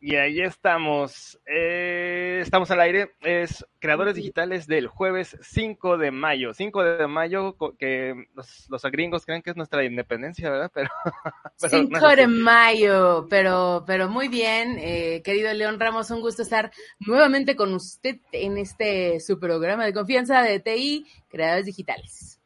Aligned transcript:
Y 0.00 0.14
ahí 0.14 0.40
estamos. 0.40 1.40
Eh, 1.44 2.38
estamos 2.40 2.70
al 2.70 2.80
aire. 2.80 3.14
Es 3.20 3.66
Creadores 3.80 4.14
Digitales 4.14 4.66
del 4.66 4.86
jueves 4.86 5.36
5 5.42 5.98
de 5.98 6.12
mayo. 6.12 6.54
5 6.54 6.84
de 6.84 7.06
mayo, 7.08 7.56
que 7.78 8.26
los, 8.34 8.66
los 8.68 8.82
gringos 8.82 9.26
creen 9.26 9.42
que 9.42 9.50
es 9.50 9.56
nuestra 9.56 9.84
independencia, 9.84 10.50
¿verdad? 10.50 10.70
Pero, 10.74 10.90
pero 11.60 11.78
5 11.78 12.00
no 12.00 12.16
de 12.16 12.26
mayo, 12.28 13.26
pero, 13.28 13.84
pero 13.86 14.08
muy 14.08 14.28
bien. 14.28 14.78
Eh, 14.78 15.22
querido 15.24 15.52
León 15.52 15.80
Ramos, 15.80 16.10
un 16.10 16.20
gusto 16.20 16.42
estar 16.42 16.70
nuevamente 17.00 17.56
con 17.56 17.74
usted 17.74 18.18
en 18.30 18.58
este 18.58 19.18
su 19.18 19.40
programa 19.40 19.84
de 19.84 19.92
confianza 19.92 20.42
de 20.42 20.60
TI, 20.60 21.06
Creadores 21.28 21.66
Digitales. 21.66 22.37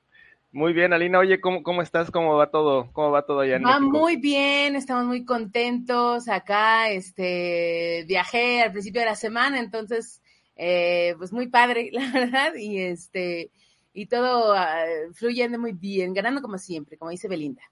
Muy 0.55 0.75
bien, 0.75 0.93
Alina. 0.93 1.19
Oye, 1.19 1.41
¿cómo, 1.41 1.63
cómo 1.63 1.81
estás? 1.81 2.11
¿Cómo 2.11 2.37
va 2.37 2.51
todo? 2.51 2.93
¿Cómo 2.93 3.11
va 3.11 3.25
todo 3.25 3.41
allá 3.41 3.57
en 3.57 3.65
Va 3.65 3.81
muy 3.81 4.17
bien, 4.17 4.77
estamos 4.77 5.07
muy 5.07 5.25
contentos 5.25 6.29
acá. 6.29 6.91
Este, 6.91 8.05
viajé 8.07 8.61
al 8.61 8.73
principio 8.73 9.01
de 9.01 9.07
la 9.07 9.15
semana, 9.15 9.59
entonces, 9.59 10.21
eh, 10.57 11.15
pues 11.17 11.33
muy 11.33 11.49
padre, 11.49 11.89
la 11.93 12.13
verdad, 12.13 12.55
y 12.55 12.81
este, 12.81 13.51
y 13.95 14.07
todo 14.07 14.55
uh, 14.55 15.15
fluyendo 15.15 15.59
muy 15.59 15.73
bien, 15.73 16.13
ganando 16.13 16.43
como 16.43 16.59
siempre, 16.59 16.99
como 16.99 17.11
dice 17.11 17.29
Belinda. 17.29 17.63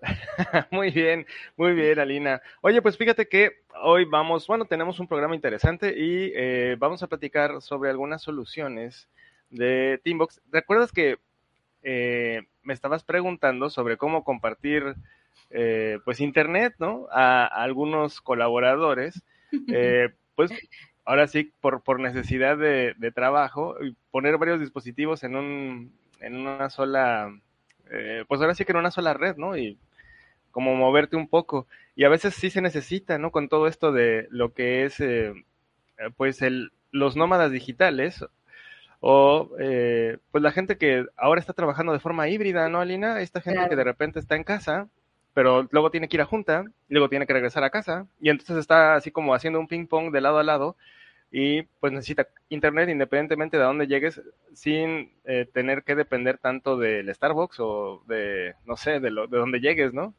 muy 0.70 0.90
bien, 0.90 1.26
muy 1.58 1.74
bien, 1.74 1.98
Alina. 1.98 2.40
Oye, 2.62 2.80
pues 2.80 2.96
fíjate 2.96 3.28
que 3.28 3.50
hoy 3.82 4.06
vamos, 4.06 4.46
bueno, 4.46 4.64
tenemos 4.64 4.98
un 4.98 5.08
programa 5.08 5.34
interesante 5.34 5.92
y 5.94 6.32
eh, 6.34 6.76
vamos 6.78 7.02
a 7.02 7.06
platicar 7.06 7.60
sobre 7.60 7.90
algunas 7.90 8.22
soluciones 8.22 9.10
de 9.50 10.00
Teambox. 10.02 10.40
¿Recuerdas 10.50 10.90
que 10.90 11.18
eh, 11.82 12.42
me 12.62 12.74
estabas 12.74 13.04
preguntando 13.04 13.70
sobre 13.70 13.96
cómo 13.96 14.24
compartir 14.24 14.94
eh, 15.50 15.98
pues 16.04 16.20
internet, 16.20 16.74
¿no? 16.78 17.06
A, 17.10 17.46
algunos 17.46 18.20
colaboradores, 18.20 19.22
eh, 19.72 20.10
pues 20.34 20.50
ahora 21.04 21.26
sí, 21.26 21.52
por, 21.60 21.82
por 21.82 22.00
necesidad 22.00 22.58
de, 22.58 22.94
de, 22.98 23.12
trabajo, 23.12 23.76
poner 24.10 24.36
varios 24.38 24.60
dispositivos 24.60 25.24
en 25.24 25.36
un, 25.36 25.92
en 26.20 26.36
una 26.36 26.68
sola, 26.68 27.34
pues 28.28 28.40
ahora 28.40 28.54
sí 28.54 28.64
que 28.64 28.72
en 28.72 28.78
una 28.78 28.90
sola 28.90 29.14
red, 29.14 29.36
¿no? 29.36 29.56
Y 29.56 29.78
como 30.50 30.74
moverte 30.74 31.16
un 31.16 31.28
poco. 31.28 31.66
Y 31.94 32.04
a 32.04 32.10
veces 32.10 32.34
sí 32.34 32.50
se 32.50 32.60
necesita, 32.60 33.16
¿no? 33.18 33.30
Con 33.30 33.48
todo 33.48 33.66
esto 33.66 33.90
de 33.90 34.28
lo 34.30 34.52
que 34.52 34.84
es, 34.84 35.02
pues 36.16 36.42
el, 36.42 36.72
los 36.90 37.16
nómadas 37.16 37.50
digitales 37.50 38.24
o 39.00 39.50
eh, 39.58 40.18
pues 40.30 40.42
la 40.42 40.52
gente 40.52 40.76
que 40.76 41.06
ahora 41.16 41.40
está 41.40 41.52
trabajando 41.52 41.92
de 41.92 42.00
forma 42.00 42.28
híbrida, 42.28 42.68
¿no, 42.68 42.80
Alina? 42.80 43.20
Esta 43.20 43.40
gente 43.40 43.68
que 43.68 43.76
de 43.76 43.84
repente 43.84 44.18
está 44.18 44.36
en 44.36 44.44
casa, 44.44 44.88
pero 45.34 45.68
luego 45.70 45.90
tiene 45.90 46.08
que 46.08 46.16
ir 46.16 46.20
a 46.20 46.26
junta, 46.26 46.64
y 46.88 46.94
luego 46.94 47.08
tiene 47.08 47.26
que 47.26 47.32
regresar 47.32 47.64
a 47.64 47.70
casa, 47.70 48.06
y 48.20 48.30
entonces 48.30 48.56
está 48.56 48.94
así 48.94 49.10
como 49.10 49.34
haciendo 49.34 49.60
un 49.60 49.68
ping 49.68 49.86
pong 49.86 50.10
de 50.12 50.20
lado 50.20 50.38
a 50.38 50.42
lado, 50.44 50.76
y 51.30 51.62
pues 51.80 51.92
necesita 51.92 52.28
internet 52.48 52.88
independientemente 52.88 53.58
de 53.58 53.64
dónde 53.64 53.86
llegues, 53.86 54.20
sin 54.54 55.12
eh, 55.24 55.46
tener 55.52 55.84
que 55.84 55.94
depender 55.94 56.38
tanto 56.38 56.76
del 56.78 57.14
Starbucks 57.14 57.60
o 57.60 58.02
de, 58.06 58.54
no 58.64 58.76
sé, 58.76 59.00
de, 59.00 59.10
lo, 59.10 59.26
de 59.26 59.38
dónde 59.38 59.60
llegues, 59.60 59.92
¿no? 59.92 60.14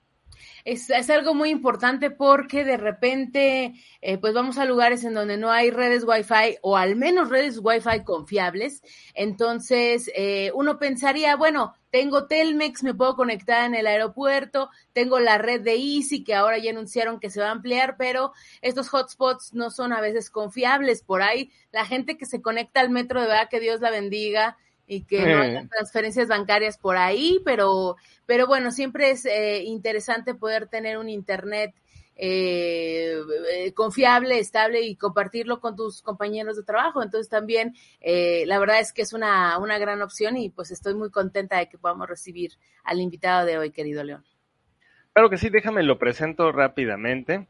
Es, 0.65 0.89
es, 0.89 1.09
algo 1.09 1.33
muy 1.33 1.49
importante 1.49 2.11
porque 2.11 2.63
de 2.63 2.77
repente, 2.77 3.73
eh, 4.01 4.17
pues 4.17 4.33
vamos 4.33 4.57
a 4.57 4.65
lugares 4.65 5.03
en 5.03 5.13
donde 5.13 5.37
no 5.37 5.51
hay 5.51 5.71
redes 5.71 6.03
Wi-Fi 6.05 6.57
o 6.61 6.77
al 6.77 6.95
menos 6.95 7.29
redes 7.29 7.59
Wi-Fi 7.61 8.03
confiables. 8.03 8.81
Entonces, 9.13 10.11
eh, 10.15 10.51
uno 10.53 10.77
pensaría, 10.77 11.35
bueno, 11.35 11.73
tengo 11.91 12.27
Telmex, 12.27 12.83
me 12.83 12.93
puedo 12.93 13.15
conectar 13.15 13.65
en 13.65 13.73
el 13.73 13.87
aeropuerto, 13.87 14.69
tengo 14.93 15.19
la 15.19 15.37
red 15.37 15.61
de 15.61 15.75
Easy 15.75 16.23
que 16.23 16.35
ahora 16.35 16.57
ya 16.59 16.71
anunciaron 16.71 17.19
que 17.19 17.29
se 17.29 17.41
va 17.41 17.47
a 17.47 17.51
ampliar, 17.51 17.95
pero 17.97 18.33
estos 18.61 18.93
hotspots 18.93 19.53
no 19.53 19.71
son 19.71 19.93
a 19.93 20.01
veces 20.01 20.29
confiables. 20.29 21.01
Por 21.01 21.21
ahí, 21.21 21.51
la 21.71 21.85
gente 21.85 22.17
que 22.17 22.25
se 22.25 22.41
conecta 22.41 22.81
al 22.81 22.89
metro, 22.89 23.21
de 23.21 23.27
verdad 23.27 23.49
que 23.49 23.59
Dios 23.59 23.81
la 23.81 23.89
bendiga 23.89 24.57
y 24.89 25.03
que 25.03 25.23
no 25.23 25.39
haya 25.39 25.67
transferencias 25.67 26.27
bancarias 26.27 26.79
por 26.79 26.97
ahí, 26.97 27.39
pero, 27.45 27.95
pero 28.25 28.47
bueno, 28.47 28.71
siempre 28.71 29.11
es 29.11 29.23
eh, 29.25 29.61
interesante 29.63 30.33
poder 30.33 30.67
tener 30.67 30.97
un 30.97 31.09
internet 31.09 31.75
eh, 32.15 33.17
eh, 33.53 33.73
confiable, 33.73 34.39
estable 34.39 34.81
y 34.81 34.95
compartirlo 34.95 35.61
con 35.61 35.75
tus 35.75 36.01
compañeros 36.01 36.57
de 36.57 36.63
trabajo. 36.63 37.03
Entonces 37.03 37.29
también 37.29 37.75
eh, 38.01 38.45
la 38.47 38.57
verdad 38.57 38.79
es 38.79 38.91
que 38.91 39.03
es 39.03 39.13
una, 39.13 39.57
una 39.59 39.77
gran 39.77 40.01
opción 40.01 40.35
y 40.35 40.49
pues 40.49 40.71
estoy 40.71 40.95
muy 40.95 41.11
contenta 41.11 41.59
de 41.59 41.69
que 41.69 41.77
podamos 41.77 42.09
recibir 42.09 42.53
al 42.83 42.99
invitado 42.99 43.45
de 43.45 43.59
hoy, 43.59 43.71
querido 43.71 44.03
León. 44.03 44.25
Claro 45.13 45.29
que 45.29 45.37
sí, 45.37 45.49
déjame 45.49 45.83
lo 45.83 45.99
presento 45.99 46.51
rápidamente. 46.51 47.47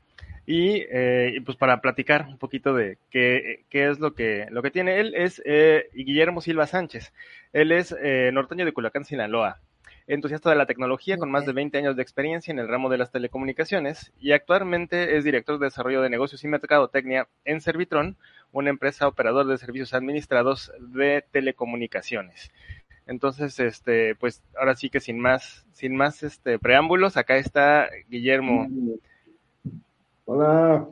Y, 0.51 0.83
eh, 0.89 1.33
y, 1.35 1.41
pues 1.41 1.57
para 1.59 1.79
platicar 1.79 2.25
un 2.27 2.39
poquito 2.39 2.73
de 2.73 2.97
qué, 3.11 3.65
qué, 3.69 3.87
es 3.87 3.99
lo 3.99 4.15
que, 4.15 4.47
lo 4.49 4.63
que 4.63 4.71
tiene. 4.71 4.99
Él 4.99 5.13
es 5.13 5.39
eh, 5.45 5.91
Guillermo 5.93 6.41
Silva 6.41 6.65
Sánchez. 6.65 7.13
Él 7.53 7.71
es 7.71 7.95
eh, 8.01 8.31
norteño 8.33 8.65
de 8.65 8.71
Culacán, 8.71 9.05
Sinaloa. 9.05 9.59
Entusiasta 10.07 10.49
de 10.49 10.55
la 10.55 10.65
tecnología 10.65 11.19
con 11.19 11.29
más 11.29 11.45
de 11.45 11.53
20 11.53 11.77
años 11.77 11.95
de 11.95 12.01
experiencia 12.01 12.51
en 12.51 12.57
el 12.57 12.67
ramo 12.67 12.89
de 12.89 12.97
las 12.97 13.11
telecomunicaciones 13.11 14.11
y 14.19 14.31
actualmente 14.31 15.17
es 15.17 15.23
director 15.23 15.59
de 15.59 15.67
desarrollo 15.67 16.01
de 16.01 16.09
negocios 16.09 16.43
y 16.43 16.47
mercadotecnia 16.47 17.27
en 17.45 17.61
Servitron, 17.61 18.17
una 18.51 18.71
empresa 18.71 19.07
operador 19.07 19.45
de 19.45 19.59
servicios 19.59 19.93
administrados 19.93 20.71
de 20.79 21.23
telecomunicaciones. 21.29 22.51
Entonces, 23.05 23.59
este, 23.59 24.15
pues 24.15 24.41
ahora 24.57 24.75
sí 24.75 24.89
que 24.89 24.99
sin 24.99 25.19
más, 25.19 25.67
sin 25.73 25.95
más 25.95 26.23
este 26.23 26.57
preámbulos, 26.57 27.17
acá 27.17 27.37
está 27.37 27.87
Guillermo. 28.09 28.67
Hola. 30.31 30.87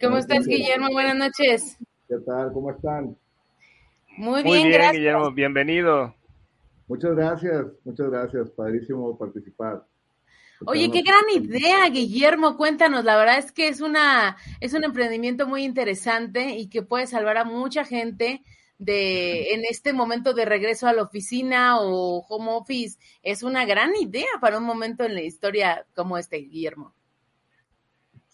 ¿Cómo 0.00 0.18
estás, 0.18 0.44
Guillermo? 0.48 0.88
Buenas 0.90 1.14
noches. 1.14 1.76
¿Qué 2.08 2.16
tal? 2.26 2.52
¿Cómo 2.52 2.72
están? 2.72 3.16
Muy 4.16 4.42
bien, 4.42 4.46
Muy 4.46 4.58
bien 4.58 4.72
gracias. 4.72 4.94
Guillermo, 4.94 5.30
bienvenido. 5.30 6.16
Muchas 6.88 7.14
gracias, 7.14 7.66
muchas 7.84 8.10
gracias. 8.10 8.50
Padrísimo 8.50 9.16
participar. 9.16 9.86
Oye, 10.66 10.90
qué 10.90 11.02
gran 11.02 11.22
idea, 11.32 11.88
Guillermo. 11.88 12.56
Cuéntanos, 12.56 13.04
la 13.04 13.16
verdad 13.16 13.38
es 13.38 13.52
que 13.52 13.68
es 13.68 13.80
una 13.80 14.36
es 14.58 14.74
un 14.74 14.82
emprendimiento 14.82 15.46
muy 15.46 15.62
interesante 15.62 16.56
y 16.56 16.68
que 16.68 16.82
puede 16.82 17.06
salvar 17.06 17.36
a 17.36 17.44
mucha 17.44 17.84
gente 17.84 18.42
de 18.78 19.54
en 19.54 19.60
este 19.70 19.92
momento 19.92 20.34
de 20.34 20.46
regreso 20.46 20.88
a 20.88 20.92
la 20.92 21.04
oficina 21.04 21.80
o 21.80 22.26
home 22.28 22.50
office. 22.50 22.98
Es 23.22 23.44
una 23.44 23.64
gran 23.66 23.94
idea 23.94 24.26
para 24.40 24.58
un 24.58 24.64
momento 24.64 25.04
en 25.04 25.14
la 25.14 25.22
historia 25.22 25.86
como 25.94 26.18
este, 26.18 26.38
Guillermo. 26.38 26.92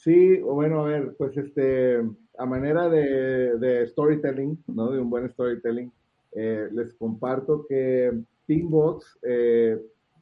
Sí, 0.06 0.38
bueno, 0.38 0.82
a 0.84 0.88
ver, 0.88 1.16
pues 1.18 1.36
este, 1.36 2.00
a 2.38 2.46
manera 2.46 2.88
de, 2.88 3.58
de 3.58 3.88
storytelling, 3.88 4.56
¿no? 4.68 4.92
De 4.92 5.00
un 5.00 5.10
buen 5.10 5.28
storytelling, 5.28 5.90
eh, 6.30 6.68
les 6.70 6.94
comparto 6.94 7.66
que 7.68 8.12
Teambox 8.46 9.18
eh, 9.22 9.76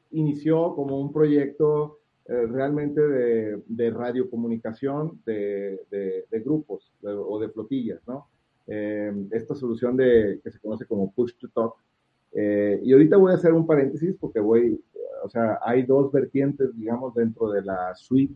inició 0.09 0.73
como 0.73 0.99
un 0.99 1.13
proyecto 1.13 1.99
eh, 2.25 2.47
realmente 2.47 2.99
de, 2.99 3.61
de 3.67 3.91
radiocomunicación 3.91 5.21
de, 5.23 5.79
de, 5.91 6.25
de 6.31 6.39
grupos 6.39 6.91
o 7.03 7.39
de 7.39 7.49
flotillas, 7.49 8.01
¿no? 8.07 8.27
Eh, 8.65 9.13
esta 9.33 9.53
solución 9.53 9.95
de, 9.95 10.41
que 10.43 10.49
se 10.49 10.59
conoce 10.59 10.87
como 10.87 11.11
Push 11.11 11.35
to 11.37 11.47
Talk. 11.49 11.75
y 12.33 12.91
ahorita 12.91 13.17
voy 13.17 13.33
a 13.33 13.35
hacer 13.35 13.53
un 13.53 13.67
paréntesis 13.67 14.15
porque 14.19 14.39
voy, 14.39 14.83
o 15.23 15.29
sea, 15.29 15.59
hay 15.61 15.83
dos 15.83 16.11
vertientes, 16.11 16.75
digamos, 16.75 17.13
dentro 17.13 17.51
de 17.51 17.61
la 17.61 17.93
suite 17.93 18.33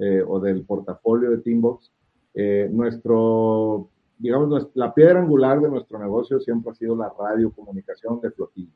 eh, 0.00 0.22
o 0.26 0.40
del 0.40 0.64
portafolio 0.64 1.30
de 1.30 1.38
Teambox. 1.38 1.90
Eh, 2.34 2.68
nuestro, 2.70 3.88
digamos, 4.18 4.68
la 4.74 4.94
piedra 4.94 5.20
angular 5.20 5.60
de 5.60 5.68
nuestro 5.68 5.98
negocio 5.98 6.40
siempre 6.40 6.72
ha 6.72 6.74
sido 6.74 6.96
la 6.96 7.12
radiocomunicación 7.18 8.20
de 8.20 8.30
flotilla. 8.30 8.72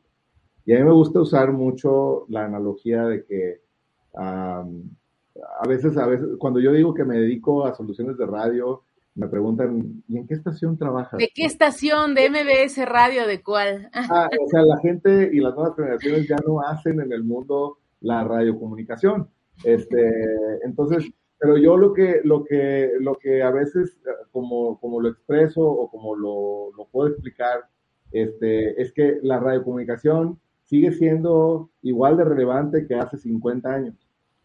Y 0.64 0.72
a 0.72 0.78
mí 0.78 0.84
me 0.84 0.92
gusta 0.92 1.20
usar 1.20 1.52
mucho 1.52 2.26
la 2.28 2.44
analogía 2.44 3.04
de 3.04 3.24
que 3.24 3.60
um, 4.14 4.90
a 5.60 5.66
veces, 5.66 5.96
a 5.96 6.06
veces, 6.06 6.28
cuando 6.38 6.60
yo 6.60 6.72
digo 6.72 6.94
que 6.94 7.04
me 7.04 7.18
dedico 7.18 7.64
a 7.64 7.74
soluciones 7.74 8.16
de 8.16 8.26
radio, 8.26 8.82
me 9.14 9.28
preguntan, 9.28 10.02
¿y 10.08 10.16
en 10.16 10.26
qué 10.26 10.34
estación 10.34 10.78
trabajas? 10.78 11.18
¿De 11.18 11.30
qué 11.34 11.44
estación? 11.44 12.14
¿De 12.14 12.30
MBS 12.30 12.84
Radio? 12.86 13.26
¿De 13.26 13.42
cuál? 13.42 13.90
Ah, 13.92 14.28
o 14.40 14.48
sea, 14.48 14.62
la 14.62 14.78
gente 14.78 15.30
y 15.32 15.40
las 15.40 15.54
nuevas 15.54 15.76
generaciones 15.76 16.28
ya 16.28 16.36
no 16.46 16.60
hacen 16.60 17.00
en 17.00 17.12
el 17.12 17.22
mundo 17.22 17.78
la 18.00 18.24
radiocomunicación. 18.24 19.28
Este, 19.64 20.64
entonces, 20.64 21.10
pero 21.38 21.56
yo 21.56 21.76
lo 21.76 21.92
que, 21.92 22.20
lo 22.24 22.44
que, 22.44 22.92
lo 23.00 23.14
que 23.16 23.42
a 23.42 23.50
veces, 23.50 23.98
como, 24.30 24.78
como 24.80 25.00
lo 25.00 25.08
expreso 25.08 25.60
o 25.60 25.90
como 25.90 26.16
lo, 26.16 26.72
lo 26.76 26.86
puedo 26.86 27.08
explicar, 27.08 27.64
este, 28.12 28.80
es 28.80 28.92
que 28.92 29.18
la 29.22 29.40
radiocomunicación 29.40 30.38
sigue 30.64 30.92
siendo 30.92 31.70
igual 31.82 32.16
de 32.16 32.24
relevante 32.24 32.86
que 32.86 32.94
hace 32.94 33.18
50 33.18 33.72
años. 33.72 33.94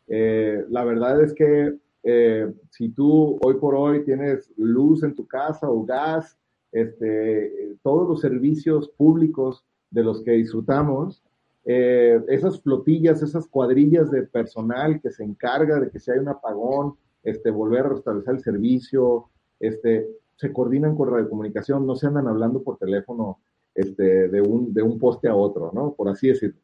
Eh, 0.07 0.65
la 0.69 0.83
verdad 0.83 1.21
es 1.21 1.33
que 1.33 1.77
eh, 2.03 2.53
si 2.69 2.89
tú 2.89 3.37
hoy 3.41 3.55
por 3.55 3.75
hoy 3.75 4.03
tienes 4.03 4.51
luz 4.57 5.03
en 5.03 5.15
tu 5.15 5.27
casa 5.27 5.69
o 5.69 5.83
gas, 5.83 6.37
este, 6.71 7.75
todos 7.83 8.07
los 8.07 8.21
servicios 8.21 8.89
públicos 8.89 9.65
de 9.89 10.03
los 10.03 10.21
que 10.21 10.31
disfrutamos, 10.31 11.23
eh, 11.69 12.23
esas 12.29 12.61
flotillas, 12.61 13.21
esas 13.21 13.45
cuadrillas 13.45 14.09
de 14.09 14.23
personal 14.23 15.01
que 15.01 15.11
se 15.11 15.25
encarga 15.25 15.81
de 15.81 15.89
que 15.89 15.99
si 15.99 16.09
hay 16.09 16.19
un 16.19 16.29
apagón, 16.29 16.95
este, 17.23 17.51
volver 17.51 17.85
a 17.85 17.89
restablecer 17.89 18.35
el 18.35 18.41
servicio, 18.41 19.25
este, 19.59 20.07
se 20.37 20.53
coordinan 20.53 20.95
con 20.95 21.11
radiocomunicación, 21.11 21.85
no 21.85 21.97
se 21.97 22.07
andan 22.07 22.29
hablando 22.29 22.63
por 22.63 22.77
teléfono 22.77 23.39
este, 23.75 24.29
de, 24.29 24.41
un, 24.41 24.73
de 24.73 24.81
un 24.81 24.97
poste 24.97 25.27
a 25.27 25.35
otro, 25.35 25.71
¿no? 25.73 25.93
Por 25.93 26.07
así 26.07 26.29
decirlo. 26.29 26.57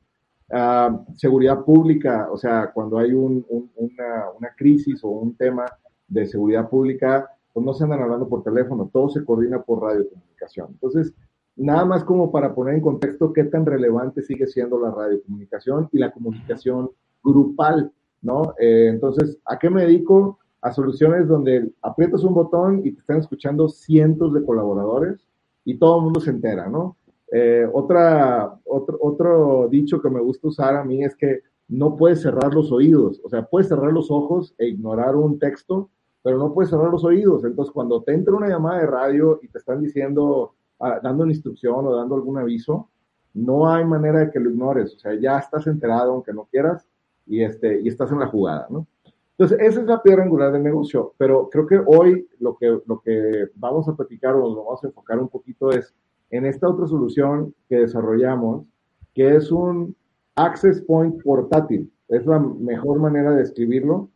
Ah, 0.49 1.03
seguridad 1.15 1.65
pública, 1.65 2.29
o 2.31 2.37
sea, 2.37 2.71
cuando 2.73 2.97
hay 2.97 3.11
un, 3.11 3.45
una, 3.49 4.29
una, 4.39 4.49
crisis 4.55 5.03
o 5.03 5.09
un 5.09 5.35
tema 5.35 5.65
de 6.07 6.27
seguridad 6.27 6.69
pública, 6.69 7.29
pues 7.51 7.65
no 7.65 7.73
se 7.73 7.83
andan 7.83 8.03
hablando 8.03 8.29
por 8.29 8.41
teléfono, 8.41 8.89
todo 8.91 9.09
se 9.09 9.25
coordina 9.25 9.61
por 9.61 9.81
radiocomunicación. 9.81 10.67
Entonces, 10.71 11.13
nada 11.55 11.85
más 11.85 12.03
como 12.03 12.31
para 12.31 12.53
poner 12.53 12.75
en 12.75 12.81
contexto 12.81 13.33
qué 13.33 13.43
tan 13.43 13.65
relevante 13.65 14.21
sigue 14.21 14.47
siendo 14.47 14.79
la 14.79 14.91
radiocomunicación 14.91 15.89
y 15.91 15.99
la 15.99 16.11
comunicación 16.11 16.91
grupal, 17.23 17.91
¿no? 18.21 18.53
Eh, 18.59 18.87
entonces, 18.89 19.39
¿a 19.45 19.57
qué 19.59 19.69
me 19.69 19.83
dedico? 19.83 20.39
A 20.61 20.71
soluciones 20.71 21.27
donde 21.27 21.71
aprietas 21.81 22.23
un 22.23 22.33
botón 22.33 22.81
y 22.83 22.91
te 22.91 22.99
están 22.99 23.17
escuchando 23.17 23.69
cientos 23.69 24.33
de 24.33 24.43
colaboradores 24.43 25.27
y 25.65 25.77
todo 25.77 25.97
el 25.97 26.03
mundo 26.05 26.19
se 26.19 26.31
entera, 26.31 26.67
¿no? 26.69 26.97
Eh, 27.31 27.67
otra, 27.71 28.59
otro, 28.65 28.97
otro 29.01 29.67
dicho 29.69 30.01
que 30.01 30.09
me 30.09 30.21
gusta 30.21 30.47
usar 30.47 30.75
a 30.75 30.83
mí 30.83 31.03
es 31.03 31.15
que 31.15 31.41
no 31.67 31.95
puedes 31.95 32.21
cerrar 32.21 32.53
los 32.53 32.71
oídos, 32.71 33.19
o 33.23 33.29
sea, 33.29 33.43
puedes 33.43 33.69
cerrar 33.69 33.91
los 33.91 34.11
ojos 34.11 34.53
e 34.57 34.67
ignorar 34.67 35.15
un 35.15 35.39
texto, 35.39 35.89
pero 36.21 36.37
no 36.37 36.53
puedes 36.53 36.69
cerrar 36.69 36.91
los 36.91 37.03
oídos. 37.03 37.43
Entonces, 37.43 37.73
cuando 37.73 38.03
te 38.03 38.13
entra 38.13 38.35
una 38.35 38.47
llamada 38.47 38.79
de 38.79 38.87
radio 38.87 39.39
y 39.41 39.47
te 39.47 39.57
están 39.57 39.81
diciendo, 39.81 40.53
dando 41.01 41.23
una 41.23 41.31
instrucción 41.31 41.85
o 41.85 41.95
dando 41.95 42.15
algún 42.15 42.37
aviso, 42.37 42.89
no 43.33 43.69
hay 43.69 43.83
manera 43.85 44.19
de 44.19 44.31
que 44.31 44.39
lo 44.39 44.49
ignores, 44.49 44.95
o 44.95 44.99
sea, 44.99 45.13
ya 45.15 45.39
estás 45.39 45.65
enterado 45.67 46.11
aunque 46.11 46.33
no 46.33 46.47
quieras 46.51 46.87
y, 47.25 47.41
este, 47.41 47.81
y 47.81 47.87
estás 47.87 48.11
en 48.11 48.19
la 48.19 48.27
jugada, 48.27 48.67
¿no? 48.69 48.87
Entonces, 49.37 49.57
esa 49.61 49.81
es 49.81 49.87
la 49.87 50.01
piedra 50.03 50.23
angular 50.23 50.51
del 50.51 50.61
negocio, 50.61 51.13
pero 51.17 51.49
creo 51.49 51.65
que 51.65 51.81
hoy 51.85 52.27
lo 52.39 52.55
que, 52.55 52.79
lo 52.85 53.01
que 53.01 53.49
vamos 53.55 53.87
a 53.87 53.95
platicar 53.95 54.35
o 54.35 54.41
nos 54.41 54.55
vamos 54.57 54.83
a 54.83 54.87
enfocar 54.87 55.19
un 55.19 55.27
poquito 55.27 55.71
es 55.71 55.93
en 56.29 56.45
esta 56.45 56.69
otra 56.69 56.85
solución 56.85 57.53
que 57.67 57.77
desarrollamos, 57.77 58.65
que 59.13 59.35
es 59.35 59.51
un 59.51 59.95
Access 60.35 60.81
Point 60.81 61.21
portátil. 61.23 61.91
Es 62.07 62.25
la 62.25 62.39
mejor 62.39 62.99
manera 62.99 63.31
de 63.31 63.41
escribirlo. 63.43 64.09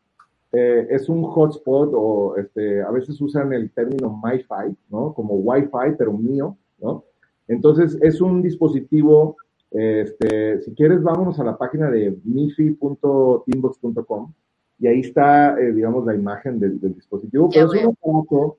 Eh, 0.54 0.88
es 0.90 1.10
un 1.10 1.24
hotspot 1.24 1.92
o 1.94 2.38
este, 2.38 2.82
a 2.82 2.90
veces 2.92 3.20
usan 3.20 3.52
el 3.54 3.70
término 3.72 4.22
MiFi, 4.24 4.78
¿no? 4.90 5.14
Como 5.14 5.34
Wi-Fi, 5.36 5.96
pero 5.98 6.14
mío, 6.14 6.56
¿no? 6.80 7.04
Entonces 7.48 7.98
es 8.02 8.22
un 8.22 8.42
dispositivo, 8.42 9.36
este, 9.72 10.62
si 10.62 10.74
quieres 10.74 11.04
vámonos 11.04 11.38
a 11.40 11.44
la 11.44 11.58
página 11.58 11.90
de 11.90 12.18
mifi.teambox.com 12.24 14.32
y 14.80 14.88
ahí 14.88 15.02
está, 15.02 15.60
eh, 15.60 15.74
digamos, 15.74 16.06
la 16.06 16.16
imagen 16.16 16.60
del, 16.60 16.80
dispositivo, 16.80 17.50
pero 17.50 17.74
es 17.74 17.84
un 17.84 17.98
aparato 18.02 18.58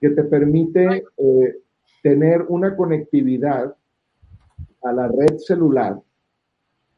que 0.00 0.10
te 0.10 0.24
permite 0.24 1.04
eh, 1.16 1.58
tener 2.02 2.44
una 2.48 2.74
conectividad 2.74 3.76
a 4.82 4.92
la 4.92 5.06
red 5.08 5.38
celular 5.38 6.00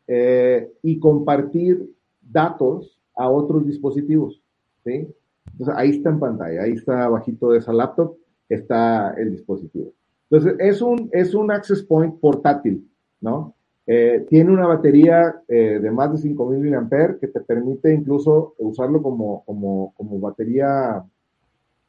eh, 0.06 0.72
y 0.82 1.00
compartir 1.00 1.90
datos 2.20 3.01
a 3.16 3.28
otros 3.28 3.66
dispositivos. 3.66 4.42
¿sí? 4.84 5.08
Entonces, 5.52 5.74
ahí 5.76 5.90
está 5.90 6.10
en 6.10 6.20
pantalla, 6.20 6.62
ahí 6.62 6.72
está 6.72 7.04
abajito 7.04 7.50
de 7.50 7.58
esa 7.58 7.72
laptop, 7.72 8.16
está 8.48 9.14
el 9.14 9.32
dispositivo. 9.32 9.92
Entonces, 10.30 10.56
es 10.60 10.82
un, 10.82 11.08
es 11.12 11.34
un 11.34 11.50
access 11.50 11.82
point 11.82 12.18
portátil, 12.18 12.88
¿no? 13.20 13.54
Eh, 13.86 14.24
tiene 14.28 14.52
una 14.52 14.66
batería 14.66 15.42
eh, 15.48 15.80
de 15.82 15.90
más 15.90 16.12
de 16.12 16.18
5000 16.18 16.70
mAh 16.70 17.18
que 17.20 17.26
te 17.26 17.40
permite 17.40 17.92
incluso 17.92 18.54
usarlo 18.58 19.02
como, 19.02 19.44
como, 19.44 19.92
como 19.96 20.20
batería 20.20 21.04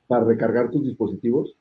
para 0.08 0.26
recargar 0.26 0.72
tus 0.72 0.84
dispositivos 0.84 1.56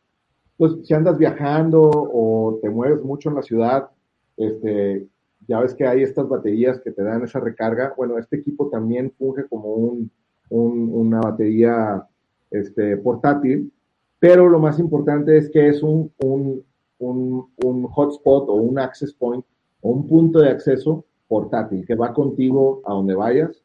pues 0.62 0.74
si 0.84 0.94
andas 0.94 1.18
viajando 1.18 1.90
o 1.90 2.60
te 2.62 2.70
mueves 2.70 3.02
mucho 3.02 3.28
en 3.28 3.34
la 3.34 3.42
ciudad, 3.42 3.90
este, 4.36 5.08
ya 5.48 5.60
ves 5.60 5.74
que 5.74 5.86
hay 5.86 6.02
estas 6.02 6.28
baterías 6.28 6.80
que 6.80 6.92
te 6.92 7.02
dan 7.02 7.22
esa 7.22 7.40
recarga. 7.40 7.94
Bueno, 7.96 8.18
este 8.18 8.36
equipo 8.36 8.68
también 8.68 9.12
funge 9.18 9.46
como 9.48 9.74
un, 9.74 10.10
una 10.50 11.20
batería 11.20 12.06
este, 12.50 12.96
portátil, 12.98 13.72
pero 14.18 14.48
lo 14.48 14.58
más 14.58 14.78
importante 14.78 15.36
es 15.36 15.50
que 15.50 15.68
es 15.68 15.82
un, 15.82 16.12
un, 16.18 16.64
un, 16.98 17.84
hotspot 17.84 18.48
o 18.48 18.54
un 18.54 18.78
access 18.78 19.12
point 19.12 19.44
o 19.80 19.90
un 19.90 20.06
punto 20.06 20.38
de 20.40 20.50
acceso 20.50 21.04
portátil 21.26 21.84
que 21.86 21.94
va 21.94 22.12
contigo 22.12 22.82
a 22.84 22.92
donde 22.92 23.14
vayas 23.14 23.62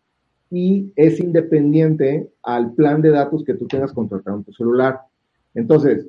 y 0.50 0.92
es 0.96 1.20
independiente 1.20 2.32
al 2.42 2.74
plan 2.74 3.02
de 3.02 3.10
datos 3.10 3.44
que 3.44 3.54
tú 3.54 3.68
tengas 3.68 3.92
contratado 3.92 4.38
en 4.38 4.44
tu 4.46 4.54
celular. 4.54 5.02
Entonces, 5.54 6.08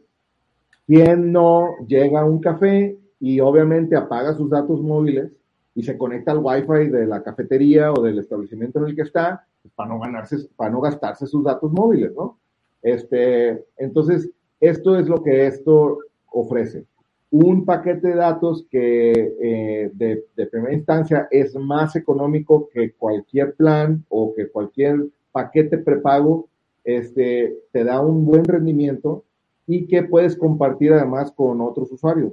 ¿Quién 0.89 1.33
no 1.33 1.77
llega 1.87 2.23
a 2.23 2.25
un 2.25 2.41
café 2.41 2.99
y 3.21 3.41
obviamente 3.41 3.95
apaga 3.95 4.33
sus 4.33 4.49
datos 4.49 4.81
móviles 4.81 5.31
y 5.79 5.85
se 5.85 5.97
conecta 5.97 6.33
al 6.33 6.41
Wi-Fi 6.43 6.89
de 6.89 7.07
la 7.07 7.23
cafetería 7.23 7.93
o 7.93 8.03
del 8.03 8.19
establecimiento 8.19 8.81
en 8.81 8.87
el 8.87 8.97
que 8.97 9.03
está 9.03 9.47
pues, 9.63 9.73
para 9.75 9.91
no 9.91 10.01
ganarse, 10.01 10.49
para 10.57 10.73
no 10.73 10.81
gastarse 10.81 11.25
sus 11.25 11.45
datos 11.45 11.71
móviles, 11.71 12.13
¿no? 12.17 12.37
Este, 12.83 13.65
entonces, 13.77 14.29
esto 14.59 14.99
es 14.99 15.09
lo 15.09 15.23
que 15.23 15.47
esto 15.47 15.99
ofrece. 16.33 16.85
Un 17.31 17.65
paquete 17.65 18.09
de 18.09 18.17
datos 18.17 18.67
que 18.69 19.13
eh, 19.41 19.91
de, 19.95 20.25
de 20.35 20.47
primera 20.47 20.75
instancia 20.75 21.29
es 21.31 21.55
más 21.55 21.95
económico 21.95 22.69
que 22.73 22.95
cualquier 22.95 23.55
plan 23.55 24.05
o 24.09 24.35
que 24.35 24.51
cualquier 24.51 25.07
paquete 25.31 25.79
prepago, 25.79 26.49
este, 26.83 27.57
te 27.71 27.85
da 27.85 28.01
un 28.01 28.27
buen 28.27 28.43
rendimiento 28.43 29.23
y 29.69 29.87
que 29.87 30.03
puedes 30.03 30.37
compartir 30.37 30.93
además 30.93 31.31
con 31.31 31.61
otros 31.61 31.93
usuarios. 31.93 32.33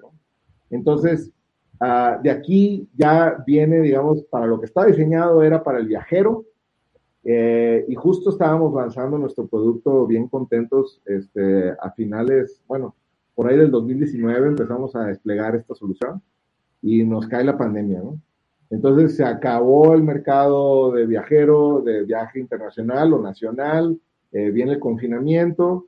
Entonces, 0.71 1.29
ah, 1.79 2.19
de 2.21 2.29
aquí 2.29 2.87
ya 2.95 3.43
viene, 3.45 3.81
digamos, 3.81 4.23
para 4.23 4.47
lo 4.47 4.59
que 4.59 4.65
está 4.65 4.85
diseñado 4.85 5.43
era 5.43 5.63
para 5.63 5.79
el 5.79 5.87
viajero 5.87 6.45
eh, 7.27 7.83
y 7.87 7.95
justo 7.95 8.29
estábamos 8.29 8.71
lanzando 8.71 9.17
nuestro 9.17 9.47
producto 9.47 10.05
bien 10.05 10.27
contentos 10.27 11.01
este, 11.05 11.71
a 11.71 11.89
finales, 11.91 12.61
bueno, 12.67 12.95
por 13.33 13.47
ahí 13.47 13.57
del 13.57 13.71
2019 13.71 14.49
empezamos 14.49 14.95
a 14.95 15.05
desplegar 15.07 15.55
esta 15.55 15.73
solución 15.73 16.21
y 16.83 17.03
nos 17.03 17.27
cae 17.27 17.43
la 17.43 17.57
pandemia, 17.57 17.99
¿no? 17.99 18.19
Entonces 18.69 19.15
se 19.15 19.23
acabó 19.23 19.95
el 19.95 20.03
mercado 20.03 20.91
de 20.91 21.07
viajero, 21.07 21.81
de 21.81 22.03
viaje 22.03 22.39
internacional 22.39 23.13
o 23.13 23.21
nacional, 23.21 23.99
eh, 24.31 24.51
viene 24.51 24.73
el 24.73 24.79
confinamiento, 24.79 25.87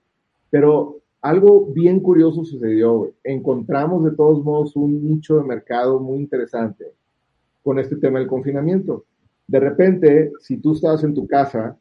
pero 0.50 1.02
algo 1.22 1.66
bien 1.74 2.00
curioso 2.00 2.46
sucedió. 2.46 3.12
Encontramos 3.24 4.04
de 4.04 4.12
todos 4.12 4.44
modos 4.44 4.76
un 4.76 5.04
nicho 5.04 5.38
de 5.38 5.44
mercado 5.44 6.00
muy 6.00 6.20
interesante 6.20 6.94
con 7.64 7.80
este 7.80 7.96
tema 7.98 8.20
del 8.20 8.28
confinamiento. 8.28 9.06
De 9.48 9.60
repente, 9.60 10.32
si 10.40 10.58
tú 10.58 10.74
estabas 10.74 11.04
en 11.04 11.14
tu 11.14 11.28
casa 11.28 11.78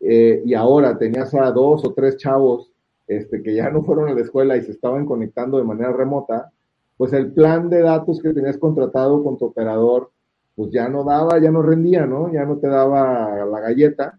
eh, 0.00 0.42
y 0.44 0.54
ahora 0.54 0.98
tenías 0.98 1.34
a 1.34 1.50
dos 1.50 1.84
o 1.84 1.92
tres 1.92 2.16
chavos 2.16 2.70
este, 3.06 3.42
que 3.42 3.54
ya 3.54 3.70
no 3.70 3.82
fueron 3.82 4.08
a 4.08 4.14
la 4.14 4.20
escuela 4.20 4.56
y 4.56 4.62
se 4.62 4.72
estaban 4.72 5.06
conectando 5.06 5.58
de 5.58 5.64
manera 5.64 5.92
remota, 5.92 6.50
pues 6.96 7.12
el 7.12 7.32
plan 7.32 7.68
de 7.68 7.80
datos 7.80 8.20
que 8.20 8.32
tenías 8.32 8.58
contratado 8.58 9.22
con 9.22 9.38
tu 9.38 9.46
operador, 9.46 10.10
pues 10.54 10.70
ya 10.70 10.88
no 10.88 11.04
daba, 11.04 11.38
ya 11.38 11.50
no 11.50 11.62
rendía, 11.62 12.06
¿no? 12.06 12.32
Ya 12.32 12.44
no 12.44 12.58
te 12.58 12.68
daba 12.68 13.44
la 13.44 13.60
galleta 13.60 14.18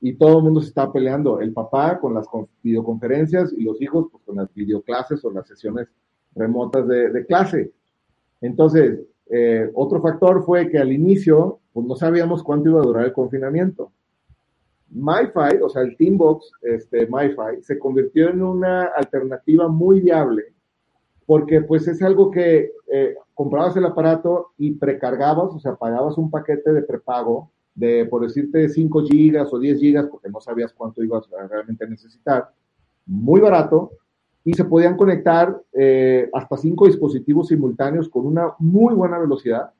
y 0.00 0.14
todo 0.14 0.38
el 0.38 0.44
mundo 0.44 0.60
se 0.60 0.68
está 0.68 0.90
peleando, 0.90 1.40
el 1.40 1.52
papá 1.52 1.98
con 1.98 2.14
las 2.14 2.26
videoconferencias 2.62 3.52
y 3.52 3.62
los 3.62 3.80
hijos 3.82 4.06
pues, 4.10 4.24
con 4.24 4.36
las 4.36 4.52
videoclases 4.54 5.24
o 5.24 5.30
las 5.30 5.46
sesiones 5.46 5.88
remotas 6.34 6.86
de, 6.88 7.26
clase. 7.26 7.72
Entonces, 8.40 9.00
eh, 9.26 9.70
otro 9.74 10.00
factor 10.00 10.42
fue 10.44 10.68
que 10.70 10.78
al 10.78 10.92
inicio 10.92 11.60
pues, 11.72 11.86
no 11.86 11.96
sabíamos 11.96 12.42
cuánto 12.42 12.70
iba 12.70 12.80
a 12.80 12.84
durar 12.86 13.04
el 13.04 13.12
confinamiento. 13.12 13.92
MyFi, 14.88 15.62
o 15.62 15.68
sea, 15.68 15.82
el 15.82 15.96
Teambox 15.96 16.50
este, 16.62 17.06
MyFi, 17.06 17.62
se 17.62 17.78
convirtió 17.78 18.30
en 18.30 18.42
una 18.42 18.84
alternativa 18.84 19.68
muy 19.68 20.00
viable 20.00 20.54
porque 21.30 21.60
pues 21.60 21.86
es 21.86 22.02
algo 22.02 22.28
que 22.28 22.72
eh, 22.92 23.14
comprabas 23.34 23.76
el 23.76 23.84
aparato 23.84 24.48
y 24.58 24.72
precargabas, 24.72 25.54
o 25.54 25.60
sea, 25.60 25.76
pagabas 25.76 26.18
un 26.18 26.28
paquete 26.28 26.72
de 26.72 26.82
prepago 26.82 27.52
de, 27.74 28.06
por 28.06 28.22
decirte, 28.22 28.68
5 28.68 29.04
gigas 29.04 29.52
o 29.52 29.58
10 29.58 29.80
gigas, 29.80 30.06
porque 30.06 30.28
no 30.28 30.40
sabías 30.40 30.72
cuánto 30.72 31.02
ibas 31.02 31.24
a 31.32 31.46
realmente 31.46 31.86
necesitar, 31.88 32.50
muy 33.06 33.40
barato, 33.40 33.92
y 34.44 34.54
se 34.54 34.64
podían 34.64 34.96
conectar 34.96 35.60
eh, 35.72 36.28
hasta 36.32 36.56
cinco 36.56 36.86
dispositivos 36.86 37.48
simultáneos 37.48 38.08
con 38.08 38.26
una 38.26 38.54
muy 38.58 38.94
buena 38.94 39.18
velocidad. 39.18 39.70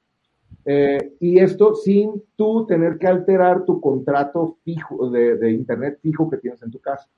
Eh, 0.64 1.14
y 1.20 1.38
esto 1.38 1.74
sin 1.74 2.22
tú 2.36 2.66
tener 2.66 2.98
que 2.98 3.06
alterar 3.06 3.64
tu 3.64 3.80
contrato 3.80 4.58
fijo 4.62 5.08
de, 5.08 5.50
internet 5.50 5.98
fijo 6.02 6.28
que 6.28 6.36
tienes 6.36 6.62
en 6.62 6.70
tu 6.70 6.78
casa. 6.78 7.08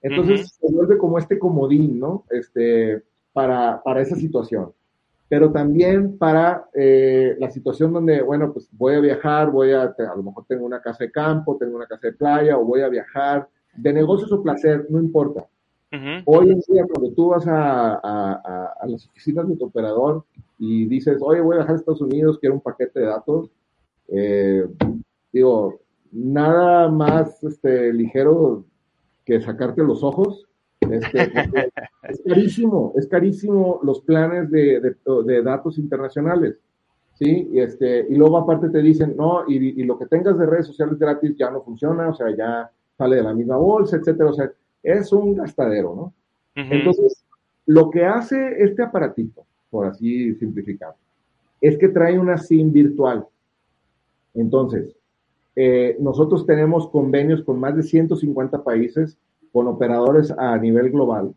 Entonces 0.00 0.56
se 0.60 0.70
vuelve 0.70 0.98
como 0.98 1.18
este 1.18 1.38
comodín, 1.38 1.98
¿no? 1.98 2.24
Este, 2.30 3.02
para, 3.32 3.82
para 3.82 4.02
esa 4.02 4.14
situación. 4.14 4.72
Pero 5.34 5.50
también 5.50 6.16
para 6.16 6.68
eh, 6.72 7.34
la 7.40 7.50
situación 7.50 7.92
donde, 7.92 8.22
bueno, 8.22 8.52
pues 8.52 8.68
voy 8.70 8.94
a 8.94 9.00
viajar, 9.00 9.50
voy 9.50 9.72
a, 9.72 9.82
a 9.82 10.16
lo 10.16 10.22
mejor 10.22 10.44
tengo 10.46 10.64
una 10.64 10.80
casa 10.80 11.02
de 11.02 11.10
campo, 11.10 11.56
tengo 11.56 11.74
una 11.74 11.88
casa 11.88 12.06
de 12.06 12.12
playa, 12.12 12.56
o 12.56 12.64
voy 12.64 12.82
a 12.82 12.88
viajar, 12.88 13.48
de 13.74 13.92
negocios 13.92 14.30
o 14.30 14.40
placer, 14.40 14.86
no 14.90 15.00
importa 15.00 15.44
Hoy 16.24 16.50
en 16.50 16.60
día, 16.68 16.86
cuando 16.86 17.12
tú 17.16 17.30
vas 17.30 17.44
a, 17.48 18.76
las 18.86 19.08
oficinas 19.08 19.48
de 19.48 19.56
tu 19.56 19.64
operador 19.64 20.24
y 20.56 20.84
dices, 20.84 21.18
oye, 21.20 21.40
voy 21.40 21.54
a 21.54 21.58
viajar 21.58 21.74
a 21.74 21.78
Estados 21.78 22.00
Unidos, 22.00 22.38
quiero 22.38 22.54
un 22.54 22.60
paquete 22.60 23.00
de 23.00 23.06
datos, 23.06 23.50
eh, 24.06 24.68
digo, 25.32 25.80
nada 26.12 26.88
más 26.88 27.42
este, 27.42 27.92
ligero 27.92 28.64
que 29.24 29.40
sacarte 29.40 29.82
los 29.82 30.04
ojos. 30.04 30.46
Este, 30.90 31.32
es 32.08 32.22
carísimo, 32.26 32.92
es 32.96 33.06
carísimo 33.06 33.80
los 33.82 34.00
planes 34.00 34.50
de, 34.50 34.96
datos 35.42 35.78
internacionales. 35.78 36.56
¿sí? 37.14 37.48
Y, 37.52 37.60
este, 37.60 38.06
y 38.08 38.14
luego 38.14 38.38
aparte 38.38 38.68
te 38.70 38.82
dicen, 38.82 39.14
no, 39.16 39.44
y, 39.48 39.80
y, 39.80 39.84
lo 39.84 39.98
que 39.98 40.06
tengas 40.06 40.38
de 40.38 40.46
redes 40.46 40.66
sociales 40.66 40.98
gratis 40.98 41.36
ya 41.36 41.50
no 41.50 41.62
funciona, 41.62 42.08
o 42.08 42.14
sea, 42.14 42.34
ya 42.36 42.70
sale 42.96 43.16
de 43.16 43.22
la 43.22 43.34
misma 43.34 43.56
bolsa, 43.56 43.96
etcétera. 43.96 44.30
O 44.30 44.34
sea, 44.34 44.50
es 44.82 45.12
un 45.12 45.34
gastadero, 45.34 45.94
¿no? 45.94 46.12
Entonces, 46.56 47.24
lo 47.66 47.90
que 47.90 48.04
hace 48.04 48.62
este 48.62 48.82
aparatito, 48.82 49.44
por 49.70 49.86
así 49.86 50.34
simplificar, 50.34 50.94
es 51.60 51.76
que 51.78 51.88
trae 51.88 52.18
una 52.18 52.38
SIM 52.38 52.72
virtual. 52.72 53.26
Entonces, 54.34 54.94
eh, 55.56 55.96
nosotros 56.00 56.46
tenemos 56.46 56.88
convenios 56.88 57.42
con 57.42 57.58
más 57.58 57.74
de 57.76 57.82
150 57.82 58.62
países 58.62 59.16
con 59.54 59.68
operadores 59.68 60.34
a 60.36 60.58
nivel 60.58 60.90
global. 60.90 61.32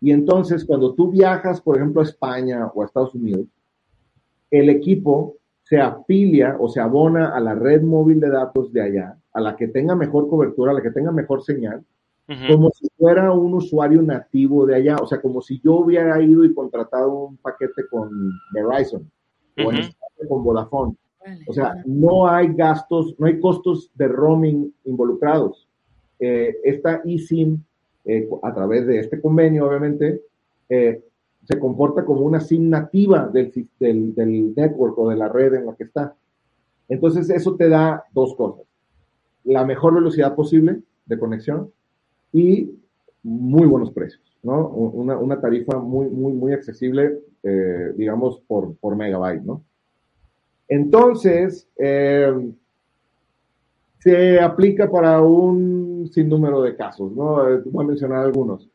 Y 0.00 0.12
entonces, 0.12 0.64
cuando 0.64 0.94
tú 0.94 1.10
viajas, 1.10 1.60
por 1.60 1.76
ejemplo, 1.76 2.00
a 2.00 2.04
España 2.04 2.70
o 2.72 2.80
a 2.80 2.86
Estados 2.86 3.12
Unidos, 3.16 3.48
el 4.52 4.68
equipo 4.68 5.34
se 5.64 5.80
afilia 5.80 6.56
o 6.60 6.68
se 6.68 6.78
abona 6.78 7.34
a 7.34 7.40
la 7.40 7.56
red 7.56 7.82
móvil 7.82 8.20
de 8.20 8.30
datos 8.30 8.72
de 8.72 8.82
allá, 8.82 9.18
a 9.32 9.40
la 9.40 9.56
que 9.56 9.66
tenga 9.66 9.96
mejor 9.96 10.28
cobertura, 10.28 10.70
a 10.70 10.74
la 10.74 10.80
que 10.80 10.92
tenga 10.92 11.10
mejor 11.10 11.42
señal, 11.42 11.84
como 12.48 12.70
si 12.70 12.86
fuera 12.96 13.32
un 13.32 13.52
usuario 13.54 14.00
nativo 14.00 14.64
de 14.64 14.76
allá, 14.76 14.98
o 15.02 15.06
sea, 15.08 15.20
como 15.20 15.42
si 15.42 15.60
yo 15.60 15.74
hubiera 15.74 16.22
ido 16.22 16.44
y 16.44 16.54
contratado 16.54 17.12
un 17.12 17.36
paquete 17.38 17.88
con 17.90 18.10
Verizon 18.52 19.10
o 19.58 20.28
con 20.28 20.44
Vodafone. 20.44 20.94
O 21.48 21.52
sea, 21.52 21.74
no 21.84 22.28
hay 22.28 22.54
gastos, 22.54 23.16
no 23.18 23.26
hay 23.26 23.40
costos 23.40 23.90
de 23.96 24.06
roaming 24.06 24.72
involucrados. 24.84 25.68
Eh, 26.20 26.58
esta 26.64 27.02
eSIM, 27.04 27.58
eh, 28.04 28.28
a 28.42 28.54
través 28.54 28.86
de 28.86 28.98
este 28.98 29.20
convenio, 29.20 29.66
obviamente, 29.66 30.22
eh, 30.68 31.02
se 31.44 31.58
comporta 31.58 32.04
como 32.04 32.20
una 32.20 32.40
SIM 32.40 32.68
nativa 32.68 33.26
del, 33.26 33.52
del, 33.78 34.14
del 34.14 34.54
network 34.54 34.98
o 34.98 35.08
de 35.08 35.16
la 35.16 35.28
red 35.28 35.54
en 35.54 35.66
la 35.66 35.74
que 35.74 35.84
está. 35.84 36.14
Entonces, 36.88 37.30
eso 37.30 37.56
te 37.56 37.68
da 37.68 38.04
dos 38.12 38.34
cosas. 38.34 38.66
La 39.44 39.64
mejor 39.64 39.94
velocidad 39.94 40.34
posible 40.34 40.82
de 41.06 41.18
conexión 41.18 41.72
y 42.32 42.70
muy 43.22 43.66
buenos 43.66 43.90
precios, 43.92 44.22
¿no? 44.42 44.68
Una, 44.68 45.16
una 45.18 45.40
tarifa 45.40 45.78
muy, 45.78 46.08
muy, 46.08 46.32
muy 46.32 46.52
accesible, 46.52 47.18
eh, 47.42 47.92
digamos, 47.96 48.40
por, 48.46 48.76
por 48.76 48.96
megabyte, 48.96 49.42
¿no? 49.42 49.62
Entonces, 50.68 51.68
eh, 51.76 52.52
se 54.00 54.40
aplica 54.40 54.90
para 54.90 55.20
un 55.20 56.10
sinnúmero 56.12 56.62
de 56.62 56.74
casos, 56.74 57.12
¿no? 57.12 57.48
Eh, 57.48 57.62
voy 57.66 57.84
a 57.84 57.88
mencionar 57.88 58.24
algunos. 58.24 58.68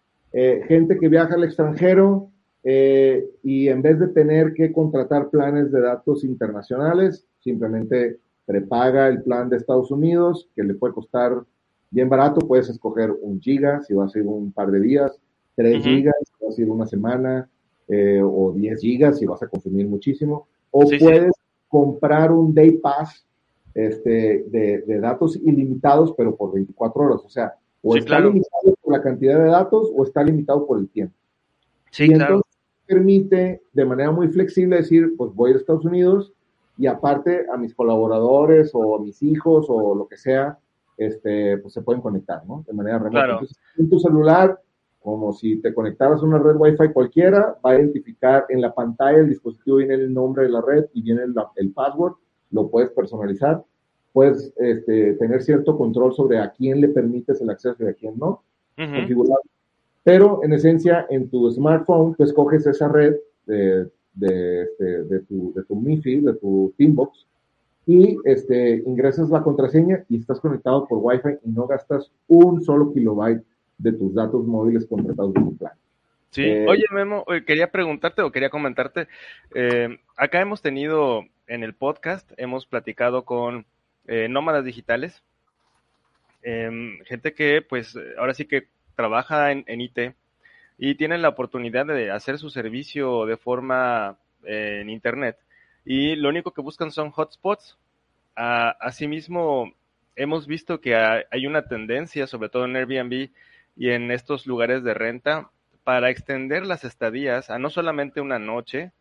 gente 0.67 0.97
que 0.97 1.07
viaja 1.07 1.35
al 1.35 1.45
extranjero 1.45 2.29
y 2.63 3.69
en 3.69 3.81
vez 3.81 3.99
de 3.99 4.09
tener 4.09 4.53
que 4.53 4.73
contratar 4.73 5.29
planes 5.29 5.71
de 5.71 5.79
datos 5.79 6.25
internacionales, 6.25 7.25
simplemente 7.39 8.19
prepaga 8.45 9.07
el 9.07 9.23
plan 9.23 9.49
de 9.49 9.57
Estados 9.57 9.91
Unidos, 9.91 10.49
que 10.55 10.63
le 10.63 10.73
puede 10.73 10.93
costar 10.93 11.43
bien 11.89 12.09
barato, 12.09 12.45
puedes 12.45 12.69
escoger 12.69 13.11
un 13.11 13.39
giga 13.39 13.81
si 13.83 13.93
va 13.93 14.05
a 14.05 14.09
ser 14.09 14.27
un 14.27 14.51
par 14.51 14.71
de 14.71 14.81
días, 14.81 15.17
tres 15.55 15.83
gigas 15.83 16.15
si 16.19 16.43
va 16.43 16.49
a 16.49 16.53
ser 16.53 16.69
una 16.69 16.85
semana, 16.85 17.49
eh, 17.87 18.21
o 18.23 18.51
10 18.51 18.81
gigas 18.81 19.19
si 19.19 19.25
vas 19.25 19.41
a 19.43 19.47
consumir 19.47 19.87
muchísimo, 19.87 20.47
o 20.71 20.81
puedes 20.99 21.33
comprar 21.67 22.31
un 22.31 22.53
Day 22.53 22.71
Pass 22.77 23.25
este, 23.75 24.45
de, 24.47 24.99
datos 24.99 25.35
ilimitados, 25.35 26.13
pero 26.17 26.35
por 26.35 26.53
24 26.53 27.03
horas, 27.03 27.21
o 27.23 27.29
sea, 27.29 27.53
o 27.83 27.95
está 27.95 28.19
limitado 28.19 28.75
por 28.81 28.93
la 28.93 29.03
cantidad 29.03 29.37
de 29.37 29.45
datos 29.45 29.91
o 29.95 30.03
está 30.03 30.23
limitado 30.23 30.65
por 30.65 30.79
el 30.79 30.89
tiempo. 30.89 31.13
Sí, 31.91 32.07
y 32.07 32.13
entonces 32.13 32.51
permite 32.87 33.61
de 33.73 33.85
manera 33.85 34.11
muy 34.11 34.27
flexible 34.29 34.77
decir, 34.77 35.13
pues 35.17 35.31
voy 35.33 35.51
a 35.51 35.55
Estados 35.55 35.85
Unidos 35.85 36.33
y 36.77 36.87
aparte 36.87 37.45
a 37.53 37.57
mis 37.57 37.75
colaboradores 37.75 38.71
o 38.73 38.95
a 38.95 39.01
mis 39.01 39.21
hijos 39.21 39.67
o 39.69 39.93
lo 39.93 40.07
que 40.07 40.17
sea, 40.17 40.57
este, 40.97 41.57
pues 41.59 41.73
se 41.73 41.81
pueden 41.81 42.01
conectar, 42.01 42.45
¿no? 42.45 42.63
De 42.65 42.73
manera 42.73 42.99
remota. 42.99 43.25
Entonces, 43.25 43.57
en 43.77 43.89
tu 43.89 43.99
celular, 43.99 44.59
como 45.05 45.33
si 45.33 45.57
te 45.57 45.73
conectaras 45.73 46.21
a 46.21 46.25
una 46.25 46.39
red 46.39 46.55
Wi-Fi 46.55 46.91
cualquiera, 46.91 47.57
va 47.63 47.71
a 47.71 47.75
identificar 47.75 48.45
en 48.49 48.61
la 48.61 48.73
pantalla 48.73 49.19
del 49.19 49.29
dispositivo, 49.29 49.77
viene 49.77 49.93
el 49.93 50.13
nombre 50.13 50.43
de 50.43 50.49
la 50.49 50.61
red 50.61 50.85
y 50.93 51.01
viene 51.03 51.21
el, 51.55 51.71
password, 51.71 52.15
lo 52.55 52.69
puedes 52.69 52.89
personalizar, 52.91 53.63
puedes 54.13 54.53
este, 54.57 55.13
tener 55.13 55.43
cierto 55.43 55.77
control 55.77 56.13
sobre 56.13 56.39
a 56.39 56.49
quién 56.49 56.79
le 56.79 56.87
permites 56.87 57.41
el 57.41 57.49
acceso 57.49 57.83
y 57.83 57.87
a 57.87 57.93
quién 57.93 58.17
no, 58.17 58.41
configurar. 58.75 59.39
Pero 60.03 60.39
en 60.43 60.53
esencia, 60.53 61.05
en 61.09 61.29
tu 61.29 61.51
smartphone, 61.51 62.15
tú 62.15 62.23
escoges 62.23 62.65
esa 62.65 62.87
red 62.87 63.15
de, 63.45 63.89
de, 64.13 64.61
este, 64.63 65.03
de, 65.03 65.19
tu, 65.21 65.53
de 65.53 65.63
tu 65.63 65.75
MIFI, 65.75 66.21
de 66.21 66.33
tu 66.33 66.73
Teambox, 66.77 67.25
y 67.85 68.17
este, 68.23 68.83
ingresas 68.85 69.29
la 69.29 69.43
contraseña 69.43 70.05
y 70.09 70.17
estás 70.17 70.39
conectado 70.39 70.87
por 70.87 70.99
Wi-Fi 71.01 71.39
y 71.43 71.49
no 71.51 71.67
gastas 71.67 72.09
un 72.27 72.63
solo 72.63 72.93
kilobyte 72.93 73.43
de 73.77 73.91
tus 73.91 74.13
datos 74.13 74.45
móviles 74.45 74.87
contratados 74.87 75.35
en 75.35 75.43
tu 75.43 75.57
plan. 75.57 75.73
Sí, 76.31 76.43
eh, 76.43 76.65
oye 76.67 76.83
Memo, 76.91 77.25
quería 77.45 77.71
preguntarte 77.71 78.21
o 78.21 78.31
quería 78.31 78.49
comentarte, 78.49 79.07
eh, 79.53 79.99
acá 80.17 80.41
hemos 80.41 80.61
tenido 80.61 81.21
en 81.47 81.63
el 81.63 81.73
podcast, 81.73 82.31
hemos 82.37 82.65
platicado 82.65 83.25
con 83.25 83.65
eh, 84.07 84.27
nómadas 84.29 84.65
digitales, 84.65 85.23
em, 86.41 86.99
gente 87.05 87.33
que 87.33 87.61
pues 87.61 87.97
ahora 88.17 88.33
sí 88.33 88.45
que 88.45 88.67
trabaja 88.95 89.51
en, 89.51 89.63
en, 89.67 89.81
IT 89.81 90.15
y 90.77 90.95
tienen 90.95 91.21
la 91.21 91.29
oportunidad 91.29 91.85
de 91.85 92.11
hacer 92.11 92.37
su 92.37 92.49
servicio 92.49 93.25
de 93.25 93.37
forma 93.37 94.17
en 94.43 94.89
Internet 94.89 95.37
y 95.85 96.15
lo 96.15 96.29
único 96.29 96.51
que 96.51 96.61
buscan 96.61 96.91
son 96.91 97.11
hotspots. 97.15 97.77
asimismo, 98.35 99.73
hemos 100.15 100.47
visto 100.47 100.81
que 100.81 100.95
hay 100.95 101.47
una 101.47 101.67
tendencia, 101.67 102.27
sobre 102.27 102.49
todo 102.49 102.65
en 102.65 102.75
Airbnb 102.75 103.29
y 103.77 103.89
en 103.89 104.11
estos 104.11 104.47
lugares 104.47 104.83
de 104.83 104.93
renta, 104.93 105.51
para 105.83 106.09
extender 106.09 106.65
las 106.65 106.83
estadías 106.83 107.49
a 107.51 107.59
no 107.59 107.69
solamente 107.69 108.19
una 108.19 108.39
noche, 108.39 108.91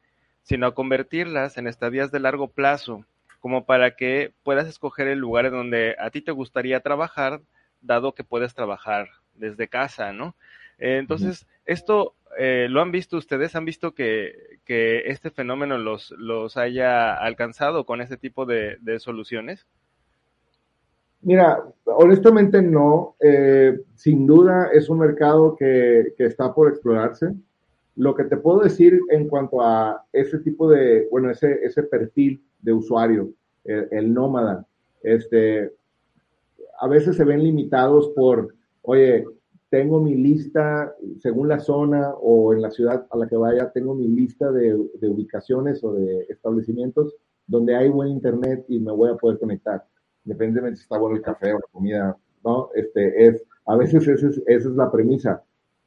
sino 0.44 0.66
a 0.66 0.74
convertirlas 0.74 1.58
en 1.58 1.66
estadías 1.66 2.12
de 2.12 2.20
largo 2.20 2.48
plazo, 2.48 3.04
como 3.40 3.66
para 3.66 3.96
que 3.96 4.32
puedas 4.44 4.68
escoger 4.68 5.08
el 5.08 5.18
lugar 5.18 5.46
en 5.46 5.52
donde 5.52 5.96
a 5.98 6.10
ti 6.10 6.22
te 6.22 6.30
gustaría 6.30 6.80
trabajar, 6.80 7.42
dado 7.82 8.14
que 8.14 8.22
puedes 8.24 8.54
trabajar 8.54 9.08
desde 9.34 9.68
casa, 9.68 10.12
¿no? 10.12 10.36
entonces, 10.78 11.46
esto 11.66 12.14
eh, 12.36 12.66
¿lo 12.68 12.80
han 12.80 12.90
visto 12.90 13.16
ustedes? 13.16 13.54
¿Han 13.54 13.64
visto 13.64 13.94
que, 13.94 14.60
este 14.66 15.30
fenómeno 15.30 15.78
los, 15.78 16.10
los 16.12 16.56
haya 16.56 17.14
alcanzado 17.14 17.84
con 17.84 18.00
este 18.00 18.16
tipo 18.16 18.46
de, 18.46 18.78
soluciones? 18.98 19.66
Mira, 21.22 21.62
honestamente 21.84 22.60
no. 22.60 23.16
Eh, 23.20 23.80
sin 23.94 24.26
duda 24.26 24.70
es 24.72 24.88
un 24.88 24.98
mercado 24.98 25.56
que, 25.56 26.14
está 26.18 26.52
por 26.52 26.68
explorarse. 26.68 27.32
Lo 27.96 28.14
que 28.14 28.24
te 28.24 28.36
puedo 28.36 28.60
decir 28.60 28.98
en 29.10 29.28
cuanto 29.28 29.62
a 29.62 30.04
ese 30.12 30.38
tipo 30.38 30.68
de, 30.68 31.08
bueno, 31.10 31.30
ese, 31.30 31.60
ese 31.62 31.84
perfil 31.84 32.42
de 32.60 32.72
usuario, 32.72 33.30
el, 33.64 33.88
el 33.90 34.14
nómada, 34.14 34.66
este, 35.02 35.72
a 36.80 36.88
veces 36.88 37.16
se 37.16 37.24
ven 37.24 37.42
limitados 37.42 38.08
por, 38.10 38.54
oye, 38.82 39.24
tengo 39.74 40.00
mi 40.00 40.14
lista, 40.14 40.94
según 41.18 41.48
la 41.48 41.58
zona 41.58 42.10
o 42.20 42.52
en 42.52 42.62
la 42.62 42.70
ciudad 42.70 43.06
a 43.10 43.16
la 43.16 43.26
que 43.26 43.36
vaya, 43.36 43.72
tengo 43.72 43.92
mi 43.92 44.06
lista 44.06 44.52
de, 44.52 44.72
ubicaciones 44.74 45.82
o 45.82 45.94
de 45.94 46.26
establecimientos 46.28 47.16
donde 47.46 47.74
hay 47.74 47.88
buen 47.88 48.10
internet 48.10 48.64
y 48.68 48.78
me 48.78 48.92
voy 48.92 49.10
a 49.10 49.16
poder 49.16 49.38
conectar. 49.38 49.84
independientemente 50.24 50.76
si 50.76 50.82
está 50.84 50.96
bueno 50.96 51.16
el 51.16 51.22
café 51.22 51.52
o 51.52 51.58
la 51.58 51.66
comida, 51.72 52.16
¿no? 52.44 52.70
Este, 52.74 53.26
es, 53.26 53.42
a 53.66 53.76
veces 53.76 54.06
esa 54.06 54.28
es, 54.28 54.42
esa 54.46 54.68
es 54.68 54.74
la 54.76 54.92
premisa. 54.92 55.42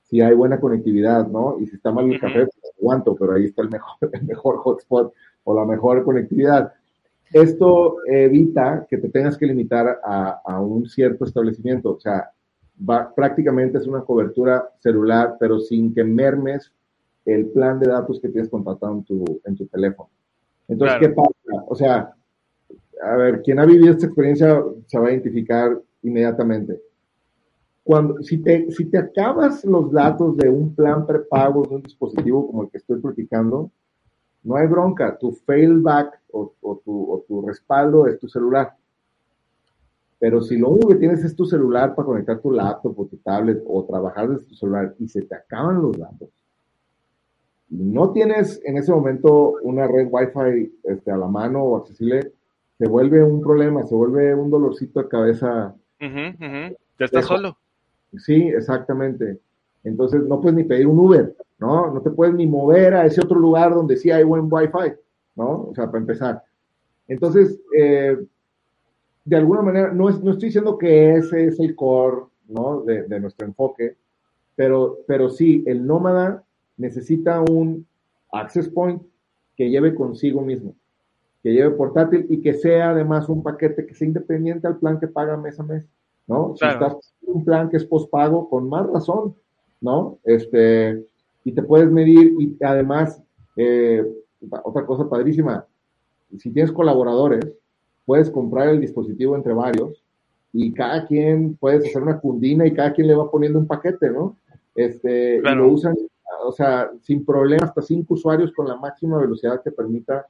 Si 0.10 0.22
hay 0.22 0.34
buena 0.34 0.60
conectividad, 0.60 1.28
¿no? 1.28 1.58
Y 1.60 1.68
si 1.68 1.76
está 1.76 1.92
mal 1.92 2.12
el 2.12 2.20
café, 2.20 2.46
pues 2.46 2.74
aguanto, 2.80 3.16
pero 3.16 3.34
ahí 3.34 3.46
está 3.46 3.62
el 3.62 3.70
mejor, 3.70 3.98
el 4.14 4.24
mejor 4.24 4.58
hotspot 4.58 5.14
o 5.44 5.56
la 5.56 5.66
mejor 5.66 6.04
conectividad. 6.04 6.74
Esto 7.32 7.98
evita 8.06 8.86
que 8.90 8.98
te 8.98 9.10
tengas 9.10 9.38
que 9.38 9.46
limitar 9.46 10.00
a, 10.04 10.42
a 10.46 10.62
un 10.62 10.88
cierto 10.88 11.26
establecimiento. 11.26 11.92
O 11.96 12.00
sea, 12.00 12.32
va, 12.90 13.14
prácticamente 13.14 13.78
es 13.78 13.88
una 13.88 14.02
cobertura 14.02 14.70
celular, 14.80 15.36
pero 15.40 15.60
sin 15.60 15.94
que 15.94 16.04
mermes 16.04 16.72
el 17.26 17.48
plan 17.48 17.80
de 17.80 17.88
datos 17.90 18.20
que 18.22 18.30
tienes 18.30 18.50
contratado 18.50 18.94
en 18.94 19.04
tu, 19.04 19.42
en 19.44 19.56
tu 19.56 19.66
teléfono. 19.68 20.10
Entonces, 20.68 20.98
¿qué 21.00 21.10
pasa? 21.10 21.32
O 21.68 21.76
sea, 21.76 22.14
a 23.04 23.16
ver, 23.16 23.42
quien 23.42 23.60
ha 23.60 23.66
vivido 23.66 23.92
esta 23.92 24.06
experiencia 24.06 24.64
se 24.86 25.00
va 25.00 25.08
a 25.08 25.12
identificar 25.12 25.78
inmediatamente. 26.04 26.82
Cuando, 27.88 28.22
si, 28.22 28.40
te, 28.40 28.70
si 28.70 28.84
te 28.84 28.98
acabas 28.98 29.64
los 29.64 29.94
datos 29.94 30.36
de 30.36 30.50
un 30.50 30.76
plan 30.76 31.08
prepago 31.08 31.66
de 31.66 31.76
un 31.76 31.82
dispositivo 31.84 32.46
como 32.46 32.64
el 32.64 32.70
que 32.70 32.80
estoy 32.80 33.00
platicando, 33.00 33.72
no 34.44 34.58
hay 34.58 34.68
bronca. 34.68 35.18
Tu 35.18 35.32
failback 35.32 36.20
o, 36.34 36.52
o, 36.60 36.82
tu, 36.84 37.14
o 37.14 37.24
tu 37.26 37.48
respaldo 37.48 38.06
es 38.06 38.20
tu 38.20 38.28
celular. 38.28 38.76
Pero 40.20 40.42
si 40.42 40.58
lo 40.58 40.72
único 40.72 40.90
que 40.90 40.96
tienes 40.96 41.24
es 41.24 41.34
tu 41.34 41.46
celular 41.46 41.96
para 41.96 42.08
conectar 42.08 42.42
tu 42.42 42.52
laptop 42.52 43.00
o 43.00 43.06
tu 43.06 43.16
tablet 43.20 43.64
o 43.66 43.86
trabajar 43.86 44.28
desde 44.28 44.48
tu 44.48 44.56
celular 44.56 44.94
y 45.00 45.08
se 45.08 45.22
te 45.22 45.36
acaban 45.36 45.82
los 45.82 45.98
datos, 45.98 46.28
no 47.70 48.12
tienes 48.12 48.60
en 48.66 48.76
ese 48.76 48.92
momento 48.92 49.54
una 49.62 49.88
red 49.88 50.10
Wi-Fi 50.12 50.74
este, 50.84 51.10
a 51.10 51.16
la 51.16 51.28
mano 51.28 51.64
o 51.64 51.78
accesible, 51.78 52.34
se 52.78 52.86
vuelve 52.86 53.24
un 53.24 53.40
problema, 53.40 53.86
se 53.86 53.96
vuelve 53.96 54.36
un 54.36 54.50
dolorcito 54.50 55.02
de 55.04 55.08
cabeza. 55.08 55.74
Ya 57.00 57.06
estás 57.06 57.28
solo. 57.28 57.56
Sí, 58.20 58.50
exactamente. 58.50 59.40
Entonces 59.84 60.24
no 60.24 60.42
puedes 60.42 60.58
ni 60.58 60.64
pedir 60.64 60.88
un 60.88 61.00
Uber, 61.00 61.36
¿no? 61.60 61.94
No 61.94 62.02
te 62.02 62.10
puedes 62.10 62.34
ni 62.34 62.48
mover 62.48 62.94
a 62.94 63.06
ese 63.06 63.22
otro 63.22 63.40
lugar 63.40 63.74
donde 63.74 63.98
sí 63.98 64.12
hay 64.12 64.24
buen 64.24 64.48
Wi-Fi, 64.52 64.94
¿no? 65.36 65.68
O 65.70 65.74
sea, 65.76 65.86
para 65.88 66.00
empezar. 66.00 66.44
Entonces, 67.08 67.60
eh, 67.78 68.18
de 69.24 69.36
alguna 69.36 69.62
manera, 69.62 69.92
no, 69.94 70.10
es, 70.10 70.22
no 70.22 70.32
estoy 70.32 70.50
diciendo 70.50 70.78
que 70.78 71.16
ese 71.16 71.46
es 71.46 71.60
el 71.60 71.76
core, 71.76 72.26
¿no? 72.48 72.82
De, 72.82 73.04
de 73.04 73.20
nuestro 73.20 73.48
enfoque, 73.48 73.96
pero, 74.56 75.00
pero 75.08 75.30
sí, 75.30 75.64
el 75.68 75.86
nómada 75.86 76.44
necesita 76.78 77.42
un 77.42 77.86
access 78.32 78.68
point 78.68 79.02
que 79.56 79.70
lleve 79.70 79.96
consigo 79.96 80.42
mismo, 80.42 80.76
que 81.44 81.52
lleve 81.52 81.72
portátil 81.72 82.26
y 82.30 82.42
que 82.42 82.54
sea 82.54 82.92
además 82.92 83.30
un 83.30 83.44
paquete 83.44 83.86
que 83.86 83.94
sea 83.94 84.08
independiente 84.08 84.68
al 84.68 84.78
plan 84.78 85.00
que 85.00 85.08
paga 85.08 85.38
mes 85.38 85.60
a 85.60 85.64
mes, 85.64 85.86
¿no? 86.28 86.54
Si 86.56 86.66
estás 86.66 87.14
un 87.22 87.44
plan 87.44 87.70
que 87.70 87.78
es 87.78 87.86
pospago, 87.86 88.50
con 88.50 88.70
más 88.70 88.88
razón, 88.88 89.36
¿no? 89.82 90.20
Este, 90.24 91.04
y 91.44 91.52
te 91.52 91.64
puedes 91.64 91.90
medir 91.90 92.34
y 92.40 92.58
además, 92.64 93.22
eh, 93.56 94.06
otra 94.64 94.86
cosa 94.86 95.10
padrísima, 95.10 95.66
si 96.38 96.52
tienes 96.52 96.72
colaboradores, 96.72 97.46
puedes 98.06 98.30
comprar 98.30 98.70
el 98.70 98.82
dispositivo 98.82 99.36
entre 99.36 99.54
varios 99.54 100.04
y 100.54 100.74
cada 100.74 101.06
quien 101.06 101.56
puedes 101.56 101.86
hacer 101.88 102.02
una 102.02 102.20
cundina 102.20 102.66
y 102.66 102.74
cada 102.74 102.94
quien 102.94 103.08
le 103.08 103.16
va 103.16 103.30
poniendo 103.30 103.60
un 103.60 103.68
paquete, 103.68 104.10
¿no? 104.10 104.38
Este, 104.76 105.38
y 105.38 105.42
lo 105.42 105.70
usan 105.70 105.96
o 106.44 106.52
sea, 106.52 106.90
sin 107.02 107.26
problema, 107.26 107.66
hasta 107.66 107.82
cinco 107.82 108.14
usuarios 108.14 108.52
con 108.54 108.68
la 108.68 108.76
máxima 108.76 109.18
velocidad 109.18 109.62
que 109.62 109.72
permita 109.72 110.26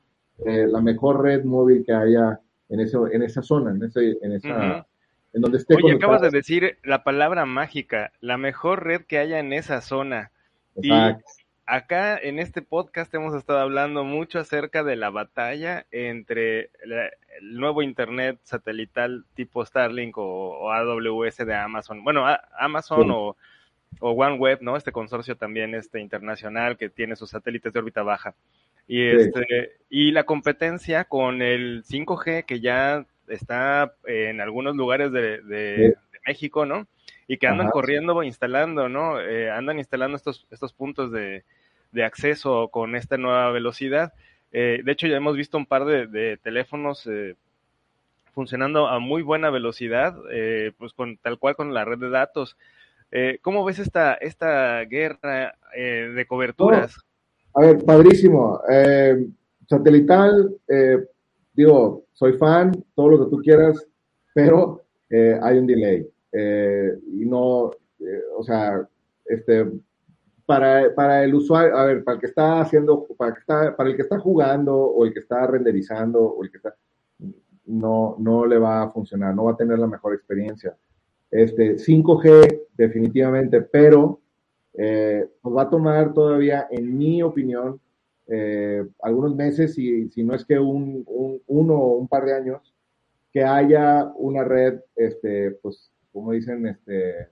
eh, 0.46 0.68
la 0.68 0.82
mejor 0.82 1.22
red 1.22 1.44
móvil 1.44 1.84
que 1.86 1.94
haya 1.94 2.40
en, 2.70 2.80
eso, 2.80 3.08
en 3.12 3.24
esa 3.24 3.42
zona, 3.42 3.72
en, 3.72 3.84
ese, 3.84 4.18
en 4.22 4.32
esa... 4.34 4.86
En 5.38 5.42
donde 5.42 5.60
esté 5.60 5.76
Oye, 5.76 5.94
acabas 5.94 6.22
de 6.22 6.32
decir 6.32 6.80
la 6.84 7.04
palabra 7.04 7.46
mágica, 7.46 8.12
la 8.22 8.38
mejor 8.38 8.84
red 8.84 9.02
que 9.02 9.20
haya 9.20 9.38
en 9.38 9.54
esa 9.54 9.82
zona. 9.82 10.32
Exacto. 10.76 11.24
Y 11.28 11.44
acá 11.68 12.18
en 12.18 12.40
este 12.40 12.64
podcast 12.64 13.14
hemos 13.14 13.36
estado 13.36 13.60
hablando 13.60 14.04
mucho 14.04 14.40
acerca 14.40 14.84
de 14.84 14.96
la 14.96 15.12
batalla 15.12 15.86
entre 15.92 16.72
la, 16.84 17.12
el 17.40 17.54
nuevo 17.60 17.84
Internet 17.84 18.40
satelital 18.42 19.26
tipo 19.36 19.64
Starlink 19.64 20.18
o, 20.18 20.24
o 20.24 20.72
AWS 20.72 21.38
de 21.38 21.54
Amazon. 21.54 22.04
Bueno, 22.04 22.28
a, 22.28 22.42
Amazon 22.58 23.04
sí. 23.04 23.12
o 23.14 23.38
o 24.00 24.12
OneWeb, 24.12 24.62
¿no? 24.62 24.76
Este 24.76 24.92
consorcio 24.92 25.36
también 25.38 25.74
este 25.74 26.00
internacional 26.00 26.78
que 26.78 26.90
tiene 26.90 27.16
sus 27.16 27.30
satélites 27.30 27.74
de 27.74 27.80
órbita 27.80 28.04
baja. 28.04 28.36
Y 28.88 29.06
este 29.06 29.76
y 29.90 30.12
la 30.12 30.24
competencia 30.24 31.06
con 31.06 31.42
el 31.42 31.84
5G 31.84 32.46
que 32.46 32.60
ya 32.60 33.06
está 33.28 33.94
en 34.06 34.42
algunos 34.42 34.76
lugares 34.76 35.12
de, 35.12 35.42
de, 35.42 35.76
sí. 35.76 35.82
de 35.84 36.20
México, 36.26 36.66
¿no? 36.66 36.88
Y 37.28 37.38
que 37.38 37.48
andan 37.48 37.68
Ajá. 37.68 37.74
corriendo, 37.74 38.24
instalando, 38.24 38.90
¿no? 38.90 39.20
Eh, 39.20 39.50
andan 39.52 39.80
instalando 39.80 40.16
estos, 40.16 40.48
estos 40.50 40.74
puntos 40.74 41.12
de, 41.12 41.44
de 41.92 42.04
acceso 42.04 42.70
con 42.70 42.96
esta 42.96 43.18
nueva 43.18 43.52
velocidad. 43.52 44.14
Eh, 44.52 44.82
de 44.84 44.92
hecho, 44.92 45.08
ya 45.08 45.18
hemos 45.18 45.36
visto 45.36 45.58
un 45.58 45.66
par 45.66 45.86
de, 45.86 46.08
de 46.08 46.38
teléfonos 46.38 47.06
eh, 47.08 47.36
funcionando 48.34 48.88
a 48.88 49.00
muy 49.00 49.24
buena 49.24 49.50
velocidad, 49.50 50.16
pues 50.78 50.94
con 50.94 51.18
tal 51.18 51.40
cual 51.40 51.56
con 51.56 51.74
la 51.74 51.86
red 51.86 51.98
de 51.98 52.10
datos. 52.10 52.56
¿Cómo 53.42 53.66
ves 53.66 53.80
esta, 53.80 54.14
esta 54.14 54.82
guerra 54.86 55.56
de 55.74 56.26
coberturas? 56.28 56.96
Oh, 57.54 57.60
a 57.60 57.66
ver, 57.66 57.84
padrísimo. 57.84 58.62
Satelital, 59.68 60.56
eh, 60.70 60.98
digo, 61.58 62.06
soy 62.14 62.34
fan, 62.34 62.72
todo 62.96 63.10
lo 63.10 63.26
que 63.26 63.30
tú 63.32 63.42
quieras, 63.42 63.86
pero 64.34 64.84
eh, 65.10 65.38
hay 65.42 65.58
un 65.58 65.68
delay. 65.68 66.08
y 66.32 67.26
no, 67.26 67.72
o 68.38 68.44
sea, 68.44 68.88
este, 69.26 69.66
para, 70.46 70.94
para, 70.96 71.24
el 71.24 71.36
usuario, 71.36 71.76
a 71.76 71.86
ver, 71.86 72.04
para 72.04 72.16
el 72.16 72.22
que 72.22 72.28
está 72.28 72.62
haciendo, 72.62 73.06
para, 73.18 73.34
que 73.34 73.40
está, 73.40 73.76
para 73.76 73.90
el 73.90 73.96
que 73.96 74.04
está 74.04 74.18
jugando 74.18 74.76
o 74.78 75.06
el 75.06 75.14
que 75.14 75.20
está 75.20 75.46
renderizando 75.46 76.22
o 76.22 76.44
el 76.44 76.50
que 76.50 76.58
está, 76.58 76.76
no, 77.66 78.16
no 78.20 78.46
le 78.46 78.58
va 78.58 78.84
a 78.84 78.90
funcionar, 78.92 79.36
no 79.36 79.46
va 79.46 79.52
a 79.52 79.58
tener 79.58 79.78
la 79.78 79.88
mejor 79.88 80.14
experiencia. 80.14 80.78
Este, 81.30 81.76
5G 81.76 82.62
definitivamente, 82.78 83.62
pero 83.62 84.22
eh, 84.74 85.30
pues 85.42 85.56
va 85.56 85.64
a 85.64 85.70
tomar 85.70 86.14
todavía, 86.14 86.68
en 86.72 86.98
mi 86.98 87.22
opinión, 87.22 87.82
eh, 88.28 88.86
algunos 89.02 89.36
meses, 89.36 89.78
y 89.78 90.10
si 90.10 90.24
no 90.24 90.36
es 90.36 90.46
que 90.46 90.60
un, 90.60 91.04
un, 91.08 91.42
uno 91.48 91.76
o 91.76 91.98
un 91.98 92.08
par 92.08 92.26
de 92.26 92.34
años, 92.36 92.74
que 93.32 93.44
haya 93.44 94.12
una 94.16 94.44
red, 94.44 94.80
este, 94.96 95.52
pues, 95.52 95.92
como 96.12 96.32
dicen, 96.32 96.66
este, 96.68 97.30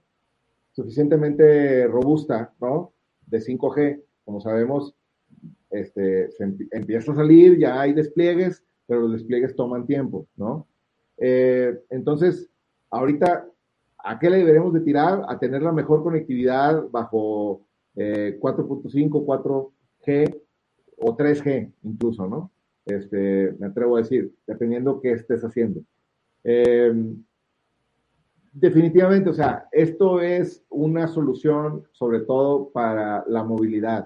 suficientemente 0.72 1.88
robusta, 1.88 2.54
¿no? 2.60 2.94
De 3.26 3.40
5G, 3.40 4.02
como 4.24 4.42
sabemos, 4.42 4.96
este, 5.72 6.32
se 6.32 6.44
empieza 6.72 7.12
a 7.12 7.16
salir, 7.16 7.58
ya 7.58 7.82
hay 7.82 7.94
despliegues, 7.94 8.64
pero 8.88 9.02
los 9.02 9.14
despliegues 9.14 9.56
toman 9.56 9.86
tiempo, 9.86 10.28
¿no? 10.36 10.68
Eh, 11.18 11.80
entonces, 11.90 12.50
ahorita 12.90 13.48
¿A 14.06 14.20
qué 14.20 14.30
le 14.30 14.38
deberemos 14.38 14.72
de 14.72 14.82
tirar? 14.82 15.26
A 15.28 15.40
tener 15.40 15.64
la 15.64 15.72
mejor 15.72 16.04
conectividad 16.04 16.84
bajo 16.92 17.66
eh, 17.96 18.38
4.5, 18.40 19.26
4G 19.26 20.42
o 20.98 21.16
3G 21.16 21.72
incluso, 21.84 22.28
¿no? 22.28 22.52
Este, 22.86 23.56
me 23.60 23.68
atrevo 23.68 23.98
a 23.98 24.02
decir, 24.02 24.34
dependiendo 24.46 25.02
qué 25.02 25.14
estés 25.14 25.44
haciendo. 25.44 25.82
Eh, 26.44 26.94
definitivamente, 28.56 29.30
o 29.30 29.34
sea, 29.34 29.68
esto 29.72 30.22
es 30.22 30.64
una 30.70 31.08
solución 31.08 31.84
sobre 31.92 32.22
todo 32.22 32.70
para 32.70 33.26
la 33.28 33.44
movilidad. 33.44 34.06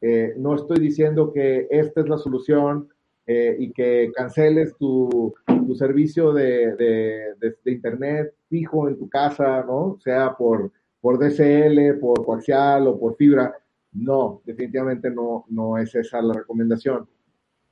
Eh, 0.00 0.34
no 0.36 0.54
estoy 0.54 0.78
diciendo 0.78 1.32
que 1.32 1.66
esta 1.70 2.00
es 2.00 2.08
la 2.08 2.18
solución 2.18 2.88
eh, 3.26 3.56
y 3.58 3.72
que 3.72 4.10
canceles 4.14 4.74
tu, 4.78 5.34
tu 5.46 5.74
servicio 5.74 6.32
de, 6.32 6.74
de, 6.76 7.34
de, 7.38 7.56
de, 7.62 7.72
internet 7.72 8.34
fijo 8.48 8.88
en 8.88 8.96
tu 8.96 9.08
casa, 9.08 9.62
¿no? 9.64 9.98
Sea 10.00 10.34
por, 10.36 10.72
por 11.00 11.18
DSL, 11.18 11.98
por 12.00 12.24
coaxial 12.24 12.86
o 12.86 12.98
por 12.98 13.16
fibra. 13.16 13.54
No, 13.92 14.42
definitivamente 14.44 15.10
no, 15.10 15.44
no 15.48 15.78
es 15.78 15.94
esa 15.94 16.20
la 16.22 16.34
recomendación. 16.34 17.08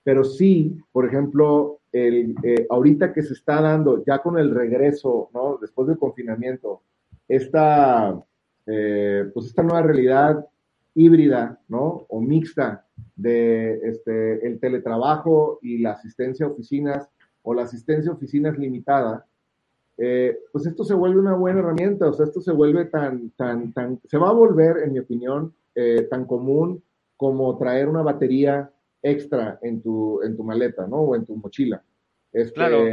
Pero 0.02 0.24
sí, 0.24 0.78
por 0.92 1.06
ejemplo, 1.06 1.80
el, 1.92 2.34
eh, 2.42 2.66
ahorita 2.70 3.12
que 3.12 3.22
se 3.22 3.34
está 3.34 3.60
dando, 3.60 4.04
ya 4.04 4.18
con 4.18 4.38
el 4.38 4.54
regreso, 4.54 5.30
¿no? 5.34 5.58
Después 5.60 5.88
del 5.88 5.98
confinamiento, 5.98 6.82
esta, 7.26 8.16
eh, 8.66 9.30
pues 9.34 9.46
esta 9.46 9.62
nueva 9.62 9.82
realidad 9.82 10.46
híbrida, 10.94 11.60
¿no? 11.68 12.06
O 12.08 12.20
mixta 12.20 12.86
de 13.14 13.80
este, 13.82 14.46
el 14.46 14.60
teletrabajo 14.60 15.58
y 15.62 15.78
la 15.78 15.92
asistencia 15.92 16.46
a 16.46 16.50
oficinas 16.50 17.08
o 17.42 17.54
la 17.54 17.62
asistencia 17.62 18.10
a 18.10 18.14
oficinas 18.14 18.58
limitada, 18.58 19.26
eh, 19.98 20.38
pues 20.52 20.66
esto 20.66 20.84
se 20.84 20.94
vuelve 20.94 21.20
una 21.20 21.34
buena 21.34 21.60
herramienta, 21.60 22.08
o 22.08 22.12
sea, 22.12 22.26
esto 22.26 22.40
se 22.40 22.52
vuelve 22.52 22.84
tan, 22.86 23.30
tan, 23.30 23.72
tan, 23.72 24.00
se 24.04 24.18
va 24.18 24.28
a 24.28 24.34
volver, 24.34 24.78
en 24.78 24.92
mi 24.92 24.98
opinión, 24.98 25.54
eh, 25.74 26.02
tan 26.10 26.26
común 26.26 26.82
como 27.16 27.56
traer 27.56 27.88
una 27.88 28.02
batería 28.02 28.70
extra 29.02 29.58
en 29.62 29.80
tu, 29.82 30.22
en 30.22 30.36
tu 30.36 30.44
maleta, 30.44 30.86
¿no? 30.86 30.96
O 30.98 31.16
en 31.16 31.24
tu 31.24 31.36
mochila. 31.36 31.82
Este, 32.32 32.52
claro. 32.54 32.84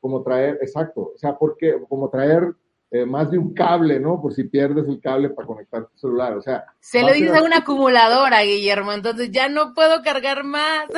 como 0.00 0.22
traer, 0.22 0.58
exacto, 0.60 1.12
o 1.14 1.18
sea, 1.18 1.38
porque 1.38 1.80
como 1.88 2.10
traer 2.10 2.52
eh, 2.94 3.06
más 3.06 3.30
de 3.30 3.38
un 3.38 3.54
cable, 3.54 3.98
¿no? 3.98 4.20
Por 4.20 4.34
si 4.34 4.44
pierdes 4.44 4.86
el 4.86 5.00
cable 5.00 5.30
para 5.30 5.48
conectar 5.48 5.86
tu 5.86 5.96
celular, 5.96 6.36
o 6.36 6.42
sea. 6.42 6.66
Se 6.78 7.00
lo 7.00 7.10
dices 7.10 7.34
a 7.34 7.42
una 7.42 7.58
acumuladora, 7.58 8.42
Guillermo, 8.42 8.92
entonces 8.92 9.30
ya 9.30 9.48
no 9.48 9.72
puedo 9.72 10.02
cargar 10.02 10.44
más. 10.44 10.88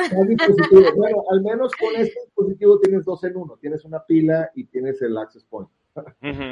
bueno, 0.97 1.23
al 1.31 1.41
menos 1.41 1.71
con 1.79 1.95
este 1.95 2.19
dispositivo 2.25 2.79
tienes 2.79 3.05
dos 3.05 3.23
en 3.23 3.37
uno, 3.37 3.57
tienes 3.61 3.85
una 3.85 4.03
pila 4.03 4.51
y 4.55 4.65
tienes 4.65 5.01
el 5.01 5.17
access 5.17 5.45
point, 5.45 5.69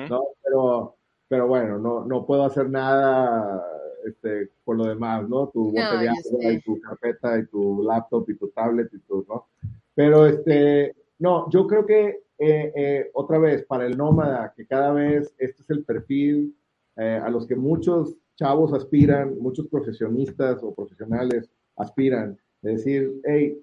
¿no? 0.10 0.24
Pero, 0.42 0.96
pero 1.28 1.48
bueno, 1.48 1.78
no, 1.78 2.06
no 2.06 2.26
puedo 2.26 2.46
hacer 2.46 2.70
nada 2.70 3.62
este, 4.06 4.50
por 4.64 4.78
lo 4.78 4.86
demás, 4.86 5.28
¿no? 5.28 5.50
Tu 5.50 5.66
bote 5.66 5.98
de 5.98 6.08
agua 6.08 6.54
y 6.54 6.62
tu 6.62 6.80
carpeta 6.80 7.38
y 7.38 7.48
tu 7.48 7.84
laptop 7.84 8.30
y 8.30 8.38
tu 8.38 8.48
tablet 8.48 8.90
y 8.94 9.00
todo, 9.00 9.26
¿no? 9.28 9.48
Pero 9.94 10.26
este, 10.26 10.96
no, 11.20 11.50
yo 11.50 11.68
creo 11.68 11.86
que 11.86 12.24
eh, 12.40 12.74
eh, 12.76 13.10
otra 13.14 13.38
vez, 13.38 13.64
para 13.66 13.86
el 13.86 13.98
nómada, 13.98 14.54
que 14.56 14.66
cada 14.66 14.92
vez 14.92 15.34
este 15.38 15.62
es 15.62 15.70
el 15.70 15.84
perfil 15.84 16.56
eh, 16.98 17.22
a 17.24 17.30
los 17.30 17.48
que 17.48 17.56
muchos 17.56 18.16
chavos 18.36 18.74
aspiran, 18.74 19.38
muchos 19.40 19.68
profesionistas 19.68 20.62
o 20.64 20.74
profesionales 20.74 21.50
aspiran, 21.78 22.38
decir, 22.62 23.14
hey, 23.24 23.60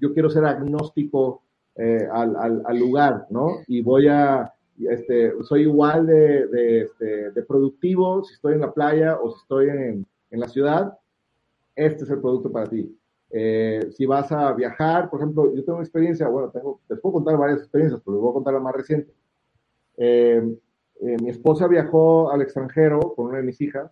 yo 0.00 0.12
quiero 0.14 0.30
ser 0.30 0.44
agnóstico 0.44 1.42
al, 2.12 2.62
al, 2.64 2.78
lugar, 2.78 3.26
¿no? 3.30 3.58
Y 3.66 3.82
voy 3.82 4.06
a, 4.08 4.52
este, 4.78 5.32
soy 5.42 5.62
igual 5.62 6.06
de, 6.06 6.46
de, 6.46 6.80
este, 6.82 7.30
de, 7.30 7.42
productivo 7.42 8.22
si 8.24 8.34
estoy 8.34 8.54
en 8.54 8.60
la 8.60 8.72
playa 8.72 9.18
o 9.20 9.30
si 9.30 9.40
estoy 9.40 9.68
en, 9.68 10.06
en 10.30 10.40
la 10.40 10.48
ciudad, 10.48 10.98
este 11.74 12.04
es 12.04 12.10
el 12.10 12.20
producto 12.20 12.50
para 12.50 12.68
ti. 12.68 12.96
Eh, 13.32 13.90
si 13.96 14.06
vas 14.06 14.32
a 14.32 14.52
viajar, 14.52 15.08
por 15.08 15.20
ejemplo, 15.20 15.54
yo 15.54 15.64
tengo 15.64 15.78
una 15.78 15.84
experiencia, 15.84 16.28
bueno, 16.28 16.50
tengo, 16.50 16.80
les 16.88 16.98
puedo 17.00 17.14
contar 17.14 17.36
varias 17.36 17.60
experiencias, 17.60 18.00
pero 18.04 18.16
les 18.16 18.22
voy 18.22 18.30
a 18.30 18.34
contar 18.34 18.54
la 18.54 18.60
más 18.60 18.74
reciente. 18.74 19.12
Eh, 19.96 20.42
eh, 21.02 21.16
mi 21.22 21.30
esposa 21.30 21.68
viajó 21.68 22.30
al 22.30 22.42
extranjero 22.42 22.98
con 23.14 23.26
una 23.26 23.38
de 23.38 23.44
mis 23.44 23.60
hijas 23.60 23.90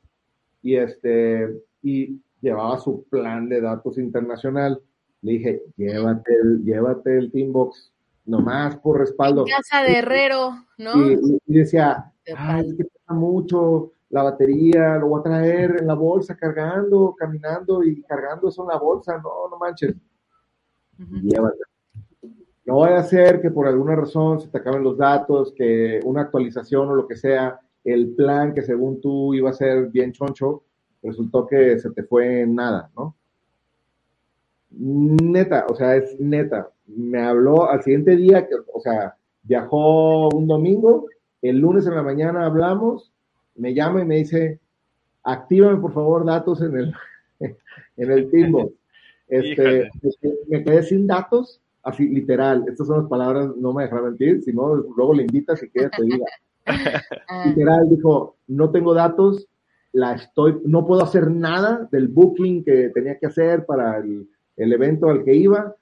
y, 0.62 0.76
este, 0.76 1.62
y 1.82 2.20
llevaba 2.40 2.78
su 2.78 3.04
plan 3.04 3.48
de 3.48 3.60
datos 3.60 3.96
internacional. 3.98 4.80
Le 5.22 5.32
dije, 5.32 5.62
llévate 5.76 6.34
el, 6.34 6.64
llévate 6.64 7.16
el 7.16 7.30
Teambox, 7.30 7.92
nomás 8.24 8.76
por 8.78 8.98
respaldo. 8.98 9.44
casa 9.44 9.82
de 9.82 9.98
herrero, 9.98 10.50
¿no? 10.76 11.10
Y, 11.10 11.40
decía, 11.46 12.12
ay, 12.36 12.68
es 12.68 12.74
que 12.74 12.84
pasa 12.84 13.18
mucho, 13.18 13.92
la 14.10 14.22
batería, 14.22 14.96
lo 14.96 15.08
voy 15.08 15.20
a 15.20 15.22
traer 15.22 15.76
en 15.80 15.86
la 15.86 15.94
bolsa 15.94 16.36
cargando, 16.36 17.14
caminando 17.16 17.82
y 17.82 18.02
cargando 18.02 18.48
eso 18.48 18.62
en 18.62 18.68
la 18.68 18.78
bolsa, 18.78 19.18
no, 19.18 19.48
no 19.50 19.58
manches. 19.58 19.94
No 22.64 22.78
vaya 22.80 22.98
a 22.98 23.02
ser 23.04 23.40
que 23.40 23.50
por 23.50 23.66
alguna 23.66 23.96
razón 23.96 24.40
se 24.40 24.48
te 24.48 24.58
acaben 24.58 24.82
los 24.82 24.96
datos, 24.96 25.52
que 25.54 26.00
una 26.04 26.22
actualización 26.22 26.88
o 26.88 26.94
lo 26.94 27.06
que 27.06 27.16
sea, 27.16 27.60
el 27.84 28.14
plan 28.14 28.54
que 28.54 28.62
según 28.62 29.00
tú 29.00 29.34
iba 29.34 29.50
a 29.50 29.54
ser 29.54 29.88
bien 29.88 30.12
choncho, 30.12 30.64
resultó 31.02 31.46
que 31.46 31.78
se 31.78 31.90
te 31.90 32.02
fue 32.02 32.42
en 32.42 32.54
nada, 32.54 32.90
¿no? 32.96 33.14
Neta, 34.70 35.66
o 35.68 35.74
sea, 35.74 35.96
es 35.96 36.18
neta. 36.20 36.70
Me 36.86 37.22
habló 37.22 37.70
al 37.70 37.82
siguiente 37.82 38.16
día, 38.16 38.46
que, 38.46 38.54
o 38.72 38.80
sea, 38.80 39.16
viajó 39.42 40.28
un 40.28 40.46
domingo, 40.46 41.06
el 41.40 41.58
lunes 41.58 41.86
en 41.86 41.94
la 41.94 42.02
mañana 42.02 42.44
hablamos 42.44 43.12
me 43.58 43.74
llama 43.74 44.02
y 44.02 44.04
me 44.04 44.16
dice, 44.16 44.60
actívame 45.22 45.80
por 45.80 45.92
favor 45.92 46.24
datos 46.24 46.62
en 46.62 46.76
el, 46.76 46.94
en 47.96 48.10
el 48.10 48.30
Timbo. 48.30 48.72
Este, 49.30 49.90
este, 50.02 50.38
me 50.48 50.64
quedé 50.64 50.82
sin 50.82 51.06
datos, 51.06 51.60
así 51.82 52.08
literal, 52.08 52.64
estas 52.66 52.86
son 52.86 53.00
las 53.00 53.10
palabras, 53.10 53.54
no 53.58 53.74
me 53.74 53.82
dejará 53.82 54.00
mentir, 54.00 54.40
si 54.40 54.54
no, 54.54 54.74
luego 54.74 55.12
le 55.12 55.24
invitas 55.24 55.62
y 55.62 55.68
que 55.68 55.86
te 55.86 56.02
diga. 56.02 56.24
literal, 57.44 57.90
dijo, 57.90 58.38
no 58.46 58.70
tengo 58.70 58.94
datos, 58.94 59.46
la 59.92 60.14
estoy, 60.14 60.62
no 60.64 60.86
puedo 60.86 61.02
hacer 61.02 61.30
nada 61.30 61.86
del 61.92 62.08
booking 62.08 62.64
que 62.64 62.88
tenía 62.88 63.18
que 63.18 63.26
hacer 63.26 63.66
para 63.66 63.98
el, 63.98 64.26
el 64.56 64.72
evento 64.72 65.10
al 65.10 65.22
que 65.24 65.34
iba, 65.34 65.74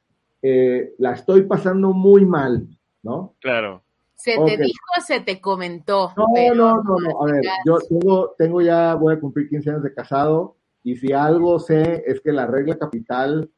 eh, 0.42 0.94
la 0.98 1.12
estoy 1.12 1.42
pasando 1.42 1.92
muy 1.92 2.24
mal, 2.26 2.66
¿no? 3.04 3.34
Claro. 3.40 3.82
¿Se 4.16 4.34
te 4.44 4.56
dijo 4.56 4.80
se 5.06 5.20
te 5.20 5.40
comentó? 5.40 6.12
No, 6.16 6.54
no, 6.54 6.82
no, 6.82 6.96
no. 6.98 7.22
A 7.22 7.32
ver, 7.32 7.44
yo 7.66 7.78
tengo, 7.88 8.34
tengo 8.38 8.62
ya, 8.62 8.94
voy 8.94 9.14
a 9.14 9.20
cumplir 9.20 9.48
15 9.48 9.70
años 9.70 9.82
de 9.82 9.94
casado 9.94 10.56
y 10.82 10.96
si 10.96 11.12
algo 11.12 11.58
sé 11.58 12.02
es 12.06 12.20
que 12.20 12.32
la 12.32 12.46
regla 12.46 12.78
capital 12.78 13.50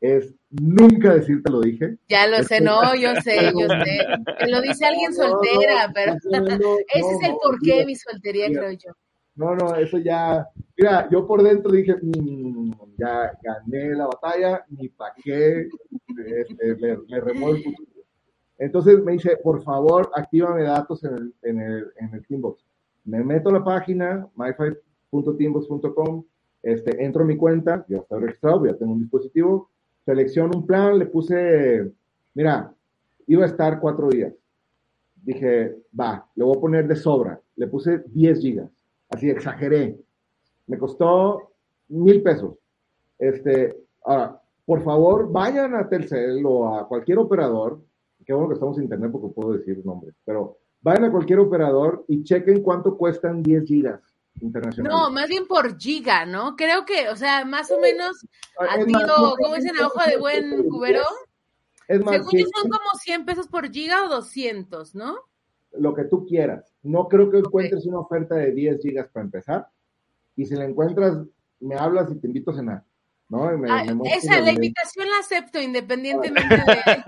es 0.00 0.34
nunca 0.50 1.14
decirte 1.14 1.50
lo 1.50 1.60
dije. 1.60 1.98
Ya 2.08 2.26
lo 2.26 2.42
sé, 2.42 2.60
no, 2.60 2.80
yo 2.96 3.14
sé, 3.16 3.52
yo 3.52 3.68
sé. 3.68 4.06
Te 4.38 4.48
lo 4.48 4.60
dice 4.62 4.86
alguien 4.86 5.12
soltera, 5.12 5.92
pero 5.94 6.14
ese 6.24 7.10
es 7.12 7.28
el 7.28 7.34
porqué 7.42 7.78
de 7.78 7.86
mi 7.86 7.94
soltería, 7.94 8.48
creo 8.48 8.70
yo. 8.72 8.92
No, 9.34 9.54
no, 9.54 9.76
eso 9.76 9.98
ya. 9.98 10.48
Mira, 10.78 11.08
yo 11.10 11.26
por 11.26 11.42
dentro 11.42 11.70
dije, 11.70 11.94
mm, 12.00 12.72
ya 12.96 13.32
gané 13.42 13.94
la 13.94 14.06
batalla, 14.06 14.64
ni 14.70 14.88
pa' 14.88 15.12
qué, 15.22 15.68
me, 16.08 16.96
me 17.06 17.20
remuevo 17.20 17.58
entonces 18.58 19.02
me 19.02 19.12
dice, 19.12 19.36
por 19.42 19.62
favor, 19.62 20.10
actívame 20.14 20.62
datos 20.62 21.04
en 21.04 21.14
el, 21.14 21.34
en 21.42 21.60
el, 21.60 21.92
en 21.96 22.14
el 22.14 22.26
Teambox. 22.26 22.64
Me 23.04 23.22
meto 23.22 23.50
a 23.50 23.52
la 23.52 23.64
página, 23.64 24.28
myfive.teambox.com, 24.34 26.24
este, 26.62 27.04
entro 27.04 27.22
a 27.22 27.26
mi 27.26 27.36
cuenta, 27.36 27.84
ya 27.88 27.98
está 27.98 28.18
registrado, 28.18 28.66
ya 28.66 28.74
tengo 28.74 28.92
un 28.92 29.00
dispositivo, 29.00 29.70
selecciono 30.04 30.58
un 30.58 30.66
plan, 30.66 30.98
le 30.98 31.06
puse, 31.06 31.92
mira, 32.34 32.72
iba 33.26 33.44
a 33.44 33.48
estar 33.48 33.78
cuatro 33.78 34.08
días. 34.08 34.32
Dije, 35.22 35.76
va, 35.98 36.26
le 36.34 36.44
voy 36.44 36.56
a 36.56 36.60
poner 36.60 36.88
de 36.88 36.96
sobra. 36.96 37.40
Le 37.56 37.66
puse 37.66 38.04
10 38.06 38.40
gigas. 38.40 38.70
Así 39.08 39.28
exageré. 39.28 39.98
Me 40.66 40.78
costó 40.78 41.50
mil 41.88 42.22
pesos. 42.22 42.54
Este, 43.18 43.76
ahora, 44.04 44.40
por 44.64 44.82
favor, 44.82 45.30
vayan 45.30 45.74
a 45.74 45.88
Telcel 45.88 46.44
o 46.44 46.76
a 46.76 46.86
cualquier 46.88 47.18
operador 47.18 47.80
qué 48.24 48.32
bueno 48.32 48.48
que 48.48 48.54
estamos 48.54 48.76
en 48.78 48.84
internet 48.84 49.10
porque 49.12 49.34
puedo 49.34 49.52
decir 49.52 49.84
nombres, 49.84 50.14
pero 50.24 50.58
vayan 50.80 51.04
a 51.04 51.12
cualquier 51.12 51.40
operador 51.40 52.04
y 52.08 52.22
chequen 52.22 52.62
cuánto 52.62 52.96
cuestan 52.96 53.42
10 53.42 53.64
gigas 53.64 54.00
internacionales. 54.40 54.96
No, 54.96 55.10
más 55.10 55.28
bien 55.28 55.46
por 55.46 55.78
giga, 55.78 56.26
¿no? 56.26 56.56
Creo 56.56 56.84
que, 56.84 57.08
o 57.08 57.16
sea, 57.16 57.44
más 57.44 57.70
o 57.70 57.80
menos, 57.80 58.26
ha 58.58 58.82
sido, 58.82 59.36
¿cómo 59.40 59.54
dicen 59.54 59.76
a 59.80 59.86
hoja 59.86 60.10
de 60.10 60.18
buen 60.18 60.68
cubero? 60.68 61.02
Es 61.88 62.04
más, 62.04 62.16
Según 62.16 62.40
yo 62.40 62.46
son 62.54 62.70
como 62.70 62.90
100 63.00 63.24
pesos 63.24 63.48
por 63.48 63.70
giga 63.70 64.04
o 64.04 64.08
200, 64.08 64.94
¿no? 64.94 65.16
Lo 65.72 65.94
que 65.94 66.04
tú 66.04 66.26
quieras. 66.26 66.72
No 66.82 67.08
creo 67.08 67.30
que 67.30 67.38
encuentres 67.38 67.86
una 67.86 68.00
oferta 68.00 68.34
de 68.34 68.52
10 68.52 68.80
gigas 68.80 69.08
para 69.08 69.24
empezar. 69.24 69.68
Y 70.34 70.44
si 70.46 70.54
la 70.54 70.64
encuentras, 70.64 71.18
me 71.60 71.76
hablas 71.76 72.10
y 72.10 72.16
te 72.16 72.26
invito 72.26 72.50
a 72.50 72.54
cenar. 72.54 72.84
¿No? 73.28 73.48
Ah, 73.68 73.84
esa, 74.14 74.40
la 74.40 74.52
invitación 74.52 75.08
la 75.10 75.18
acepto 75.18 75.60
independientemente 75.60 76.56
de... 76.56 77.02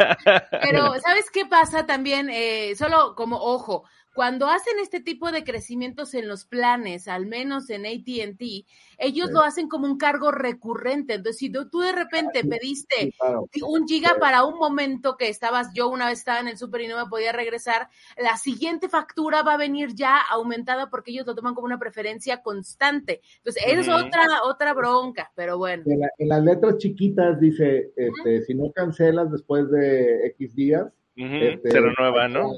Pero, 0.62 0.98
¿sabes 1.00 1.30
qué 1.32 1.46
pasa 1.46 1.86
también? 1.86 2.28
Eh, 2.30 2.74
solo 2.76 3.14
como 3.14 3.36
ojo, 3.36 3.84
cuando 4.18 4.48
hacen 4.48 4.80
este 4.82 4.98
tipo 4.98 5.30
de 5.30 5.44
crecimientos 5.44 6.12
en 6.12 6.26
los 6.26 6.44
planes, 6.44 7.06
al 7.06 7.26
menos 7.26 7.70
en 7.70 7.86
ATT, 7.86 8.66
ellos 8.98 9.30
lo 9.30 9.42
hacen 9.42 9.68
como 9.68 9.86
un 9.86 9.96
cargo 9.96 10.32
recurrente. 10.32 11.14
Entonces, 11.14 11.38
si 11.38 11.52
tú 11.52 11.78
de 11.78 11.92
repente 11.92 12.42
pediste 12.42 13.14
un 13.62 13.86
giga 13.86 14.16
para 14.18 14.42
un 14.42 14.58
momento 14.58 15.16
que 15.16 15.28
estabas, 15.28 15.68
yo 15.72 15.88
una 15.88 16.08
vez 16.08 16.18
estaba 16.18 16.40
en 16.40 16.48
el 16.48 16.58
súper 16.58 16.80
y 16.80 16.88
no 16.88 16.96
me 16.96 17.08
podía 17.08 17.30
regresar, 17.30 17.90
la 18.20 18.36
siguiente 18.36 18.88
factura 18.88 19.44
va 19.44 19.54
a 19.54 19.56
venir 19.56 19.94
ya 19.94 20.18
aumentada 20.18 20.90
porque 20.90 21.12
ellos 21.12 21.24
lo 21.24 21.36
toman 21.36 21.54
como 21.54 21.66
una 21.66 21.78
preferencia 21.78 22.42
constante. 22.42 23.20
Entonces, 23.36 23.62
es 23.68 23.88
otra, 23.88 24.26
otra 24.42 24.74
bronca, 24.74 25.30
pero 25.36 25.58
bueno. 25.58 25.84
En, 25.86 26.28
las 26.28 26.42
letras 26.42 26.78
chiquitas 26.78 27.38
dice, 27.38 27.92
este, 27.94 28.42
si 28.42 28.54
no 28.56 28.72
cancelas 28.72 29.30
después 29.30 29.70
de 29.70 30.26
X 30.26 30.56
días, 30.56 30.86
este, 31.14 31.70
se 31.70 31.80
renueva, 31.80 32.26
¿no? 32.26 32.50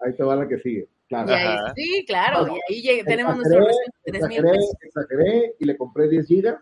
Ahí 0.00 0.14
te 0.16 0.22
va 0.22 0.36
la 0.36 0.48
que 0.48 0.58
sigue 0.58 0.88
sí, 1.74 2.04
claro, 2.06 2.54
y 2.68 2.88
ahí 2.88 3.04
tenemos 3.04 3.36
nuestro 3.36 3.66
exageré, 4.04 4.58
exageré 4.80 5.54
y 5.58 5.64
le 5.64 5.76
compré 5.76 6.08
10 6.08 6.26
gigas 6.26 6.58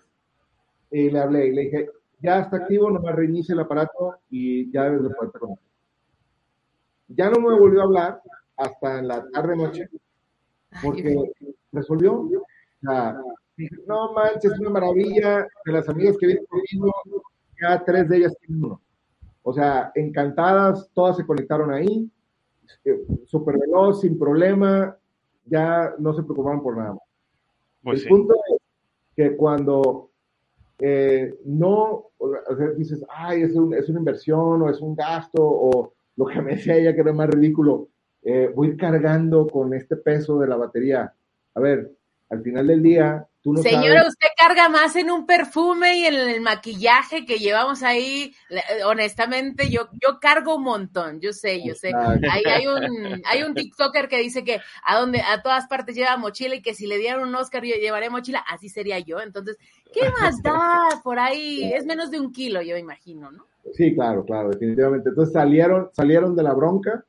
y 0.90 1.10
le 1.10 1.20
hablé 1.20 1.46
y 1.46 1.52
le 1.52 1.62
dije, 1.62 1.90
ya 2.20 2.40
está 2.40 2.58
activo, 2.58 2.90
nomás 2.90 3.14
reinicie 3.14 3.54
el 3.54 3.60
aparato 3.60 4.16
y 4.28 4.70
ya 4.72 4.84
debes 4.84 5.02
de 5.04 5.10
poder 5.10 5.30
conectar. 5.32 5.64
Ya 7.08 7.30
no 7.30 7.40
me 7.40 7.58
volvió 7.58 7.80
a 7.80 7.84
hablar 7.84 8.22
hasta 8.56 8.98
en 8.98 9.08
la 9.08 9.24
tarde 9.30 9.56
noche 9.56 9.88
porque 10.82 11.16
resolvió. 11.72 12.20
O 12.20 12.46
sea, 12.82 13.16
dije, 13.56 13.76
no 13.86 14.12
manches, 14.12 14.52
es 14.52 14.58
una 14.60 14.70
maravilla 14.70 15.46
de 15.64 15.72
las 15.72 15.88
amigas 15.88 16.16
que 16.18 16.26
vienen 16.26 16.44
conmigo, 16.46 16.92
ya 17.60 17.82
tres 17.84 18.08
de 18.08 18.18
ellas 18.18 18.36
tienen 18.40 18.64
uno. 18.64 18.80
O 19.42 19.52
sea, 19.52 19.90
encantadas, 19.94 20.90
todas 20.92 21.16
se 21.16 21.26
conectaron 21.26 21.72
ahí 21.72 22.10
súper 23.24 23.59
veloz, 23.59 24.00
sin 24.00 24.18
problema, 24.18 24.96
ya 25.44 25.94
no 25.98 26.12
se 26.12 26.22
preocupaban 26.22 26.62
por 26.62 26.76
nada 26.76 26.98
pues 27.83 28.02
el 28.02 28.09
punto 28.09 28.35
es 28.35 28.61
que 29.16 29.37
cuando 29.37 30.11
eh, 30.78 31.38
no, 31.44 32.11
o 32.18 32.56
sea, 32.56 32.68
dices, 32.70 33.04
ay, 33.09 33.42
es, 33.42 33.54
un, 33.54 33.74
es, 33.74 33.88
una 33.88 33.98
inversión 33.98 34.62
o 34.62 34.70
es 34.70 34.80
un 34.80 34.94
gasto 34.94 35.38
o 35.42 35.92
lo 36.16 36.26
que 36.26 36.40
me 36.42 36.52
decía 36.52 36.76
ella 36.76 36.94
que 36.94 37.00
era 37.00 37.12
más 37.12 37.28
ridículo, 37.28 37.88
eh, 38.22 38.50
voy 38.54 38.76
cargando 38.76 39.46
con 39.46 39.72
este 39.74 39.96
peso 39.96 40.38
de 40.38 40.46
la 40.46 40.56
batería. 40.56 41.12
A 41.54 41.61
ver, 41.61 41.92
al 42.28 42.42
final 42.42 42.66
del 42.66 42.83
día, 42.83 43.26
no 43.44 43.62
Señora, 43.62 44.07
usted 44.07 44.29
carga 44.37 44.68
más 44.68 44.96
en 44.96 45.11
un 45.11 45.24
perfume 45.24 45.98
y 45.98 46.05
en 46.05 46.14
el 46.14 46.40
maquillaje 46.42 47.24
que 47.24 47.38
llevamos 47.38 47.83
ahí. 47.83 48.35
Honestamente, 48.85 49.70
yo, 49.70 49.88
yo 49.92 50.18
cargo 50.20 50.57
un 50.57 50.64
montón, 50.64 51.20
yo 51.20 51.33
sé, 51.33 51.62
yo 51.64 51.74
sé. 51.74 51.92
Ahí 52.31 52.42
hay 52.44 52.66
un, 52.66 53.22
hay 53.24 53.42
un 53.42 53.55
TikToker 53.55 54.09
que 54.09 54.18
dice 54.18 54.44
que 54.44 54.61
a 54.85 54.98
donde, 54.98 55.22
a 55.22 55.40
todas 55.42 55.66
partes 55.68 55.96
lleva 55.96 56.18
mochila 56.18 56.55
y 56.55 56.62
que 56.62 56.74
si 56.74 56.87
le 56.87 56.98
dieran 56.98 57.22
un 57.22 57.35
Oscar 57.35 57.64
yo 57.64 57.76
llevaré 57.76 58.11
mochila, 58.11 58.44
así 58.46 58.68
sería 58.68 58.98
yo. 58.98 59.20
Entonces, 59.20 59.57
¿qué 59.92 60.00
más 60.20 60.42
da 60.42 61.00
por 61.03 61.18
ahí? 61.18 61.72
Es 61.72 61.87
menos 61.87 62.11
de 62.11 62.20
un 62.20 62.33
kilo, 62.33 62.61
yo 62.61 62.76
imagino, 62.76 63.31
¿no? 63.31 63.46
Sí, 63.72 63.94
claro, 63.94 64.24
claro, 64.24 64.50
definitivamente. 64.50 65.11
Entonces 65.11 65.33
salieron, 65.33 65.88
salieron 65.92 66.37
de 66.37 66.42
la 66.42 66.53
bronca, 66.53 67.05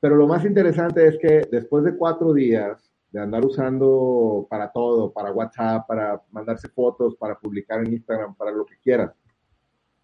pero 0.00 0.16
lo 0.16 0.26
más 0.26 0.44
interesante 0.44 1.06
es 1.08 1.18
que 1.18 1.46
después 1.50 1.84
de 1.84 1.96
cuatro 1.96 2.32
días, 2.32 2.90
andar 3.18 3.44
usando 3.44 4.46
para 4.48 4.70
todo, 4.70 5.12
para 5.12 5.32
WhatsApp, 5.32 5.86
para 5.86 6.22
mandarse 6.30 6.68
fotos, 6.68 7.16
para 7.16 7.38
publicar 7.38 7.80
en 7.80 7.92
Instagram, 7.92 8.34
para 8.34 8.50
lo 8.50 8.64
que 8.66 8.76
quieras. 8.82 9.12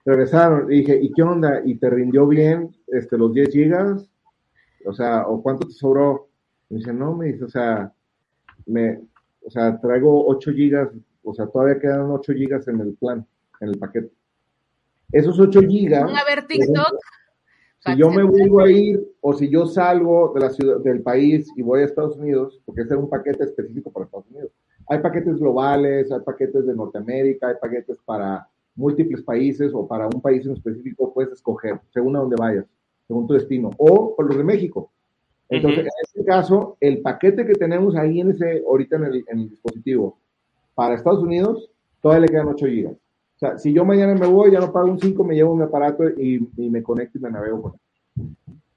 Regresaron 0.04 0.72
y 0.72 0.78
dije, 0.78 0.98
¿y 1.00 1.12
qué 1.12 1.22
onda? 1.22 1.60
¿Y 1.64 1.76
te 1.76 1.88
rindió 1.88 2.26
bien 2.26 2.74
este, 2.88 3.16
los 3.16 3.32
10 3.32 3.52
gigas? 3.52 4.10
O 4.84 4.92
sea, 4.92 5.26
¿o 5.26 5.42
cuánto 5.42 5.66
te 5.66 5.72
sobró? 5.72 6.28
Me 6.68 6.78
dice, 6.78 6.92
no, 6.92 7.14
me 7.14 7.26
dice, 7.26 7.44
o 7.44 7.48
sea, 7.48 7.92
me, 8.66 9.00
o 9.44 9.50
sea, 9.50 9.78
traigo 9.80 10.26
8 10.26 10.52
gigas, 10.52 10.88
o 11.22 11.34
sea, 11.34 11.46
todavía 11.46 11.78
quedan 11.78 12.10
8 12.10 12.32
gigas 12.32 12.66
en 12.68 12.80
el 12.80 12.94
plan, 12.94 13.26
en 13.60 13.68
el 13.68 13.78
paquete. 13.78 14.10
Esos 15.12 15.38
8 15.38 15.60
gigas. 15.62 16.10
A 16.10 16.24
ver 16.24 16.46
TikTok. 16.46 16.94
Si 17.84 17.96
yo 17.96 18.10
me 18.10 18.22
vuelvo 18.22 18.60
a 18.60 18.70
ir 18.70 19.04
o 19.20 19.32
si 19.32 19.48
yo 19.48 19.66
salgo 19.66 20.32
de 20.34 20.40
la 20.40 20.50
ciudad, 20.50 20.78
del 20.78 21.02
país 21.02 21.50
y 21.56 21.62
voy 21.62 21.80
a 21.80 21.84
Estados 21.84 22.16
Unidos, 22.16 22.60
porque 22.64 22.82
ese 22.82 22.94
es 22.94 23.00
un 23.00 23.08
paquete 23.08 23.42
específico 23.42 23.90
para 23.90 24.04
Estados 24.04 24.28
Unidos. 24.30 24.52
Hay 24.88 25.00
paquetes 25.00 25.36
globales, 25.38 26.12
hay 26.12 26.20
paquetes 26.20 26.64
de 26.64 26.74
Norteamérica, 26.76 27.48
hay 27.48 27.54
paquetes 27.60 27.98
para 28.04 28.48
múltiples 28.76 29.22
países 29.22 29.72
o 29.74 29.86
para 29.86 30.06
un 30.06 30.20
país 30.20 30.46
en 30.46 30.52
específico, 30.52 31.12
puedes 31.12 31.32
escoger 31.32 31.80
según 31.92 32.14
a 32.16 32.20
dónde 32.20 32.36
vayas, 32.38 32.66
según 33.08 33.26
tu 33.26 33.34
destino, 33.34 33.70
o 33.78 34.14
por 34.14 34.26
los 34.26 34.36
de 34.36 34.44
México. 34.44 34.92
Entonces, 35.48 35.80
en 35.80 35.90
este 36.04 36.24
caso, 36.24 36.76
el 36.80 37.02
paquete 37.02 37.44
que 37.44 37.54
tenemos 37.54 37.96
ahí 37.96 38.20
en 38.20 38.30
ese, 38.30 38.62
ahorita 38.66 38.96
en 38.96 39.04
el, 39.04 39.24
en 39.26 39.38
el 39.40 39.50
dispositivo 39.50 40.18
para 40.74 40.94
Estados 40.94 41.22
Unidos, 41.22 41.68
todavía 42.00 42.26
le 42.26 42.28
quedan 42.28 42.48
8 42.48 42.66
gigas 42.66 43.01
sea, 43.42 43.58
si 43.58 43.72
yo 43.72 43.84
mañana 43.84 44.14
me 44.14 44.26
voy, 44.26 44.52
ya 44.52 44.60
no 44.60 44.72
pago 44.72 44.86
un 44.86 44.98
5, 44.98 45.24
me 45.24 45.34
llevo 45.34 45.56
mi 45.56 45.64
aparato 45.64 46.08
y, 46.08 46.48
me 46.56 46.82
conecto 46.82 47.18
y 47.18 47.20
me 47.20 47.30
navego 47.30 47.62
con 47.62 47.72
él. 47.74 47.80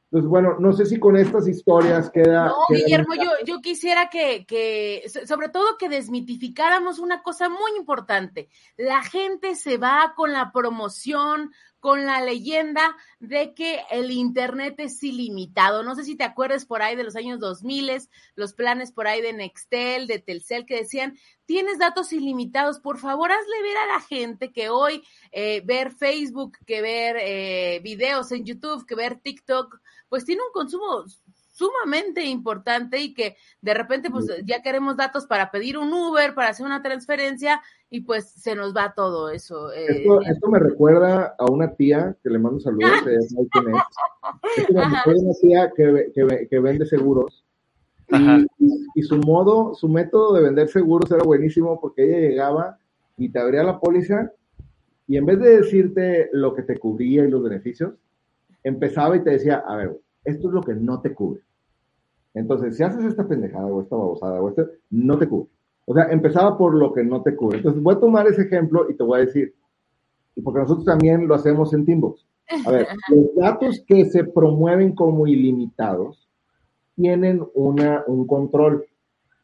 Entonces, 0.06 0.30
bueno, 0.30 0.56
no 0.60 0.72
sé 0.72 0.86
si 0.86 0.98
con 0.98 1.18
estas 1.18 1.48
historias 1.48 2.10
queda... 2.10 2.46
No, 2.46 2.56
Guillermo, 2.70 3.16
yo, 3.16 3.32
yo 3.46 3.60
quisiera 3.60 4.10
que, 4.10 4.46
que, 4.46 5.04
sobre 5.26 5.50
todo 5.50 5.78
que 5.78 5.90
desmitificáramos 5.90 7.00
una 7.00 7.22
cosa 7.22 7.50
muy 7.50 7.72
importante. 7.78 8.48
La 8.78 9.04
gente 9.04 9.56
se 9.56 9.78
va 9.78 10.14
con 10.16 10.32
la 10.32 10.52
promoción, 10.54 11.52
con 11.86 12.04
la 12.04 12.20
leyenda 12.20 12.98
de 13.20 13.54
que 13.54 13.84
el 13.92 14.10
Internet 14.10 14.74
es 14.80 15.04
ilimitado. 15.04 15.84
No 15.84 15.94
sé 15.94 16.04
si 16.04 16.16
te 16.16 16.24
acuerdas 16.24 16.66
por 16.66 16.82
ahí 16.82 16.96
de 16.96 17.04
los 17.04 17.16
años 17.16 17.40
2000, 17.40 17.92
los 18.34 18.54
planes 18.54 18.92
por 18.92 19.06
ahí 19.06 19.22
de 19.22 19.34
Nextel, 19.34 20.08
de 20.08 20.18
Telcel, 20.18 20.66
que 20.66 20.78
decían, 20.78 21.16
tienes 21.46 21.78
datos 21.78 22.12
ilimitados, 22.12 22.80
por 22.80 22.98
favor 22.98 23.32
hazle 23.32 23.62
ver 23.62 23.78
a 23.78 23.86
la 23.86 24.02
gente 24.02 24.52
que 24.52 24.70
hoy 24.70 25.04
eh, 25.32 25.62
ver 25.64 25.92
Facebook, 25.92 26.58
que 26.66 26.82
ver 26.82 27.18
eh, 27.20 27.82
videos 27.84 28.32
en 28.32 28.46
YouTube, 28.46 28.88
que 28.88 28.96
ver 28.96 29.20
TikTok, 29.20 29.80
pues 30.10 30.26
tiene 30.26 30.42
un 30.42 30.54
consumo 30.54 31.06
sumamente 31.56 32.26
importante 32.26 33.00
y 33.00 33.14
que 33.14 33.38
de 33.62 33.74
repente 33.74 34.10
pues 34.12 34.28
ya 34.44 34.62
queremos 34.62 34.98
datos 34.98 35.26
para 35.26 35.52
pedir 35.52 35.78
un 35.78 35.94
Uber, 35.94 36.36
para 36.36 36.50
hacer 36.50 36.66
una 36.66 36.84
transferencia 36.84 37.62
y 37.90 38.02
pues 38.02 38.30
se 38.30 38.56
nos 38.56 38.76
va 38.76 38.94
todo 38.94 39.30
eso. 39.30 39.72
Eh, 39.72 40.06
esto, 40.28 40.50
me 40.50 40.60
recuerda 40.60 41.34
a 41.40 41.46
una 41.46 41.74
tía 41.74 42.14
que 42.22 42.30
le 42.30 42.40
mando 42.40 42.60
saludos, 42.60 43.08
es 43.08 43.34
es 45.06 45.22
una 45.22 45.34
tía 45.42 45.72
que, 45.76 46.12
que, 46.14 46.48
que, 46.50 46.60
vende 46.60 46.86
seguros 46.86 47.46
y, 48.10 48.48
y, 48.96 49.04
su 49.04 49.18
modo, 49.20 49.74
su 49.76 49.88
método 49.88 50.34
de 50.34 50.42
vender 50.42 50.68
seguros 50.68 51.10
era 51.10 51.24
buenísimo 51.24 51.80
porque 51.80 52.04
ella 52.04 52.28
llegaba 52.28 52.78
y 53.18 53.30
te 53.30 53.40
abría 53.40 53.64
la 53.64 53.80
póliza 53.80 54.34
y 55.08 55.16
en 55.16 55.26
vez 55.26 55.40
de 55.40 55.62
decirte 55.62 56.30
lo 56.34 56.54
que 56.54 56.64
te 56.64 56.78
cubría 56.78 57.24
y 57.24 57.32
los 57.32 57.42
beneficios, 57.42 57.94
empezaba 58.62 59.16
y 59.16 59.24
te 59.24 59.30
decía, 59.30 59.64
a 59.66 59.78
ver, 59.78 59.96
esto 60.26 60.48
es 60.48 60.54
lo 60.54 60.62
que 60.62 60.74
no 60.74 61.02
te 61.02 61.14
cubre. 61.14 61.42
Entonces, 62.34 62.76
si 62.76 62.84
haces 62.84 63.06
esta 63.06 63.28
pendejada 63.28 63.68
o 63.68 63.82
esta 63.82 63.96
babosada 63.96 64.42
o 64.42 64.50
esto, 64.50 64.68
no 64.90 65.18
te 65.18 65.28
cubre. 65.28 65.50
O 65.86 65.94
sea, 65.94 66.06
empezaba 66.06 66.58
por 66.58 66.76
lo 66.76 66.92
que 66.92 67.04
no 67.04 67.22
te 67.22 67.36
cubre. 67.36 67.58
Entonces, 67.58 67.82
voy 67.82 67.96
a 67.96 68.00
tomar 68.00 68.28
ese 68.28 68.44
ejemplo 68.44 68.90
y 68.90 68.96
te 68.96 69.04
voy 69.04 69.20
a 69.20 69.26
decir, 69.26 69.56
y 70.36 70.42
porque 70.42 70.60
nosotros 70.60 70.86
también 70.86 71.28
lo 71.28 71.36
hacemos 71.36 71.74
en 71.74 71.86
Teambox. 71.86 72.26
A 72.66 72.72
ver, 72.72 72.88
los 73.10 73.36
datos 73.36 73.84
que 73.88 74.06
se 74.06 74.24
promueven 74.24 74.94
como 74.94 75.28
ilimitados 75.28 76.28
tienen 76.96 77.46
una, 77.54 78.04
un 78.08 78.28
control. 78.28 78.86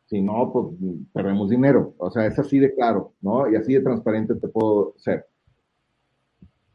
Si 0.08 0.22
no, 0.22 0.52
pues 0.52 0.76
perdemos 1.14 1.50
dinero. 1.50 1.94
O 1.98 2.12
sea, 2.12 2.26
es 2.26 2.38
así 2.38 2.60
de 2.60 2.74
claro, 2.74 3.14
¿no? 3.22 3.50
Y 3.50 3.56
así 3.56 3.74
de 3.74 3.82
transparente 3.82 4.36
te 4.36 4.48
puedo 4.50 4.94
ser. 4.98 5.26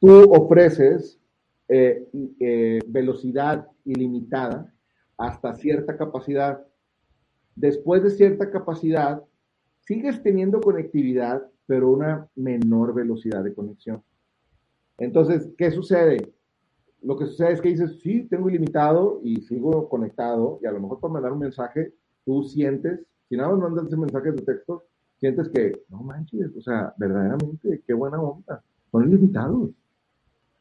Tú 0.01 0.33
ofreces 0.33 1.21
eh, 1.69 2.09
eh, 2.41 2.79
velocidad 2.87 3.67
ilimitada 3.85 4.73
hasta 5.19 5.55
cierta 5.55 5.97
capacidad. 5.97 6.65
Después 7.55 8.03
de 8.03 8.11
cierta 8.11 8.51
capacidad, 8.51 9.23
sigues 9.81 10.23
teniendo 10.23 10.61
conectividad, 10.61 11.43
pero 11.67 11.91
una 11.91 12.29
menor 12.37 12.95
velocidad 12.95 13.43
de 13.43 13.55
conexión. 13.55 14.03
Entonces, 14.99 15.51
¿qué 15.57 15.71
sucede? 15.71 16.35
Lo 17.03 17.17
que 17.17 17.27
sucede 17.27 17.53
es 17.53 17.61
que 17.61 17.69
dices, 17.69 18.01
sí, 18.01 18.27
tengo 18.29 18.49
ilimitado 18.49 19.21
y 19.23 19.43
sigo 19.43 19.89
conectado, 19.89 20.59
y 20.63 20.67
a 20.67 20.73
lo 20.73 20.81
mejor 20.81 21.01
para 21.01 21.15
mandar 21.15 21.33
un 21.33 21.41
mensaje, 21.41 21.93
tú 22.25 22.45
sientes, 22.45 23.01
si 23.29 23.37
nada 23.37 23.51
más 23.51 23.59
mandas 23.59 23.87
ese 23.87 23.97
mensaje 23.97 24.33
de 24.33 24.43
texto, 24.43 24.85
sientes 25.19 25.49
que, 25.49 25.85
no 25.89 26.03
manches, 26.03 26.55
o 26.57 26.61
sea, 26.61 26.95
verdaderamente, 26.97 27.83
qué 27.87 27.95
buena 27.95 28.21
onda, 28.21 28.63
son 28.91 29.09
ilimitados. 29.09 29.71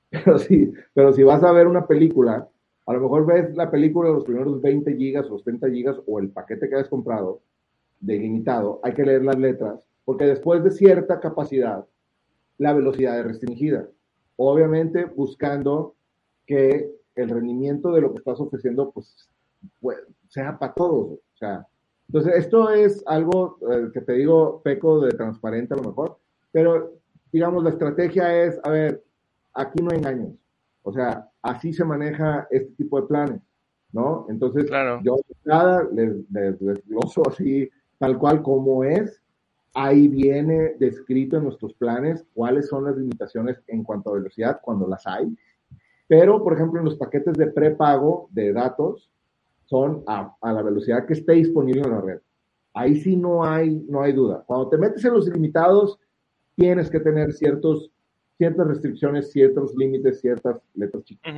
Pero 0.10 0.40
sí, 0.40 0.74
pero 0.94 1.14
si 1.14 1.24
vas 1.24 1.44
a 1.44 1.52
ver 1.52 1.68
una 1.68 1.88
película, 1.88 2.48
a 2.86 2.94
lo 2.94 3.02
mejor 3.02 3.26
ves 3.26 3.56
la 3.56 3.72
película 3.72 4.10
de 4.10 4.16
los 4.16 4.26
primeros 4.26 4.62
20 4.62 4.96
gigas 4.96 5.30
o 5.30 5.40
30 5.40 5.70
gigas 5.70 5.98
o 6.06 6.20
el 6.20 6.30
paquete 6.30 6.70
que 6.70 6.76
has 6.76 6.88
comprado 6.88 7.42
de 8.00 8.16
ilimitado, 8.16 8.80
hay 8.84 8.94
que 8.94 9.06
leer 9.06 9.24
las 9.24 9.38
letras, 9.38 9.80
porque 10.04 10.26
después 10.26 10.64
de 10.64 10.72
cierta 10.72 11.20
capacidad, 11.20 11.86
la 12.58 12.74
velocidad 12.74 13.20
es 13.20 13.26
restringida. 13.26 13.88
Obviamente 14.38 15.06
buscando 15.06 15.96
que 16.46 16.92
el 17.16 17.30
rendimiento 17.30 17.92
de 17.92 18.02
lo 18.02 18.12
que 18.12 18.20
estás 18.20 18.40
ofreciendo 18.40 18.92
pues, 18.92 19.30
pues 19.82 19.98
sea 20.28 20.58
para 20.60 20.74
todos. 20.74 21.14
O 21.14 21.38
sea, 21.38 21.68
entonces 22.08 22.36
esto 22.36 22.70
es 22.70 23.04
algo 23.08 23.58
eh, 23.72 23.90
que 23.94 24.02
te 24.02 24.14
digo, 24.14 24.62
peco 24.64 25.02
de 25.02 25.12
transparente 25.12 25.74
a 25.74 25.78
lo 25.78 25.84
mejor, 25.84 26.20
pero 26.52 26.94
digamos 27.32 27.64
la 27.64 27.72
estrategia 27.72 28.44
es, 28.44 28.60
a 28.64 28.70
ver, 28.70 29.04
aquí 29.56 29.82
no 29.82 29.92
hay 29.92 29.98
engaños. 29.98 30.34
O 30.84 30.94
sea, 30.94 31.28
así 31.42 31.74
se 31.74 31.84
maneja 31.84 32.48
este 32.52 32.72
tipo 32.76 33.02
de 33.02 33.08
planes, 33.08 33.42
¿no? 33.92 34.28
Entonces, 34.30 34.70
yo 35.02 35.16
nada 35.44 35.88
les, 35.92 36.30
les 36.30 36.60
desgloso 36.60 37.24
así, 37.28 37.70
tal 37.98 38.20
cual 38.20 38.44
como 38.44 38.84
es. 38.84 39.22
Ahí 39.74 40.08
viene 40.08 40.76
descrito 40.80 41.38
en 41.38 41.46
nuestros 41.46 41.74
planes 41.74 42.26
cuáles 42.34 42.68
son 42.70 42.86
las 42.86 42.96
limitaciones 42.96 43.62
en 43.68 43.84
cuanto 43.84 44.12
a 44.12 44.14
velocidad 44.14 44.60
cuando 44.62 44.88
las 44.88 45.06
hay. 45.08 45.36
Pero, 46.08 46.44
por 46.44 46.54
ejemplo, 46.54 46.80
en 46.80 46.86
los 46.86 46.96
paquetes 46.96 47.34
de 47.34 47.48
prepago 47.48 48.30
de 48.32 48.54
datos 48.54 49.10
son 49.66 50.04
a, 50.06 50.36
a 50.40 50.54
la 50.54 50.62
velocidad 50.62 51.06
que 51.06 51.14
esté 51.14 51.34
disponible 51.34 51.82
en 51.82 51.92
la 51.92 52.02
red. 52.02 52.20
Ahí 52.74 52.96
sí 52.98 53.18
no 53.18 53.44
hay, 53.44 53.84
no 53.90 54.02
hay 54.02 54.14
duda. 54.14 54.44
Cuando 54.46 54.70
te 54.70 54.78
metes 54.78 55.04
en 55.04 55.14
los 55.14 55.28
ilimitados, 55.28 56.00
tienes 56.56 56.90
que 56.90 57.00
tener 57.00 57.34
ciertos 57.34 57.92
ciertas 58.38 58.68
restricciones, 58.68 59.32
ciertos 59.32 59.76
límites, 59.76 60.22
ciertas 60.22 60.58
letras 60.74 61.04
chiquitas. 61.04 61.34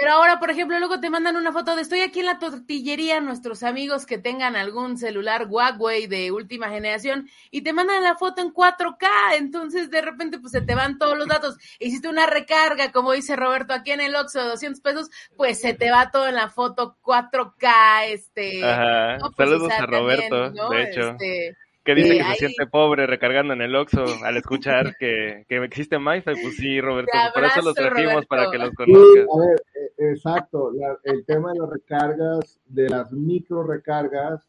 Pero 0.00 0.12
ahora, 0.12 0.38
por 0.38 0.48
ejemplo, 0.48 0.78
luego 0.78 1.00
te 1.00 1.10
mandan 1.10 1.34
una 1.34 1.52
foto 1.52 1.74
de 1.74 1.82
estoy 1.82 2.02
aquí 2.02 2.20
en 2.20 2.26
la 2.26 2.38
tortillería, 2.38 3.20
nuestros 3.20 3.64
amigos 3.64 4.06
que 4.06 4.16
tengan 4.16 4.54
algún 4.54 4.96
celular 4.96 5.48
Huawei 5.48 6.06
de 6.06 6.30
última 6.30 6.68
generación, 6.68 7.28
y 7.50 7.62
te 7.62 7.72
mandan 7.72 8.04
la 8.04 8.14
foto 8.14 8.40
en 8.40 8.54
4K, 8.54 9.08
entonces 9.38 9.90
de 9.90 10.00
repente 10.00 10.38
pues 10.38 10.52
se 10.52 10.60
te 10.60 10.76
van 10.76 10.98
todos 10.98 11.18
los 11.18 11.26
datos. 11.26 11.58
Hiciste 11.80 12.08
una 12.08 12.26
recarga, 12.26 12.92
como 12.92 13.10
dice 13.10 13.34
Roberto, 13.34 13.74
aquí 13.74 13.90
en 13.90 14.00
el 14.00 14.14
Oxxo 14.14 14.40
de 14.40 14.50
200 14.50 14.80
pesos, 14.80 15.10
pues 15.36 15.60
se 15.60 15.74
te 15.74 15.90
va 15.90 16.12
todo 16.12 16.28
en 16.28 16.36
la 16.36 16.48
foto 16.48 16.96
4K, 17.02 18.12
este... 18.12 18.64
Ajá. 18.64 19.18
Pues, 19.34 19.48
Saludos 19.48 19.72
a 19.72 19.84
Roberto, 19.84 20.50
de 20.50 20.82
hecho. 20.84 21.08
Este, 21.10 21.56
que 21.88 21.94
dice 21.94 22.18
que 22.18 22.24
se 22.24 22.34
siente 22.34 22.66
pobre 22.66 23.06
recargando 23.06 23.54
en 23.54 23.62
el 23.62 23.74
Oxxo 23.74 24.04
al 24.22 24.36
escuchar 24.36 24.94
que, 24.98 25.46
que 25.48 25.64
existe 25.64 25.98
MyFi, 25.98 26.34
pues 26.42 26.56
sí, 26.56 26.82
Roberto, 26.82 27.10
por 27.32 27.44
eso 27.44 27.62
los 27.62 27.74
trajimos 27.74 28.26
para 28.26 28.50
que 28.50 28.58
los 28.58 28.72
conozcas. 28.72 29.24
a 29.24 29.40
ver, 29.40 29.62
eh, 29.74 30.10
exacto, 30.10 30.70
el 31.04 31.24
tema 31.24 31.50
de 31.54 31.60
las 31.60 31.70
recargas, 31.70 32.60
de 32.66 32.90
las 32.90 33.10
micro 33.10 33.62
recargas, 33.62 34.42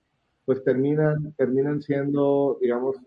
pues 0.43 0.62
terminan, 0.65 1.34
terminan 1.38 1.82
siendo, 1.82 2.58
digamos, 2.60 2.97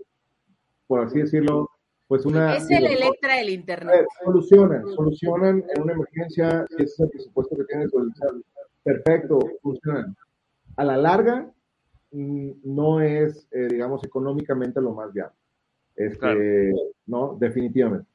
por 0.86 1.04
así 1.04 1.18
decirlo, 1.18 1.68
pues 2.08 2.24
una... 2.24 2.56
Es 2.56 2.70
el 2.70 2.86
Electra 2.86 3.36
del 3.36 3.50
Internet. 3.50 4.06
Solucionan, 4.24 4.86
solucionan 4.94 5.62
en 5.76 5.82
una 5.82 5.92
emergencia, 5.92 6.64
si 6.70 6.84
ese 6.84 6.84
es 6.84 7.00
el 7.00 7.10
presupuesto 7.10 7.54
que 7.54 7.64
tienes, 7.64 7.90
perfecto, 8.82 9.40
funcionan. 9.60 10.16
A 10.76 10.84
la 10.84 10.96
larga, 10.96 11.52
no 12.12 13.00
es, 13.00 13.48
eh, 13.50 13.68
digamos, 13.70 14.04
económicamente 14.04 14.80
lo 14.80 14.92
más 14.92 15.12
viable. 15.12 15.36
Este, 15.96 16.72
No, 17.06 17.36
definitivamente. 17.38 18.08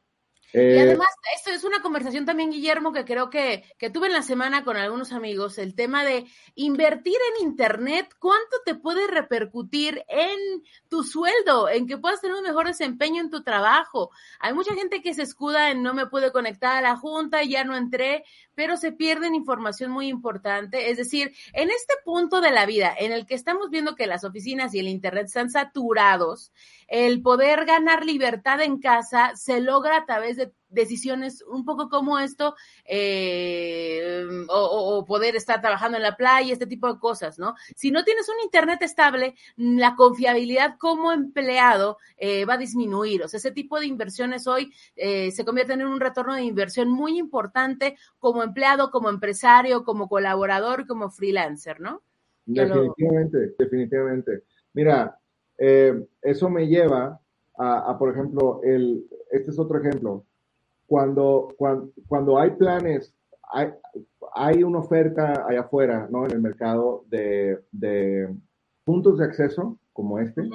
Y 0.53 0.59
eh, 0.59 0.81
además, 0.81 1.07
esto 1.35 1.51
es 1.51 1.63
una 1.65 1.81
conversación 1.81 2.25
también, 2.25 2.51
Guillermo, 2.51 2.93
que 2.93 3.03
creo 3.03 3.29
que, 3.29 3.65
que, 3.77 3.89
tuve 3.89 4.07
en 4.07 4.13
la 4.13 4.21
semana 4.21 4.63
con 4.63 4.77
algunos 4.77 5.11
amigos, 5.11 5.57
el 5.57 5.75
tema 5.75 6.05
de 6.05 6.25
invertir 6.55 7.17
en 7.35 7.47
Internet, 7.47 8.15
¿cuánto 8.17 8.57
te 8.65 8.75
puede 8.75 9.07
repercutir 9.07 10.05
en 10.07 10.63
tu 10.87 11.03
sueldo, 11.03 11.67
en 11.67 11.85
que 11.85 11.97
puedas 11.97 12.21
tener 12.21 12.37
un 12.37 12.43
mejor 12.43 12.67
desempeño 12.67 13.21
en 13.21 13.29
tu 13.29 13.43
trabajo? 13.43 14.11
Hay 14.39 14.53
mucha 14.53 14.73
gente 14.73 15.01
que 15.01 15.13
se 15.13 15.23
escuda 15.23 15.69
en 15.69 15.83
no 15.83 15.93
me 15.93 16.07
pude 16.07 16.31
conectar 16.31 16.77
a 16.77 16.81
la 16.81 16.95
junta, 16.95 17.43
ya 17.43 17.65
no 17.65 17.75
entré, 17.75 18.23
pero 18.55 18.77
se 18.77 18.93
pierden 18.93 19.35
información 19.35 19.91
muy 19.91 20.07
importante. 20.07 20.89
Es 20.89 20.97
decir, 20.97 21.35
en 21.53 21.69
este 21.69 21.93
punto 22.05 22.39
de 22.39 22.51
la 22.51 22.65
vida 22.65 22.95
en 22.97 23.11
el 23.11 23.25
que 23.25 23.35
estamos 23.35 23.69
viendo 23.69 23.95
que 23.95 24.07
las 24.07 24.23
oficinas 24.23 24.73
y 24.73 24.79
el 24.79 24.87
Internet 24.87 25.25
están 25.25 25.49
saturados, 25.49 26.53
el 26.87 27.21
poder 27.21 27.65
ganar 27.65 28.05
libertad 28.05 28.61
en 28.61 28.79
casa 28.79 29.35
se 29.35 29.61
logra 29.61 29.97
a 29.97 30.05
través 30.05 30.37
de 30.37 30.53
decisiones 30.69 31.43
un 31.47 31.63
poco 31.65 31.89
como 31.89 32.19
esto, 32.19 32.55
eh, 32.85 34.25
o, 34.49 35.05
poder 35.05 35.35
estar 35.35 35.61
trabajando 35.61 35.97
en 35.97 36.03
la 36.03 36.15
playa, 36.15 36.51
este 36.51 36.67
tipo 36.67 36.91
de 36.91 36.99
cosas, 36.99 37.39
¿no? 37.39 37.55
Si 37.75 37.91
no 37.91 38.03
tienes 38.03 38.27
un 38.29 38.35
Internet 38.43 38.81
estable, 38.81 39.35
la 39.55 39.95
confiabilidad 39.95 40.77
como 40.77 41.11
empleado 41.11 41.97
eh, 42.17 42.45
va 42.45 42.55
a 42.55 42.57
disminuir. 42.57 43.23
O 43.23 43.27
sea, 43.27 43.37
ese 43.37 43.51
tipo 43.51 43.79
de 43.79 43.85
inversiones 43.85 44.47
hoy 44.47 44.71
eh, 44.95 45.31
se 45.31 45.45
convierten 45.45 45.81
en 45.81 45.87
un 45.87 45.99
retorno 45.99 46.35
de 46.35 46.43
inversión 46.43 46.89
muy 46.89 47.17
importante 47.17 47.97
como 48.19 48.43
empleado, 48.43 48.91
como 48.91 49.09
empresario, 49.09 49.83
como 49.83 50.09
colaborador, 50.09 50.85
como 50.85 51.09
freelancer, 51.09 51.79
¿no? 51.79 52.01
Definitivamente, 52.45 53.55
definitivamente. 53.57 54.43
Mira, 54.73 55.16
eso 55.57 56.49
me 56.49 56.67
lleva 56.67 57.19
a, 57.57 57.89
a, 57.89 57.97
por 57.97 58.11
ejemplo, 58.11 58.61
el, 58.63 59.05
este 59.31 59.51
es 59.51 59.59
otro 59.59 59.79
ejemplo 59.79 60.23
cuando, 60.87 61.53
cuando, 62.07 62.39
hay 62.39 62.51
planes, 62.51 63.13
hay, 63.51 63.69
hay, 64.33 64.63
una 64.63 64.79
oferta 64.79 65.45
allá 65.47 65.61
afuera, 65.61 66.07
¿no? 66.09 66.25
En 66.25 66.31
el 66.31 66.41
mercado 66.41 67.03
de, 67.09 67.59
de 67.71 68.33
puntos 68.85 69.19
de 69.19 69.25
acceso 69.25 69.77
como 69.91 70.17
este, 70.17 70.49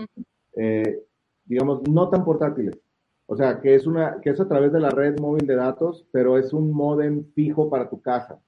eh, 0.57 1.03
digamos, 1.45 1.83
no 1.89 2.09
tan 2.09 2.25
portátiles. 2.25 2.79
O 3.27 3.37
sea, 3.37 3.61
que 3.61 3.75
es, 3.75 3.87
una, 3.87 4.21
que 4.21 4.31
es 4.31 4.41
a 4.41 4.49
través 4.49 4.73
de 4.73 4.81
la 4.81 4.91
red 4.91 5.19
móvil 5.21 5.47
de 5.47 5.55
datos, 5.55 6.07
pero 6.13 6.39
es 6.39 6.53
un 6.53 6.73
modem 6.73 7.25
fijo 7.35 7.69
para 7.69 7.89
tu 7.89 8.01
casa. 8.01 8.41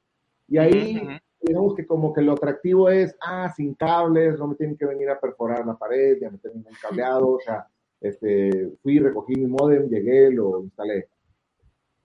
Y 0.49 0.59
ahí, 0.59 1.07
digamos 1.46 1.74
que 1.74 1.87
como 1.87 2.12
que 2.12 2.22
lo 2.22 2.33
atractivo 2.33 2.88
es, 2.88 3.16
ah, 3.20 3.52
sin 3.54 3.74
cables, 3.74 4.38
no 4.38 4.48
me 4.48 4.54
tienen 4.54 4.76
que 4.76 4.87
venir 4.87 5.11
a 5.11 5.20
perforar 5.20 5.66
la 5.66 5.76
pared, 5.76 6.18
ya 6.20 6.30
me 6.30 6.38
tienen 6.38 6.59
un 6.66 6.74
cableado, 6.80 7.28
o 7.28 7.40
sea, 7.40 7.66
este, 8.00 8.72
fui, 8.83 8.98
recogí 8.98 9.35
mi 9.37 9.46
modem, 9.46 9.88
llegué, 9.88 10.30
lo 10.30 10.61
instalé 10.61 11.09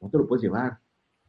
no 0.01 0.09
te 0.09 0.17
lo 0.17 0.27
puedes 0.27 0.43
llevar. 0.43 0.79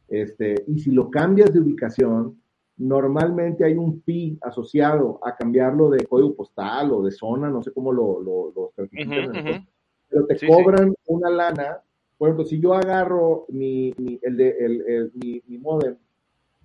Este, 0.07 0.55
y 0.67 0.79
si 0.79 0.91
lo 0.91 1.09
cambias 1.09 1.53
de 1.53 1.59
ubicación, 1.59 2.41
normalmente 2.77 3.63
hay 3.63 3.75
un 3.75 4.01
fee 4.01 4.37
asociado 4.41 5.19
a 5.23 5.35
cambiarlo 5.35 5.89
de 5.89 6.05
código 6.05 6.35
postal 6.35 6.91
o 6.91 7.01
de 7.01 7.11
zona, 7.11 7.49
no 7.49 7.61
sé 7.61 7.71
cómo 7.71 7.91
lo, 7.91 8.21
lo, 8.21 8.73
pero 8.75 10.25
te 10.25 10.47
cobran 10.47 10.93
una 11.05 11.29
lana. 11.29 11.81
Por 12.17 12.29
ejemplo, 12.29 12.45
si 12.45 12.59
yo 12.59 12.73
agarro 12.73 13.45
mi, 13.49 13.93
el 14.21 14.37
de, 14.37 14.49
el, 14.59 15.11
mi, 15.15 15.57
modem 15.57 15.95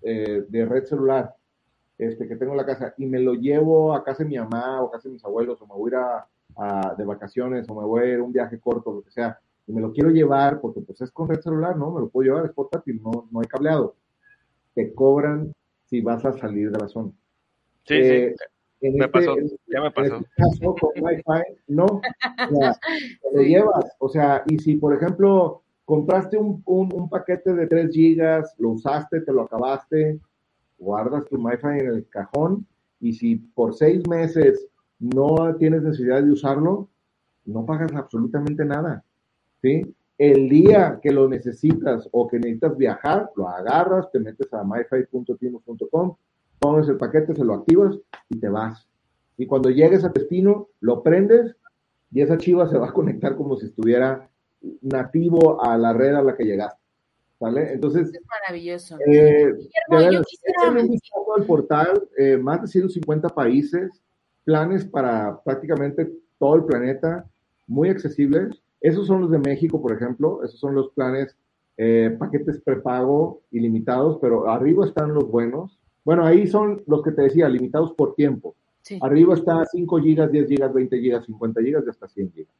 eh, 0.02 0.44
de 0.48 0.66
red 0.66 0.85
celular 0.85 1.35
este, 1.98 2.28
que 2.28 2.37
tengo 2.37 2.52
en 2.52 2.59
la 2.59 2.66
casa 2.66 2.94
y 2.98 3.06
me 3.06 3.20
lo 3.20 3.35
llevo 3.35 3.94
a 3.94 4.04
casa 4.04 4.22
de 4.22 4.28
mi 4.28 4.38
mamá 4.38 4.82
o 4.82 4.88
a 4.88 4.92
casa 4.92 5.09
de 5.09 5.14
mis 5.14 5.24
abuelos 5.24 5.61
o 5.61 5.66
me 5.66 5.74
voy 5.74 5.92
a 5.92 5.94
ir 5.94 6.00
a, 6.56 6.94
de 6.96 7.04
vacaciones 7.04 7.68
o 7.68 7.74
me 7.74 7.87
voy 7.87 8.02
a 8.02 8.06
ir 8.06 8.18
a 8.18 8.22
un 8.22 8.32
viaje 8.32 8.59
corto, 8.59 8.92
lo 8.92 9.02
que 9.02 9.11
sea, 9.11 9.38
y 9.66 9.72
me 9.72 9.80
lo 9.80 9.92
quiero 9.92 10.11
llevar 10.11 10.61
porque 10.61 10.80
pues 10.80 11.00
es 11.00 11.11
con 11.11 11.28
red 11.28 11.40
celular, 11.40 11.76
¿no? 11.76 11.90
Me 11.90 12.00
lo 12.00 12.09
puedo 12.09 12.28
llevar, 12.28 12.46
es 12.46 12.52
portátil, 12.52 13.00
no, 13.02 13.28
no 13.30 13.40
hay 13.40 13.46
cableado. 13.46 13.94
Te 14.74 14.94
cobran 14.94 15.52
si 15.85 16.00
vas 16.00 16.24
a 16.24 16.32
salir 16.32 16.70
de 16.70 16.78
la 16.78 16.88
zona. 16.88 17.11
Sí, 17.85 18.02
sí. 18.02 18.35
Eh, 18.80 18.90
me 18.92 19.04
este, 19.04 19.09
pasó, 19.09 19.37
ya 19.66 19.80
me 19.80 19.90
pasó. 19.90 20.16
En 20.16 20.22
este 20.22 20.30
caso, 20.37 20.74
con 20.74 20.90
Wi-Fi, 21.02 21.59
no. 21.68 21.85
O 21.87 22.56
sea, 22.56 22.72
te 23.35 23.44
llevas. 23.44 23.96
O 23.98 24.09
sea, 24.09 24.42
y 24.46 24.59
si, 24.59 24.76
por 24.76 24.94
ejemplo, 24.94 25.62
compraste 25.85 26.37
un, 26.37 26.62
un, 26.66 26.92
un, 26.92 27.09
paquete 27.09 27.54
de 27.54 27.66
3 27.66 27.90
gigas, 27.90 28.54
lo 28.59 28.70
usaste, 28.70 29.20
te 29.22 29.32
lo 29.32 29.42
acabaste, 29.42 30.20
guardas 30.79 31.25
tu 31.27 31.37
Wi-Fi 31.37 31.81
en 31.81 31.87
el 31.87 32.09
cajón, 32.09 32.67
y 33.01 33.12
si 33.12 33.37
por 33.37 33.75
seis 33.75 34.07
meses 34.09 34.67
no 34.99 35.55
tienes 35.57 35.83
necesidad 35.83 36.23
de 36.23 36.33
usarlo, 36.33 36.89
no 37.45 37.65
pagas 37.65 37.95
absolutamente 37.95 38.65
nada. 38.65 39.05
¿sí? 39.62 39.95
El 40.19 40.49
día 40.49 40.99
que 41.03 41.12
lo 41.12 41.29
necesitas 41.29 42.09
o 42.12 42.27
que 42.27 42.39
necesitas 42.39 42.77
viajar, 42.77 43.31
lo 43.37 43.49
agarras, 43.49 44.11
te 44.11 44.19
metes 44.19 44.53
a 44.53 44.65
myfi.timo.com, 44.65 46.17
pones 46.59 46.89
el 46.89 46.97
paquete, 46.97 47.35
se 47.35 47.45
lo 47.45 47.55
activas 47.55 47.99
y 48.31 48.39
te 48.39 48.49
vas. 48.49 48.87
Y 49.37 49.47
cuando 49.47 49.71
llegues 49.71 50.05
a 50.05 50.09
destino, 50.09 50.69
lo 50.81 51.03
prendes 51.03 51.55
y 52.11 52.23
esa 52.23 52.39
chiva 52.39 52.69
se 52.69 52.79
va 52.79 52.89
a 52.89 52.93
conectar 52.93 53.37
como 53.37 53.57
si 53.57 53.67
estuviera 53.67 54.29
nativo 54.81 55.62
a 55.62 55.77
la 55.77 55.93
red 55.93 56.15
a 56.15 56.23
la 56.23 56.37
que 56.37 56.45
llegaste. 56.45 56.81
¿Vale? 57.38 57.72
Entonces. 57.72 58.12
Es 58.14 58.22
maravilloso. 58.27 58.99
Eh, 59.07 59.53
yo 59.90 60.22
quisiera... 60.22 60.81
el 61.38 61.44
portal, 61.46 62.09
eh, 62.16 62.37
más 62.37 62.62
de 62.62 62.68
150 62.68 63.29
países, 63.29 64.03
planes 64.44 64.85
para 64.85 65.42
prácticamente 65.42 66.11
todo 66.38 66.57
el 66.57 66.64
planeta, 66.64 67.27
muy 67.66 67.88
accesibles. 67.88 68.62
Esos 68.81 69.07
son 69.07 69.22
los 69.22 69.31
de 69.31 69.38
México, 69.38 69.81
por 69.83 69.92
ejemplo, 69.92 70.42
esos 70.44 70.61
son 70.61 70.75
los 70.75 70.90
planes, 70.90 71.37
eh, 71.77 72.14
paquetes 72.18 72.61
prepago 72.62 73.42
ilimitados, 73.51 74.18
pero 74.20 74.49
arriba 74.49 74.87
están 74.87 75.12
los 75.12 75.29
buenos. 75.31 75.79
Bueno, 76.05 76.25
ahí 76.25 76.46
son 76.46 76.83
los 76.87 77.03
que 77.03 77.11
te 77.11 77.22
decía, 77.22 77.49
limitados 77.49 77.92
por 77.92 78.14
tiempo. 78.14 78.55
Arriba 79.01 79.35
está 79.35 79.64
5 79.64 79.99
gigas, 79.99 80.31
10 80.31 80.49
gigas, 80.49 80.72
20 80.72 81.01
gigas, 81.01 81.27
50 81.27 81.61
gigas 81.61 81.85
y 81.85 81.90
hasta 81.90 82.07
100 82.07 82.33
gigas. 82.33 82.55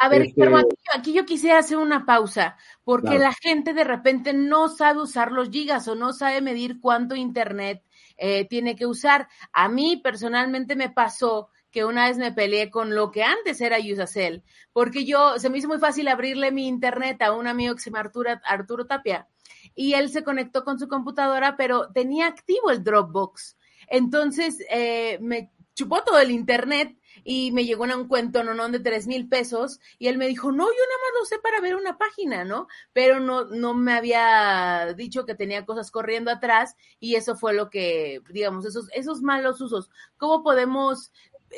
A 0.00 0.08
ver, 0.08 0.28
pero 0.36 0.56
este 0.58 0.76
aquí, 0.94 1.12
yo 1.12 1.26
quisiera 1.26 1.58
hacer 1.58 1.76
una 1.76 2.06
pausa, 2.06 2.56
porque 2.84 3.18
la 3.18 3.32
gente 3.32 3.74
de 3.74 3.82
repente 3.82 4.32
no 4.32 4.68
sabe 4.68 5.00
usar 5.00 5.32
los 5.32 5.50
gigas 5.50 5.88
o 5.88 5.96
no 5.96 6.12
sabe 6.12 6.40
medir 6.40 6.80
cuánto 6.80 7.16
internet 7.16 7.82
eh, 8.16 8.46
tiene 8.48 8.76
que 8.76 8.86
usar. 8.86 9.28
A 9.52 9.68
mí 9.68 9.96
personalmente 9.96 10.76
me 10.76 10.88
pasó 10.88 11.50
que 11.70 11.84
una 11.84 12.06
vez 12.06 12.16
me 12.16 12.32
peleé 12.32 12.70
con 12.70 12.94
lo 12.94 13.10
que 13.10 13.24
antes 13.24 13.60
era 13.60 13.78
Usacell, 13.78 14.44
porque 14.72 15.04
yo, 15.04 15.38
se 15.38 15.50
me 15.50 15.58
hizo 15.58 15.68
muy 15.68 15.78
fácil 15.78 16.08
abrirle 16.08 16.52
mi 16.52 16.68
internet 16.68 17.20
a 17.22 17.32
un 17.32 17.46
amigo 17.46 17.74
que 17.74 17.80
se 17.80 17.90
llama 17.90 18.10
Arturo, 18.44 18.86
Tapia, 18.86 19.28
y 19.74 19.94
él 19.94 20.10
se 20.10 20.24
conectó 20.24 20.64
con 20.64 20.78
su 20.78 20.88
computadora, 20.88 21.56
pero 21.56 21.90
tenía 21.92 22.26
activo 22.26 22.70
el 22.70 22.84
Dropbox. 22.84 23.56
Entonces, 23.88 24.58
eh, 24.70 25.18
me 25.20 25.50
chupó 25.74 26.02
todo 26.02 26.18
el 26.18 26.30
internet 26.30 26.97
y 27.30 27.52
me 27.52 27.66
llegó 27.66 27.84
un 27.84 28.08
cuento 28.08 28.42
no 28.42 28.68
de 28.70 28.80
tres 28.80 29.06
mil 29.06 29.28
pesos 29.28 29.80
y 29.98 30.08
él 30.08 30.16
me 30.16 30.26
dijo, 30.26 30.50
no, 30.50 30.64
yo 30.64 30.64
nada 30.64 31.00
más 31.02 31.20
lo 31.20 31.26
sé 31.26 31.38
para 31.38 31.60
ver 31.60 31.76
una 31.76 31.98
página, 31.98 32.42
¿no? 32.46 32.68
Pero 32.94 33.20
no, 33.20 33.44
no 33.44 33.74
me 33.74 33.92
había 33.92 34.94
dicho 34.96 35.26
que 35.26 35.34
tenía 35.34 35.66
cosas 35.66 35.90
corriendo 35.90 36.30
atrás 36.30 36.74
y 36.98 37.16
eso 37.16 37.36
fue 37.36 37.52
lo 37.52 37.68
que, 37.68 38.22
digamos, 38.30 38.64
esos, 38.64 38.88
esos 38.94 39.20
malos 39.20 39.60
usos. 39.60 39.90
¿Cómo 40.16 40.42
podemos 40.42 41.12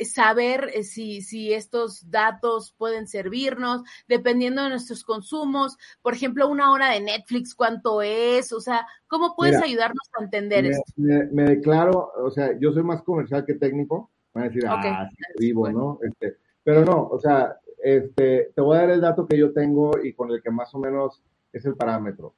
saber 0.04 0.72
eh, 0.74 0.82
si, 0.82 1.20
si 1.20 1.52
estos 1.52 2.10
datos 2.10 2.74
pueden 2.76 3.06
servirnos, 3.06 3.82
dependiendo 4.08 4.64
de 4.64 4.70
nuestros 4.70 5.04
consumos. 5.04 5.78
Por 6.02 6.14
ejemplo, 6.14 6.48
una 6.48 6.72
hora 6.72 6.90
de 6.90 7.00
Netflix, 7.00 7.54
¿cuánto 7.54 8.02
es? 8.02 8.52
O 8.52 8.60
sea, 8.60 8.88
¿cómo 9.06 9.36
puedes 9.36 9.62
ayudarnos 9.62 10.10
a 10.18 10.24
entender 10.24 10.66
esto? 10.66 10.92
Me, 10.96 11.44
declaro, 11.44 12.10
o 12.16 12.30
sea, 12.32 12.58
yo 12.58 12.72
soy 12.72 12.82
más 12.82 13.02
comercial 13.02 13.44
que 13.46 13.54
técnico. 13.54 14.10
Van 14.32 14.44
a 14.44 14.48
decir, 14.48 14.64
ah, 14.66 15.08
vivo, 15.38 15.68
¿no? 15.70 15.98
Este, 16.02 16.36
pero 16.62 16.84
no, 16.84 17.08
o 17.08 17.18
sea, 17.18 17.58
este, 17.82 18.52
te 18.54 18.60
voy 18.60 18.76
a 18.76 18.80
dar 18.80 18.90
el 18.90 19.00
dato 19.00 19.26
que 19.26 19.36
yo 19.36 19.52
tengo 19.52 19.92
y 20.02 20.12
con 20.12 20.30
el 20.30 20.42
que 20.42 20.50
más 20.50 20.74
o 20.74 20.78
menos 20.78 21.22
es 21.52 21.64
el 21.64 21.74
parámetro. 21.74 22.34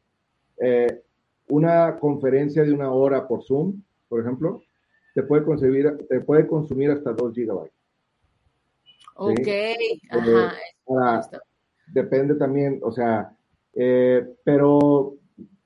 Eh, 0.59 1.03
una 1.49 1.99
conferencia 1.99 2.63
de 2.63 2.73
una 2.73 2.93
hora 2.93 3.27
por 3.27 3.43
Zoom, 3.43 3.83
por 4.09 4.21
ejemplo, 4.21 4.63
te 5.15 5.23
puede, 5.23 5.45
concebir, 5.45 6.07
te 6.09 6.21
puede 6.21 6.47
consumir 6.47 6.91
hasta 6.91 7.13
2 7.13 7.35
gigabytes. 7.35 7.75
Ok, 9.17 9.49
ajá. 10.11 11.31
depende 11.89 12.35
también, 12.37 12.81
o 12.83 12.91
sea, 12.91 13.37
eh, 13.75 14.27
pero 14.45 15.17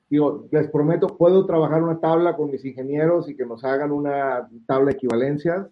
digo, 0.09 0.49
les 0.51 0.69
prometo, 0.69 1.17
puedo 1.17 1.47
trabajar 1.47 1.83
una 1.83 2.01
tabla 2.01 2.37
con 2.37 2.51
mis 2.51 2.65
ingenieros 2.65 3.29
y 3.29 3.37
que 3.37 3.47
nos 3.47 3.65
hagan 3.65 3.93
una 3.93 4.49
tabla 4.67 4.91
de 4.91 4.97
equivalencias, 4.97 5.69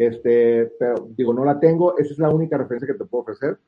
este, 0.00 0.72
pero 0.78 1.08
digo, 1.14 1.34
no 1.34 1.44
la 1.44 1.60
tengo, 1.60 1.98
esa 1.98 2.10
es 2.10 2.18
la 2.18 2.30
única 2.30 2.56
referencia 2.56 2.86
que 2.86 2.98
te 2.98 3.04
puedo 3.04 3.20
ofrecer. 3.20 3.58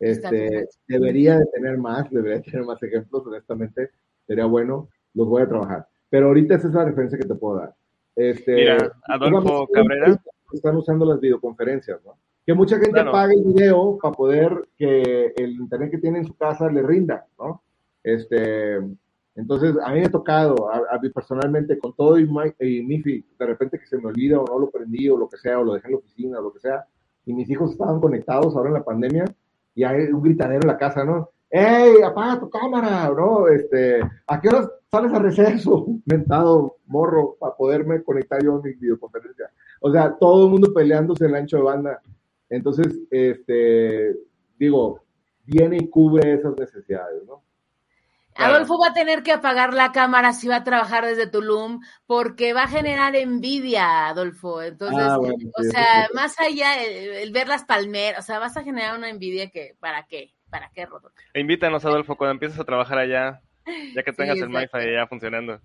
Este, 0.00 0.68
debería 0.88 1.38
de 1.38 1.46
tener 1.46 1.78
más, 1.78 2.10
debería 2.10 2.38
de 2.38 2.42
tener 2.42 2.66
más 2.66 2.82
ejemplos, 2.82 3.24
honestamente, 3.24 3.90
sería 4.26 4.46
bueno, 4.46 4.88
los 5.14 5.28
voy 5.28 5.42
a 5.42 5.48
trabajar. 5.48 5.86
Pero 6.10 6.26
ahorita 6.26 6.56
esa 6.56 6.66
es 6.66 6.74
la 6.74 6.86
referencia 6.86 7.16
que 7.16 7.28
te 7.28 7.36
puedo 7.36 7.60
dar. 7.60 7.74
Este, 8.16 8.54
Mira, 8.56 8.92
Adolfo 9.04 9.68
Cabrera. 9.68 10.20
Están 10.52 10.76
usando 10.76 11.06
las 11.06 11.20
videoconferencias, 11.20 12.04
¿no? 12.04 12.18
Que 12.44 12.54
mucha 12.54 12.80
gente 12.80 12.98
apague 12.98 13.34
el 13.34 13.44
video 13.44 13.96
para 14.02 14.12
poder 14.12 14.68
que 14.76 15.34
el 15.36 15.52
internet 15.52 15.92
que 15.92 15.98
tiene 15.98 16.18
en 16.18 16.26
su 16.26 16.36
casa 16.36 16.68
le 16.68 16.82
rinda, 16.82 17.28
¿no? 17.38 17.62
Este, 18.02 18.80
entonces, 19.36 19.76
a 19.84 19.92
mí 19.92 20.00
me 20.00 20.06
ha 20.06 20.10
tocado, 20.10 20.70
a, 20.72 20.98
mí 20.98 21.10
personalmente, 21.10 21.78
con 21.78 21.94
todo 21.94 22.18
y, 22.18 22.26
y 22.60 22.82
MIFI, 22.82 23.24
de 23.38 23.46
repente 23.46 23.78
que 23.78 23.86
se 23.86 23.98
me 23.98 24.06
olvida 24.06 24.40
o 24.40 24.46
no 24.46 24.58
lo 24.58 24.70
prendí 24.70 25.08
o 25.10 25.18
lo 25.18 25.28
que 25.28 25.36
sea, 25.36 25.60
o 25.60 25.64
lo 25.64 25.74
dejé 25.74 25.88
en 25.88 25.92
la 25.92 25.98
oficina 25.98 26.38
o 26.38 26.42
lo 26.42 26.52
que 26.54 26.60
sea, 26.60 26.86
y 27.26 27.34
mis 27.34 27.48
hijos 27.50 27.72
estaban 27.72 28.00
conectados 28.00 28.56
ahora 28.56 28.68
en 28.68 28.74
la 28.74 28.84
pandemia, 28.84 29.24
y 29.74 29.84
hay 29.84 30.06
un 30.06 30.22
gritadero 30.22 30.62
en 30.62 30.68
la 30.68 30.78
casa, 30.78 31.04
¿no? 31.04 31.30
¡Ey, 31.50 32.02
apaga 32.02 32.40
tu 32.40 32.48
cámara! 32.48 33.12
¿No? 33.14 33.46
Este, 33.48 34.00
¿a 34.26 34.40
qué 34.40 34.48
horas 34.48 34.70
sales 34.90 35.12
a 35.12 35.18
receso? 35.18 35.86
Mentado 36.06 36.76
morro 36.86 37.36
para 37.38 37.54
poderme 37.54 38.02
conectar 38.02 38.42
yo 38.42 38.56
a 38.56 38.62
mi 38.62 38.72
videoconferencia. 38.72 39.50
O 39.80 39.92
sea, 39.92 40.16
todo 40.18 40.46
el 40.46 40.50
mundo 40.50 40.72
peleándose 40.72 41.24
en 41.24 41.30
el 41.30 41.36
ancho 41.36 41.58
de 41.58 41.62
banda. 41.62 42.00
Entonces, 42.48 42.98
este, 43.10 44.16
digo, 44.58 45.02
viene 45.44 45.76
y 45.76 45.88
cubre 45.88 46.32
esas 46.32 46.56
necesidades, 46.56 47.22
¿no? 47.26 47.42
Adolfo 48.36 48.78
va 48.78 48.88
a 48.88 48.94
tener 48.94 49.22
que 49.22 49.32
apagar 49.32 49.72
la 49.72 49.92
cámara 49.92 50.32
si 50.32 50.48
va 50.48 50.56
a 50.56 50.64
trabajar 50.64 51.06
desde 51.06 51.26
Tulum 51.26 51.80
porque 52.06 52.52
va 52.52 52.64
a 52.64 52.68
generar 52.68 53.16
envidia, 53.16 54.08
Adolfo. 54.08 54.62
Entonces, 54.62 55.02
ah, 55.02 55.18
o 55.18 55.62
sea, 55.62 56.08
más 56.14 56.38
allá 56.38 56.82
el, 56.82 57.32
ver 57.32 57.48
las 57.48 57.64
palmeras, 57.64 58.20
o 58.20 58.26
sea, 58.26 58.38
vas 58.38 58.56
a 58.56 58.62
generar 58.62 58.96
una 58.96 59.08
envidia 59.08 59.50
que, 59.50 59.76
¿para 59.80 60.06
qué? 60.06 60.34
¿Para 60.50 60.70
qué, 60.70 60.86
Rodolfo? 60.86 61.16
E 61.32 61.40
invítanos, 61.40 61.84
Adolfo, 61.84 62.16
cuando 62.16 62.32
empieces 62.32 62.58
a 62.58 62.64
trabajar 62.64 62.98
allá, 62.98 63.40
ya 63.94 64.02
que 64.02 64.12
tengas 64.12 64.38
el 64.38 64.48
MiFi 64.48 64.92
ya 64.92 65.06
funcionando. 65.08 65.60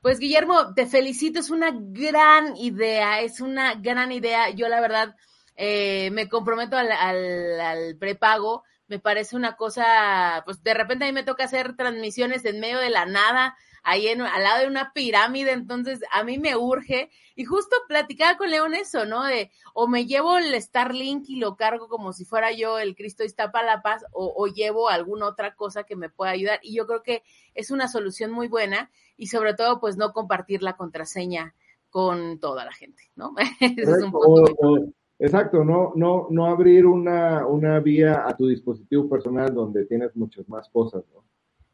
Pues 0.00 0.18
Guillermo, 0.18 0.74
te 0.74 0.86
felicito, 0.86 1.40
es 1.40 1.50
una 1.50 1.70
gran 1.74 2.56
idea, 2.56 3.20
es 3.20 3.40
una 3.40 3.74
gran 3.74 4.12
idea. 4.12 4.50
Yo 4.50 4.68
la 4.68 4.80
verdad 4.80 5.14
eh, 5.56 6.10
me 6.12 6.28
comprometo 6.28 6.76
al, 6.76 6.90
al 6.90 7.96
prepago 7.98 8.64
me 8.90 8.98
parece 8.98 9.36
una 9.36 9.56
cosa, 9.56 10.42
pues 10.44 10.64
de 10.64 10.74
repente 10.74 11.04
a 11.04 11.06
mí 11.06 11.12
me 11.12 11.22
toca 11.22 11.44
hacer 11.44 11.76
transmisiones 11.76 12.44
en 12.44 12.58
medio 12.58 12.80
de 12.80 12.90
la 12.90 13.06
nada, 13.06 13.56
ahí 13.84 14.08
en, 14.08 14.20
al 14.20 14.42
lado 14.42 14.62
de 14.62 14.66
una 14.66 14.92
pirámide, 14.92 15.52
entonces 15.52 16.00
a 16.10 16.24
mí 16.24 16.40
me 16.40 16.56
urge. 16.56 17.08
Y 17.36 17.44
justo 17.44 17.76
platicaba 17.86 18.36
con 18.36 18.50
León 18.50 18.74
eso, 18.74 19.06
¿no? 19.06 19.22
De 19.24 19.52
o 19.74 19.86
me 19.86 20.06
llevo 20.06 20.38
el 20.38 20.60
Starlink 20.60 21.28
y 21.28 21.36
lo 21.36 21.54
cargo 21.54 21.88
como 21.88 22.12
si 22.12 22.24
fuera 22.24 22.50
yo 22.50 22.80
el 22.80 22.96
Cristo 22.96 23.22
Iztapalapas, 23.22 24.04
o, 24.10 24.34
o 24.36 24.48
llevo 24.48 24.88
alguna 24.88 25.28
otra 25.28 25.54
cosa 25.54 25.84
que 25.84 25.94
me 25.94 26.10
pueda 26.10 26.32
ayudar. 26.32 26.58
Y 26.60 26.74
yo 26.74 26.88
creo 26.88 27.04
que 27.04 27.22
es 27.54 27.70
una 27.70 27.86
solución 27.86 28.32
muy 28.32 28.48
buena 28.48 28.90
y 29.16 29.28
sobre 29.28 29.54
todo, 29.54 29.78
pues 29.78 29.96
no 29.96 30.12
compartir 30.12 30.64
la 30.64 30.76
contraseña 30.76 31.54
con 31.90 32.40
toda 32.40 32.64
la 32.64 32.72
gente, 32.72 33.04
¿no? 33.14 33.34
es 33.60 33.88
un 34.02 34.10
punto 34.10 34.92
Exacto, 35.20 35.62
no, 35.64 35.92
no, 35.96 36.28
no 36.30 36.46
abrir 36.46 36.86
una, 36.86 37.46
una 37.46 37.78
vía 37.78 38.26
a 38.26 38.34
tu 38.34 38.46
dispositivo 38.46 39.06
personal 39.06 39.52
donde 39.52 39.84
tienes 39.84 40.16
muchas 40.16 40.48
más 40.48 40.66
cosas, 40.70 41.04
¿no? 41.14 41.22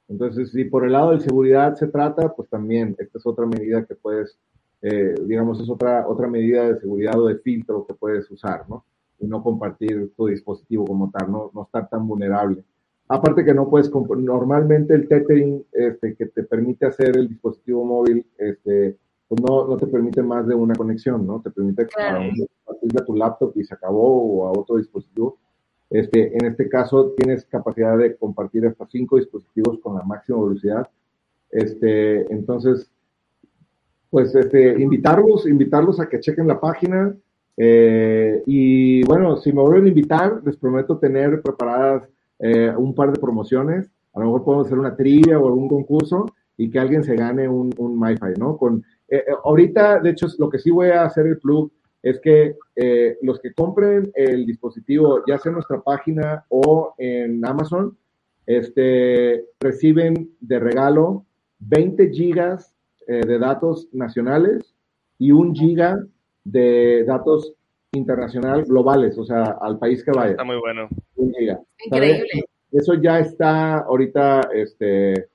Entonces, 0.08 0.50
si 0.50 0.64
por 0.64 0.84
el 0.84 0.92
lado 0.92 1.12
de 1.12 1.20
seguridad 1.20 1.74
se 1.76 1.86
trata, 1.86 2.34
pues 2.34 2.48
también 2.48 2.96
esta 2.98 3.18
es 3.18 3.24
otra 3.24 3.46
medida 3.46 3.84
que 3.84 3.94
puedes, 3.94 4.36
eh, 4.82 5.14
digamos, 5.26 5.60
es 5.60 5.70
otra, 5.70 6.08
otra 6.08 6.26
medida 6.26 6.68
de 6.68 6.80
seguridad 6.80 7.16
o 7.20 7.26
de 7.28 7.38
filtro 7.38 7.86
que 7.86 7.94
puedes 7.94 8.28
usar, 8.32 8.68
¿no? 8.68 8.84
Y 9.20 9.28
no 9.28 9.44
compartir 9.44 10.12
tu 10.16 10.26
dispositivo 10.26 10.84
como 10.84 11.10
tal, 11.12 11.30
no, 11.30 11.52
no 11.54 11.62
estar 11.62 11.88
tan 11.88 12.06
vulnerable. 12.06 12.64
Aparte 13.08 13.44
que 13.44 13.54
no 13.54 13.70
puedes, 13.70 13.92
normalmente 13.92 14.92
el 14.92 15.06
tethering 15.06 15.64
este, 15.70 16.16
que 16.16 16.26
te 16.26 16.42
permite 16.42 16.86
hacer 16.86 17.16
el 17.16 17.28
dispositivo 17.28 17.84
móvil, 17.84 18.26
este, 18.38 18.96
pues 19.28 19.40
no, 19.42 19.66
no 19.66 19.76
te 19.76 19.86
permite 19.86 20.22
más 20.22 20.46
de 20.46 20.54
una 20.54 20.74
conexión, 20.74 21.26
¿no? 21.26 21.40
Te 21.40 21.50
permite 21.50 21.86
claro. 21.86 22.20
a, 22.20 23.04
tu 23.04 23.14
laptop 23.14 23.52
y 23.56 23.64
se 23.64 23.74
acabó 23.74 24.22
o 24.22 24.46
a 24.46 24.52
otro 24.52 24.76
dispositivo. 24.76 25.38
Este, 25.90 26.36
en 26.36 26.46
este 26.46 26.68
caso 26.68 27.12
tienes 27.16 27.44
capacidad 27.44 27.96
de 27.96 28.16
compartir 28.16 28.66
hasta 28.66 28.86
cinco 28.86 29.16
dispositivos 29.16 29.78
con 29.80 29.96
la 29.96 30.02
máxima 30.02 30.42
velocidad. 30.42 30.88
Este, 31.50 32.32
entonces, 32.32 32.90
pues 34.10 34.34
este, 34.34 34.80
invitarlos, 34.80 35.46
invitarlos 35.46 36.00
a 36.00 36.08
que 36.08 36.20
chequen 36.20 36.46
la 36.46 36.60
página. 36.60 37.14
Eh, 37.56 38.42
y 38.46 39.04
bueno, 39.04 39.36
si 39.38 39.52
me 39.52 39.62
vuelven 39.62 39.86
a 39.86 39.88
invitar, 39.88 40.42
les 40.44 40.56
prometo 40.56 40.98
tener 40.98 41.40
preparadas 41.42 42.08
eh, 42.38 42.72
un 42.76 42.94
par 42.94 43.12
de 43.12 43.20
promociones. 43.20 43.90
A 44.14 44.20
lo 44.20 44.26
mejor 44.26 44.44
podemos 44.44 44.66
hacer 44.66 44.78
una 44.78 44.96
trivia 44.96 45.38
o 45.38 45.46
algún 45.46 45.68
concurso 45.68 46.26
y 46.56 46.70
que 46.70 46.78
alguien 46.78 47.04
se 47.04 47.16
gane 47.16 47.48
un, 47.48 47.72
un 47.76 47.98
MiFi, 47.98 48.38
¿no? 48.38 48.56
Con 48.56 48.84
eh, 49.08 49.18
eh, 49.18 49.34
ahorita, 49.44 50.00
de 50.00 50.10
hecho, 50.10 50.26
lo 50.38 50.50
que 50.50 50.58
sí 50.58 50.70
voy 50.70 50.88
a 50.88 51.04
hacer 51.04 51.26
el 51.26 51.38
plug 51.38 51.70
es 52.02 52.20
que 52.20 52.56
eh, 52.74 53.18
los 53.22 53.40
que 53.40 53.52
compren 53.52 54.10
el 54.14 54.46
dispositivo, 54.46 55.22
ya 55.26 55.38
sea 55.38 55.50
en 55.50 55.54
nuestra 55.54 55.80
página 55.80 56.44
o 56.48 56.94
en 56.98 57.44
Amazon, 57.44 57.96
este, 58.46 59.44
reciben 59.58 60.30
de 60.40 60.58
regalo 60.60 61.24
20 61.60 62.10
gigas 62.10 62.72
de 63.08 63.38
datos 63.38 63.88
nacionales 63.92 64.74
y 65.16 65.30
un 65.30 65.54
giga 65.54 65.96
de 66.42 67.04
datos 67.04 67.54
internacional 67.92 68.64
globales, 68.64 69.16
o 69.16 69.24
sea, 69.24 69.58
al 69.60 69.78
país 69.78 70.04
que 70.04 70.10
vaya. 70.10 70.32
Está 70.32 70.42
muy 70.42 70.58
bueno. 70.58 70.88
Un 71.14 71.32
giga. 71.32 71.60
Increíble. 71.84 72.26
Eso 72.72 72.94
ya 72.94 73.20
está 73.20 73.78
ahorita, 73.78 74.40
este, 74.52 75.28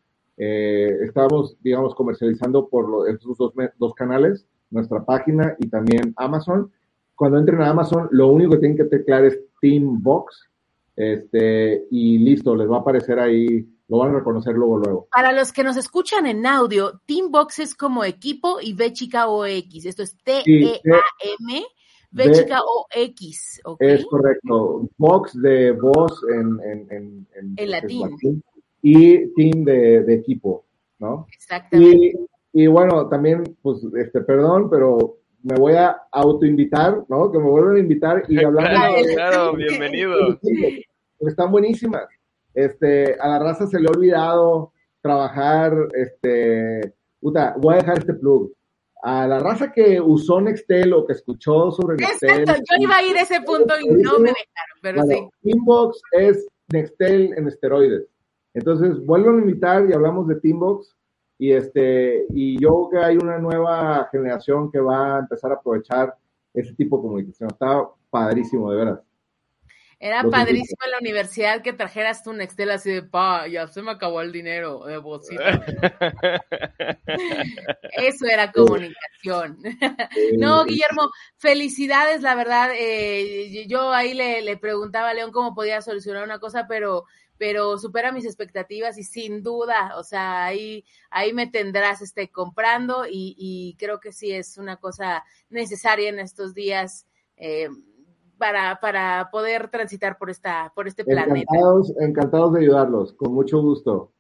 eh, 0.43 0.97
estamos, 1.03 1.55
digamos, 1.61 1.93
comercializando 1.93 2.67
por 2.67 3.07
estos 3.07 3.37
dos, 3.37 3.53
dos, 3.77 3.93
canales, 3.93 4.47
nuestra 4.71 5.05
página 5.05 5.55
y 5.59 5.69
también 5.69 6.15
Amazon. 6.17 6.71
Cuando 7.13 7.37
entren 7.37 7.61
a 7.61 7.69
Amazon, 7.69 8.07
lo 8.09 8.29
único 8.29 8.53
que 8.53 8.57
tienen 8.57 8.77
que 8.77 8.85
teclear 8.85 9.23
es 9.25 9.39
Teambox 9.61 10.49
este, 10.95 11.85
y 11.91 12.17
listo, 12.17 12.55
les 12.55 12.67
va 12.67 12.77
a 12.77 12.79
aparecer 12.79 13.19
ahí, 13.19 13.67
lo 13.87 13.99
van 13.99 14.15
a 14.15 14.17
reconocer 14.17 14.55
luego, 14.55 14.79
luego. 14.79 15.07
Para 15.11 15.31
los 15.31 15.53
que 15.53 15.63
nos 15.63 15.77
escuchan 15.77 16.25
en 16.25 16.43
audio, 16.47 16.99
Teambox 17.05 17.59
es 17.59 17.75
como 17.75 18.03
equipo 18.03 18.57
y 18.59 18.73
B 18.73 18.93
chica 18.93 19.27
o 19.27 19.45
X. 19.45 19.85
Esto 19.85 20.01
es 20.01 20.17
T-E-A-M. 20.23 21.65
B 22.13 22.31
chica 22.31 22.61
o 22.61 22.87
X, 22.93 23.61
Es 23.79 24.03
correcto. 24.05 24.89
Box 24.97 25.39
de 25.39 25.71
voz 25.71 26.11
en, 26.33 26.59
en, 26.89 27.27
en, 27.55 27.69
latín 27.69 28.17
y 28.81 29.27
team 29.33 29.63
de, 29.63 30.13
equipo, 30.13 30.65
¿no? 30.99 31.27
Exactamente. 31.33 32.17
Y, 32.53 32.67
bueno, 32.67 33.07
también, 33.07 33.43
pues, 33.61 33.79
este, 33.97 34.21
perdón, 34.21 34.69
pero 34.69 35.17
me 35.43 35.55
voy 35.55 35.73
a 35.73 36.01
autoinvitar, 36.11 37.03
¿no? 37.07 37.31
Que 37.31 37.39
me 37.39 37.49
vuelvan 37.49 37.77
a 37.77 37.79
invitar 37.79 38.23
y 38.27 38.43
hablar 38.43 38.69
claro, 38.69 38.95
claro, 39.13 39.55
bienvenido. 39.55 40.39
están 41.19 41.51
buenísimas. 41.51 42.07
Este, 42.53 43.15
a 43.19 43.27
la 43.29 43.39
raza 43.39 43.67
se 43.67 43.79
le 43.79 43.87
ha 43.87 43.91
olvidado 43.91 44.73
trabajar, 45.01 45.73
este, 45.93 46.93
puta, 47.19 47.55
voy 47.57 47.75
a 47.75 47.77
dejar 47.77 47.99
este 47.99 48.13
plug. 48.13 48.51
A 49.03 49.25
la 49.25 49.39
raza 49.39 49.71
que 49.71 49.99
usó 49.99 50.39
Nextel 50.41 50.93
o 50.93 51.07
que 51.07 51.13
escuchó 51.13 51.71
sobre 51.71 51.97
Nextel. 51.97 52.41
Exacto, 52.41 52.63
yo 52.69 52.83
iba 52.83 52.97
a 52.97 53.03
ir 53.03 53.17
a 53.17 53.21
ese 53.21 53.41
punto 53.41 53.73
y 53.79 53.87
no 53.87 54.19
me 54.19 54.29
dejaron, 54.35 54.77
pero 54.81 55.03
sí. 55.03 55.27
Inbox 55.43 56.01
es 56.11 56.47
Nextel 56.71 57.33
en 57.35 57.47
esteroides. 57.47 58.07
Entonces, 58.53 59.03
vuelvo 59.05 59.31
a 59.31 59.39
invitar 59.39 59.89
y 59.89 59.93
hablamos 59.93 60.27
de 60.27 60.35
Teambox. 60.39 60.95
Y, 61.37 61.53
este, 61.53 62.25
y 62.29 62.61
yo 62.61 62.87
creo 62.89 62.89
que 62.89 63.07
hay 63.07 63.17
una 63.17 63.39
nueva 63.39 64.07
generación 64.11 64.71
que 64.71 64.79
va 64.79 65.15
a 65.15 65.19
empezar 65.19 65.51
a 65.51 65.55
aprovechar 65.55 66.15
ese 66.53 66.73
tipo 66.75 66.97
de 66.97 67.01
comunicación. 67.01 67.49
Está 67.51 67.83
padrísimo, 68.09 68.71
de 68.71 68.77
veras. 68.77 68.99
Era 70.03 70.23
padrísimo 70.23 70.79
en 70.83 70.91
la 70.91 70.97
universidad 70.97 71.61
que 71.61 71.73
trajeras 71.73 72.23
tu 72.23 72.33
Nextel 72.33 72.71
así 72.71 72.89
de, 72.91 73.03
pa, 73.03 73.47
ya 73.47 73.67
se 73.67 73.83
me 73.83 73.91
acabó 73.91 74.21
el 74.21 74.31
dinero 74.31 74.83
de 74.85 74.97
bolsita. 74.97 75.43
Eso 77.97 78.25
era 78.25 78.51
comunicación. 78.51 79.59
no, 80.39 80.65
Guillermo, 80.65 81.11
felicidades, 81.37 82.23
la 82.23 82.33
verdad. 82.33 82.71
Eh, 82.75 83.67
yo 83.67 83.91
ahí 83.91 84.15
le, 84.15 84.41
le, 84.41 84.57
preguntaba 84.57 85.09
a 85.09 85.13
León 85.13 85.31
cómo 85.31 85.53
podía 85.53 85.83
solucionar 85.83 86.23
una 86.23 86.39
cosa, 86.39 86.65
pero 86.67 87.05
pero 87.41 87.75
supera 87.79 88.11
mis 88.11 88.25
expectativas 88.25 88.99
y 88.99 89.03
sin 89.03 89.41
duda, 89.41 89.95
o 89.97 90.03
sea, 90.03 90.45
ahí, 90.45 90.85
ahí 91.09 91.33
me 91.33 91.47
tendrás 91.47 92.03
este, 92.03 92.29
comprando 92.29 93.05
y, 93.09 93.75
creo 93.79 93.99
que 93.99 94.11
sí 94.11 94.31
es 94.31 94.59
una 94.59 94.77
cosa 94.77 95.23
necesaria 95.49 96.09
en 96.09 96.19
estos 96.19 96.53
días 96.53 97.07
eh, 97.37 97.67
para, 98.37 98.79
para 98.79 99.29
poder 99.31 99.69
transitar 99.69 100.19
por, 100.19 100.29
esta, 100.29 100.71
por 100.75 100.87
este 100.87 101.03
planeta. 101.03 101.39
Encantados, 101.39 101.93
encantados 101.99 102.53
de 102.53 102.59
ayudarlos, 102.59 103.13
con 103.13 103.33
mucho 103.33 103.59
gusto. 103.59 104.13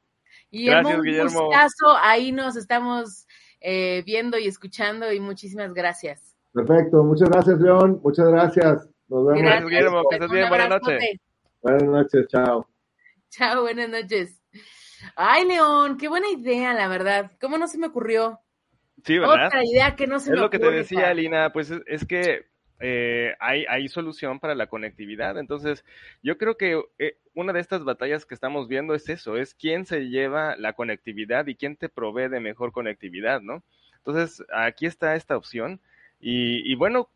Guillermo, 0.49 0.89
Gracias, 0.89 1.35
un 1.35 1.43
gustazo. 1.43 1.97
Ahí 2.01 2.31
nos 2.31 2.55
estamos 2.55 3.27
eh, 3.59 4.01
viendo 4.03 4.39
y 4.39 4.47
escuchando 4.47 5.13
y 5.13 5.19
muchísimas 5.19 5.75
gracias. 5.75 6.35
Perfecto, 6.53 7.03
muchas 7.03 7.29
gracias, 7.29 7.59
León. 7.59 8.01
Muchas 8.03 8.29
gracias. 8.29 8.89
Nos 9.09 9.27
vemos. 9.27 9.43
Gracias, 9.43 9.69
Guillermo. 9.69 10.01
Que 10.09 10.15
estés 10.15 10.31
bien. 10.31 10.49
Buenas 10.49 10.69
noches. 10.69 11.19
Buenas 11.61 11.83
noches, 11.83 12.27
chao. 12.27 12.70
Chao, 13.31 13.61
buenas 13.61 13.87
noches. 13.87 14.43
Ay, 15.15 15.47
León, 15.47 15.97
qué 15.97 16.09
buena 16.09 16.29
idea, 16.29 16.73
la 16.73 16.89
verdad. 16.89 17.31
¿Cómo 17.39 17.57
no 17.57 17.65
se 17.65 17.77
me 17.77 17.87
ocurrió? 17.87 18.41
Sí, 19.05 19.17
¿verdad? 19.17 19.47
Otra 19.47 19.63
idea 19.63 19.95
que 19.95 20.05
no 20.05 20.19
se 20.19 20.31
es 20.31 20.37
me 20.37 20.45
ocurrió. 20.45 20.45
Es 20.45 20.47
lo 20.47 20.49
que 20.49 20.59
te 20.59 20.77
decía, 20.77 21.09
Alina, 21.09 21.53
pues 21.53 21.71
es, 21.85 22.05
que 22.05 22.47
eh, 22.81 23.33
hay, 23.39 23.63
hay, 23.69 23.87
solución 23.87 24.41
para 24.41 24.53
la 24.53 24.67
conectividad. 24.67 25.37
Entonces, 25.37 25.85
yo 26.21 26.37
creo 26.37 26.57
que 26.57 26.83
eh, 26.99 27.19
una 27.33 27.53
de 27.53 27.61
estas 27.61 27.85
batallas 27.85 28.25
que 28.25 28.35
estamos 28.35 28.67
viendo 28.67 28.93
es 28.95 29.07
eso, 29.07 29.37
es 29.37 29.55
quién 29.55 29.85
se 29.85 30.09
lleva 30.09 30.57
la 30.57 30.73
conectividad 30.73 31.47
y 31.47 31.55
quién 31.55 31.77
te 31.77 31.87
provee 31.87 32.27
de 32.27 32.41
mejor 32.41 32.73
conectividad, 32.73 33.39
¿no? 33.39 33.63
Entonces, 33.99 34.43
aquí 34.53 34.87
está 34.87 35.15
esta 35.15 35.37
opción. 35.37 35.79
Y, 36.19 36.69
y 36.69 36.75
bueno, 36.75 37.09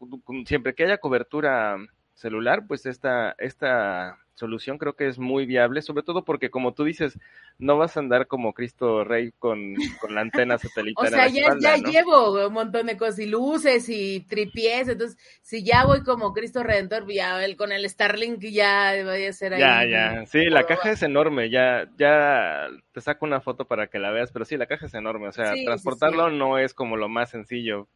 siempre 0.46 0.76
que 0.76 0.86
haya 0.86 0.98
cobertura 0.98 1.76
celular, 2.14 2.68
pues 2.68 2.86
esta, 2.86 3.36
esta 3.38 4.18
solución 4.36 4.78
creo 4.78 4.94
que 4.94 5.08
es 5.08 5.18
muy 5.18 5.46
viable, 5.46 5.82
sobre 5.82 6.04
todo 6.04 6.24
porque 6.24 6.50
como 6.50 6.74
tú 6.74 6.84
dices, 6.84 7.18
no 7.58 7.78
vas 7.78 7.96
a 7.96 8.02
andar 8.02 8.28
como 8.28 8.54
Cristo 8.54 9.04
Rey 9.04 9.32
con, 9.40 9.76
la 10.10 10.22
antena 10.22 10.58
satelital. 10.58 11.08
o 11.08 11.10
sea, 11.10 11.28
ya, 11.28 11.56
ya 11.60 11.78
llevo 11.78 12.48
un 12.48 12.54
montón 12.54 12.88
de 12.88 12.98
cosas 12.98 13.20
y 13.20 13.26
luces 13.26 13.90
y 13.90 14.22
tripies, 14.22 14.90
entonces 14.90 15.18
si 15.42 15.64
ya 15.64 15.86
voy 15.86 16.04
como 16.04 16.34
Cristo 16.34 16.64
Redentor, 16.64 17.12
ya 17.12 17.44
el, 17.44 17.56
con 17.56 17.72
el 17.72 17.90
Starlink 17.90 18.42
ya 18.42 18.94
vaya 19.06 19.30
a 19.30 19.34
ser 19.34 19.54
ahí. 19.54 19.60
Ya, 19.60 19.86
ya, 19.86 20.26
sí, 20.26 20.46
la 20.46 20.66
caja 20.66 20.92
es 20.92 21.02
enorme, 21.02 21.50
ya, 21.50 21.90
ya 21.98 22.68
te 22.92 23.02
saco 23.02 23.26
una 23.26 23.42
foto 23.42 23.66
para 23.66 23.88
que 23.88 24.00
la 24.00 24.12
veas, 24.12 24.32
pero 24.32 24.46
sí, 24.46 24.58
la 24.58 24.68
caja 24.68 24.86
es 24.86 24.94
enorme, 24.94 25.30
o 25.30 25.32
sea, 25.32 25.54
transportarlo 25.64 26.30
no 26.30 26.60
es 26.60 26.74
como 26.74 26.98
lo 26.98 27.08
más 27.08 27.30
sencillo, 27.30 27.88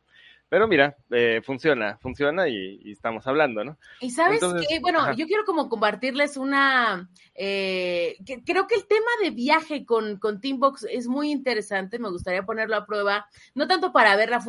pero 0.49 0.67
mira, 0.67 0.97
eh, 1.11 1.41
funciona, 1.45 1.99
funciona 2.01 2.49
y, 2.49 2.91
estamos 2.91 3.25
hablando, 3.27 3.63
¿no? 3.63 3.77
Y 4.01 4.09
sabes 4.09 4.41
qué, 4.67 4.79
bueno, 4.79 5.13
yo 5.13 5.27
quiero 5.27 5.45
como 5.45 5.69
compartirles 5.69 6.37
una, 6.37 7.07
eh, 7.35 8.17
que, 8.25 8.43
creo 8.43 8.65
que 8.65 8.75
el 8.75 8.87
tema 8.87 9.11
de 9.21 9.29
viaje 9.29 9.85
con, 9.85 10.17
con 10.17 10.41
Teambox 10.41 10.87
es 10.89 11.07
muy 11.07 11.29
interesante, 11.31 11.99
me 11.99 12.09
gustaría 12.09 12.43
ponerlo 12.43 12.75
a 12.75 12.87
prueba, 12.87 13.27
no 13.53 13.67
tanto 13.67 13.93
para 13.93 14.15
ver 14.15 14.31
la, 14.31 14.43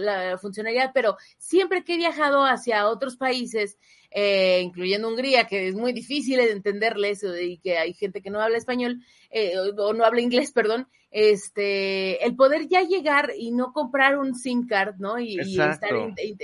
la, 0.00 0.38
funcionalidad, 0.38 0.90
pero 0.92 1.16
siempre 1.38 1.84
que 1.84 1.94
he 1.94 1.98
viajado 1.98 2.44
hacia 2.44 2.88
otros 2.88 3.16
países, 3.16 3.78
eh, 4.16 4.60
incluyendo 4.62 5.08
Hungría, 5.08 5.48
que 5.48 5.66
es 5.66 5.74
muy 5.74 5.92
difícil 5.92 6.36
de 6.36 6.52
entenderles 6.52 7.24
y 7.42 7.58
que 7.58 7.78
hay 7.78 7.94
gente 7.94 8.22
que 8.22 8.30
no 8.30 8.40
habla 8.40 8.56
español, 8.56 9.00
eh, 9.30 9.54
o 9.76 9.92
no 9.92 10.04
habla 10.04 10.20
inglés, 10.20 10.52
perdón, 10.54 10.86
este, 11.10 12.24
el 12.24 12.36
poder 12.36 12.68
ya 12.68 12.82
llegar 12.82 13.32
y 13.36 13.50
no 13.50 13.72
comprar 13.72 14.16
un 14.18 14.36
SIM 14.36 14.68
card, 14.68 14.96
¿no? 14.98 15.18
Y, 15.18 15.38
estar 15.40 15.90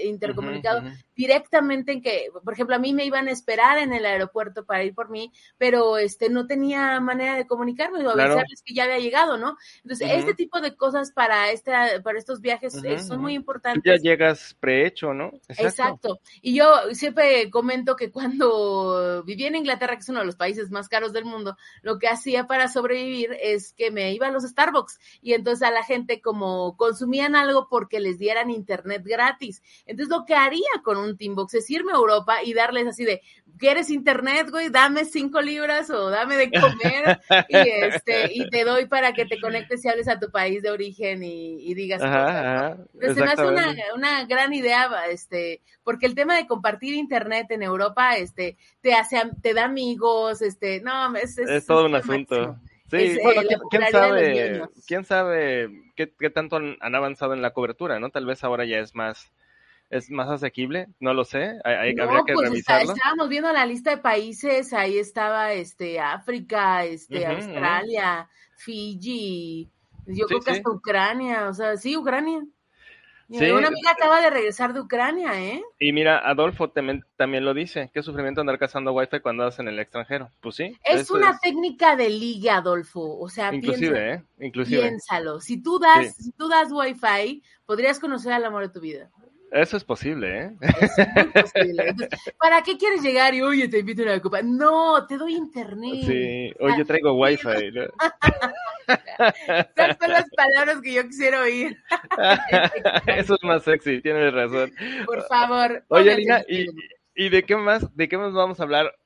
intercomunicado 0.03 0.83
directamente 1.21 1.93
en 1.93 2.01
que, 2.01 2.29
por 2.43 2.55
ejemplo, 2.55 2.75
a 2.75 2.79
mí 2.79 2.95
me 2.95 3.05
iban 3.05 3.29
a 3.29 3.31
esperar 3.31 3.77
en 3.77 3.93
el 3.93 4.07
aeropuerto 4.07 4.65
para 4.65 4.85
ir 4.85 4.95
por 4.95 5.11
mí, 5.11 5.31
pero 5.59 5.99
este, 5.99 6.31
no 6.31 6.47
tenía 6.47 6.99
manera 7.01 7.35
de 7.35 7.47
comunicarme 7.47 8.07
o 8.07 8.11
avisarles 8.11 8.63
que 8.65 8.73
ya 8.73 8.85
había 8.85 9.01
llegado, 9.01 9.37
¿no? 9.37 9.59
Entonces, 9.83 10.11
este 10.13 10.33
tipo 10.33 10.63
de 10.63 10.77
cosas 10.77 11.13
para, 11.13 11.51
esta, 11.51 12.01
para 12.03 12.19
estos 12.19 12.41
viajes 12.41 12.75
eh, 12.83 12.99
son 13.01 13.21
muy 13.21 13.35
importantes. 13.35 13.83
ya 13.85 13.97
llegas 14.01 14.57
prehecho, 14.59 15.13
¿no? 15.13 15.27
Exacto. 15.49 15.67
Exacto. 15.67 16.21
Y 16.41 16.55
yo 16.55 16.73
siempre 16.93 17.51
comento 17.51 17.97
que 17.97 18.11
cuando 18.11 19.23
vivía 19.27 19.49
en 19.49 19.57
Inglaterra, 19.57 19.97
que 19.97 20.01
es 20.01 20.09
uno 20.09 20.21
de 20.21 20.27
los 20.27 20.37
países 20.37 20.71
más 20.71 20.89
caros 20.89 21.13
del 21.13 21.27
mundo, 21.27 21.59
lo 21.83 21.99
que 21.99 22.09
hacía 22.09 22.47
para 22.47 22.69
sobrevivir 22.69 23.37
es 23.43 23.75
que 23.75 23.91
me 23.91 24.15
iba 24.15 24.29
a 24.29 24.31
los 24.31 24.45
Starbucks 24.45 24.99
y 25.21 25.35
entonces 25.35 25.69
a 25.69 25.71
la 25.71 25.85
gente 25.85 26.23
como 26.23 26.79
consumían 26.79 27.37
algo 27.37 27.69
porque 27.69 28.01
les 28.01 28.19
dieran 28.19 28.49
internet 28.49 29.03
gratis. 29.05 29.63
Entonces 29.85 30.17
lo 30.17 30.25
que 30.25 30.35
haría 30.35 30.71
con 30.83 30.97
un 30.97 31.10
Teambox 31.17 31.55
es 31.55 31.71
irme 31.71 31.93
a 31.93 31.97
Europa 31.97 32.43
y 32.45 32.55
darles 32.55 32.87
así 32.87 33.05
de, 33.05 33.23
¿quieres 33.59 33.91
internet, 33.91 34.49
güey? 34.51 34.71
Dame 34.71 35.05
cinco 35.05 35.41
libras 35.41 35.91
o 35.91 36.11
dame 36.11 36.37
de 36.37 36.51
comer 36.51 37.21
y 37.49 37.57
este 37.57 38.33
y 38.33 38.49
te 38.49 38.65
doy 38.65 38.87
para 38.87 39.13
que 39.13 39.27
te 39.27 39.41
conectes 39.41 39.85
y 39.85 39.89
hables 39.89 40.09
a 40.09 40.19
tu 40.19 40.31
país 40.31 40.63
de 40.63 40.71
origen 40.71 41.23
y, 41.23 41.75
digas 41.75 42.01
cosas. 42.01 42.79
Entonces 42.95 43.25
me 43.25 43.31
hace 43.31 43.47
una, 43.47 43.75
una 43.95 44.25
gran 44.25 44.53
idea, 44.53 44.91
este, 45.11 45.61
porque 45.83 46.07
el 46.07 46.15
tema 46.15 46.37
de 46.37 46.47
compartir 46.47 46.95
internet 46.95 47.47
en 47.51 47.63
Europa, 47.63 48.17
este, 48.17 48.57
te 48.81 48.95
hace, 48.95 49.21
te 49.43 49.55
da 49.55 49.65
amigos, 49.65 50.43
este, 50.43 50.81
no, 50.81 51.15
es, 51.17 51.39
es, 51.39 51.67
todo 51.67 51.87
un 51.87 51.95
asunto. 51.95 52.57
Sí, 52.91 52.97
eh, 52.97 53.19
bueno, 53.23 53.43
¿quién, 53.71 53.83
sabe, 53.93 54.63
quién 54.87 55.05
sabe 55.05 55.71
qué, 55.95 56.31
tanto 56.31 56.57
han, 56.57 56.95
avanzado 56.95 57.35
en 57.35 57.43
la 57.43 57.53
cobertura, 57.53 58.01
¿no? 58.01 58.11
Tal 58.11 58.27
vez 58.27 58.43
ahora 58.43 58.65
ya 58.65 58.79
es 58.79 58.95
más 58.97 59.33
es 59.91 60.11
más 60.11 60.29
asequible, 60.29 60.89
no 61.01 61.13
lo 61.13 61.25
sé, 61.25 61.59
hay, 61.65 61.99
habría 61.99 62.23
que 62.27 62.33
pues 62.35 62.49
revisarlo. 62.49 62.93
estábamos 62.93 63.29
viendo 63.29 63.53
la 63.53 63.67
lista 63.67 63.91
de 63.91 63.99
países, 63.99 64.73
ahí 64.73 64.99
estaba 64.99 65.53
este 65.53 66.01
África, 66.01 66.85
este 66.85 67.27
Australia, 67.27 68.29
Fiji, 68.57 69.69
yo 70.07 70.27
creo 70.27 70.41
que 70.41 70.53
hasta 70.53 70.71
Ucrania, 70.71 71.49
o 71.49 71.55
sea, 71.55 71.77
sí, 71.77 71.97
Ucrania. 71.97 72.43
Una 73.33 73.69
amiga 73.69 73.93
acaba 73.93 74.21
de 74.21 74.29
regresar 74.29 74.73
de 74.73 74.81
Ucrania, 74.81 75.41
¿eh? 75.41 75.63
Y 75.79 75.93
mira, 75.93 76.19
Adolfo 76.19 76.71
también, 76.71 77.05
también 77.17 77.45
lo 77.45 77.55
dice, 77.55 77.89
qué 77.95 78.03
sufrimiento 78.03 78.41
andar 78.41 78.59
cazando 78.59 78.93
wifi 78.93 79.21
cuando 79.21 79.45
andas 79.45 79.61
en 79.61 79.69
el 79.69 79.79
extranjero. 79.79 80.31
Pues 80.41 80.57
sí. 80.57 80.77
Es 80.83 81.13
una 81.13 81.39
técnica 81.39 81.95
de 81.95 82.11
liga, 82.11 82.57
Adolfo. 82.57 83.21
O 83.21 83.29
sea, 83.29 83.55
inclusive, 83.55 84.15
¿eh? 84.15 84.23
Inclusive. 84.41 84.83
Piénsalo. 84.83 85.41
Si 85.41 85.63
tú 85.63 85.79
das, 85.79 86.17
si 86.17 86.33
tú 86.33 86.49
das 86.49 86.73
wifi, 86.73 87.41
podrías 87.67 88.01
conocer 88.01 88.33
al 88.33 88.45
amor 88.45 88.63
de 88.63 88.71
tu 88.71 88.81
vida. 88.81 89.09
Eso 89.51 89.77
es 89.77 89.85
posible, 89.85 90.45
¿eh? 90.45 90.51
Es 90.61 91.53
posible. 91.53 91.97
¿Para 92.39 92.63
qué 92.63 92.79
quieres 92.79 93.03
llegar 93.03 93.35
y, 93.35 93.43
oye, 93.43 93.69
te 93.69 93.81
invito 93.81 94.03
a 94.03 94.05
una 94.07 94.21
copa? 94.21 94.43
No, 94.43 95.07
te 95.07 95.17
doy 95.17 95.35
internet. 95.35 96.05
Sí, 96.07 96.53
oye, 96.61 96.85
traigo 96.85 97.15
wifi. 97.15 97.73
¿no? 97.73 97.83
Esas 99.77 99.99
son 99.99 100.11
las 100.11 100.31
palabras 100.37 100.81
que 100.81 100.93
yo 100.93 101.03
quisiera 101.05 101.41
oír. 101.41 101.77
Eso 103.07 103.35
es 103.35 103.43
más 103.43 103.65
sexy, 103.65 104.01
tienes 104.01 104.33
razón. 104.33 104.73
Por 105.05 105.23
favor. 105.27 105.85
Oye, 105.89 106.17
Lina, 106.17 106.45
¿y, 106.47 107.29
de 107.29 107.43
qué 107.43 107.57
más, 107.57 107.95
de 107.97 108.09
qué 108.09 108.19
más 108.19 108.33
vamos 108.33 108.61
a 108.61 108.63
hablar 108.63 108.97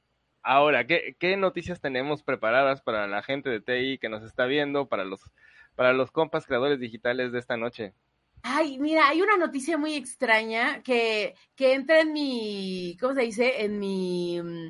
ahora? 0.42 0.86
¿Qué, 0.86 1.16
¿Qué 1.18 1.38
noticias 1.38 1.80
tenemos 1.80 2.22
preparadas 2.22 2.82
para 2.82 3.06
la 3.06 3.22
gente 3.22 3.48
de 3.48 3.60
TI 3.60 3.98
que 3.98 4.10
nos 4.10 4.22
está 4.22 4.44
viendo, 4.44 4.88
para 4.88 5.04
los, 5.06 5.20
para 5.74 5.94
los 5.94 6.10
compas 6.10 6.44
creadores 6.44 6.80
digitales 6.80 7.32
de 7.32 7.38
esta 7.38 7.56
noche? 7.56 7.94
Ay, 8.46 8.78
mira, 8.78 9.08
hay 9.08 9.22
una 9.22 9.36
noticia 9.38 9.78
muy 9.78 9.94
extraña 9.94 10.82
que, 10.82 11.34
que 11.56 11.72
entra 11.74 12.00
en 12.00 12.12
mi, 12.12 12.96
¿cómo 13.00 13.14
se 13.14 13.22
dice? 13.22 13.62
En 13.64 13.78
mi 13.78 14.38
mm, 14.42 14.68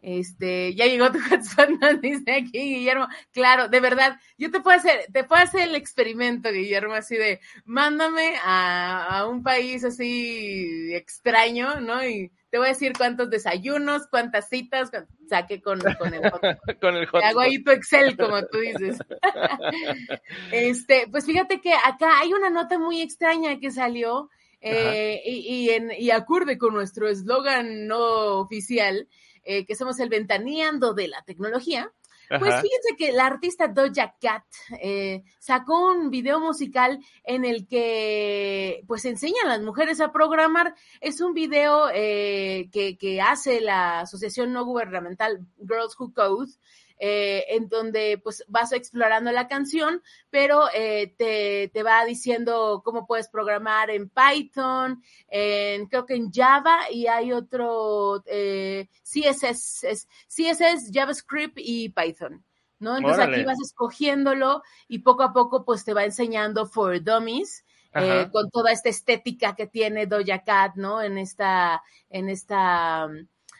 este, 0.00 0.74
ya 0.74 0.86
llegó 0.86 1.12
tu 1.12 1.20
hotspot, 1.30 1.70
dice 2.02 2.32
aquí 2.32 2.50
Guillermo. 2.76 3.08
Claro, 3.32 3.68
de 3.68 3.80
verdad, 3.80 4.20
yo 4.38 4.50
te 4.52 4.60
puedo 4.60 4.76
hacer, 4.78 5.06
te 5.12 5.24
puedo 5.24 5.42
hacer 5.42 5.62
el 5.68 5.76
experimento, 5.76 6.52
Guillermo, 6.52 6.94
así 6.94 7.16
de, 7.16 7.40
mándame 7.64 8.36
a, 8.44 9.18
a 9.20 9.28
un 9.28 9.42
país 9.44 9.84
así 9.84 10.94
extraño, 10.94 11.80
¿no? 11.80 12.04
Y 12.06 12.32
te 12.50 12.58
voy 12.58 12.66
a 12.66 12.70
decir 12.70 12.92
cuántos 12.96 13.30
desayunos, 13.30 14.06
cuántas 14.08 14.48
citas, 14.48 14.90
saqué 15.28 15.60
con, 15.60 15.80
con 15.98 16.14
el 16.14 16.22
hotspot. 16.30 16.58
con 16.80 16.94
el 16.96 17.06
hotspot. 17.06 17.24
Hago 17.24 17.40
ahí 17.40 17.62
tu 17.62 17.70
Excel, 17.70 18.16
como 18.16 18.40
tú 18.46 18.58
dices. 18.58 18.98
este, 20.52 21.08
pues 21.10 21.26
fíjate 21.26 21.60
que 21.60 21.72
acá 21.72 22.20
hay 22.20 22.32
una 22.32 22.50
nota 22.50 22.78
muy 22.78 23.00
extraña 23.00 23.58
que 23.58 23.70
salió, 23.70 24.30
eh, 24.60 25.20
y, 25.24 25.66
y, 25.66 25.70
en, 25.70 25.92
y 25.96 26.10
acorde 26.10 26.58
con 26.58 26.74
nuestro 26.74 27.08
eslogan 27.08 27.86
no 27.86 28.38
oficial, 28.38 29.08
eh, 29.44 29.64
que 29.64 29.76
somos 29.76 30.00
el 30.00 30.08
ventaneando 30.08 30.94
de 30.94 31.08
la 31.08 31.22
tecnología, 31.22 31.92
pues 32.28 32.54
fíjense 32.60 32.96
que 32.98 33.12
la 33.12 33.26
artista 33.26 33.68
Doja 33.68 34.14
Cat 34.20 34.44
eh, 34.80 35.22
sacó 35.38 35.92
un 35.92 36.10
video 36.10 36.40
musical 36.40 36.98
en 37.24 37.44
el 37.44 37.66
que 37.66 38.82
pues 38.86 39.04
enseña 39.04 39.36
a 39.44 39.48
las 39.48 39.62
mujeres 39.62 40.00
a 40.00 40.12
programar. 40.12 40.74
Es 41.00 41.20
un 41.20 41.34
video 41.34 41.88
eh, 41.92 42.68
que, 42.72 42.96
que, 42.96 43.20
hace 43.20 43.60
la 43.60 44.00
asociación 44.00 44.52
no 44.52 44.64
gubernamental 44.64 45.46
Girls 45.58 45.96
Who 45.98 46.12
Code 46.12 46.52
eh, 46.98 47.44
en 47.48 47.68
donde 47.68 48.18
pues 48.22 48.44
vas 48.48 48.72
explorando 48.72 49.30
la 49.32 49.48
canción, 49.48 50.02
pero 50.30 50.64
eh, 50.74 51.14
te, 51.16 51.70
te, 51.72 51.82
va 51.82 52.04
diciendo 52.04 52.82
cómo 52.84 53.06
puedes 53.06 53.28
programar 53.28 53.90
en 53.90 54.10
Python, 54.10 55.02
en, 55.28 55.86
creo 55.86 56.06
que 56.06 56.14
en 56.14 56.32
Java 56.32 56.90
y 56.90 57.06
hay 57.06 57.32
otro 57.32 58.22
eh, 58.26 58.88
CSS, 59.02 60.06
CSS, 60.26 60.90
JavaScript 60.92 61.58
y 61.58 61.90
Python. 61.90 62.42
¿no? 62.78 62.96
Entonces 62.96 63.24
aquí 63.24 63.44
vas 63.44 63.58
escogiéndolo 63.62 64.62
y 64.88 64.98
poco 65.00 65.22
a 65.22 65.32
poco 65.32 65.64
pues 65.64 65.84
te 65.84 65.94
va 65.94 66.04
enseñando 66.04 66.66
for 66.66 67.02
dummies. 67.02 67.64
Eh, 67.98 68.28
con 68.30 68.50
toda 68.50 68.72
esta 68.72 68.90
estética 68.90 69.56
que 69.56 69.66
tiene 69.66 70.06
Doja 70.06 70.44
Cat, 70.44 70.74
¿no? 70.74 71.00
En 71.00 71.16
esta, 71.16 71.82
en 72.10 72.28
esta, 72.28 73.08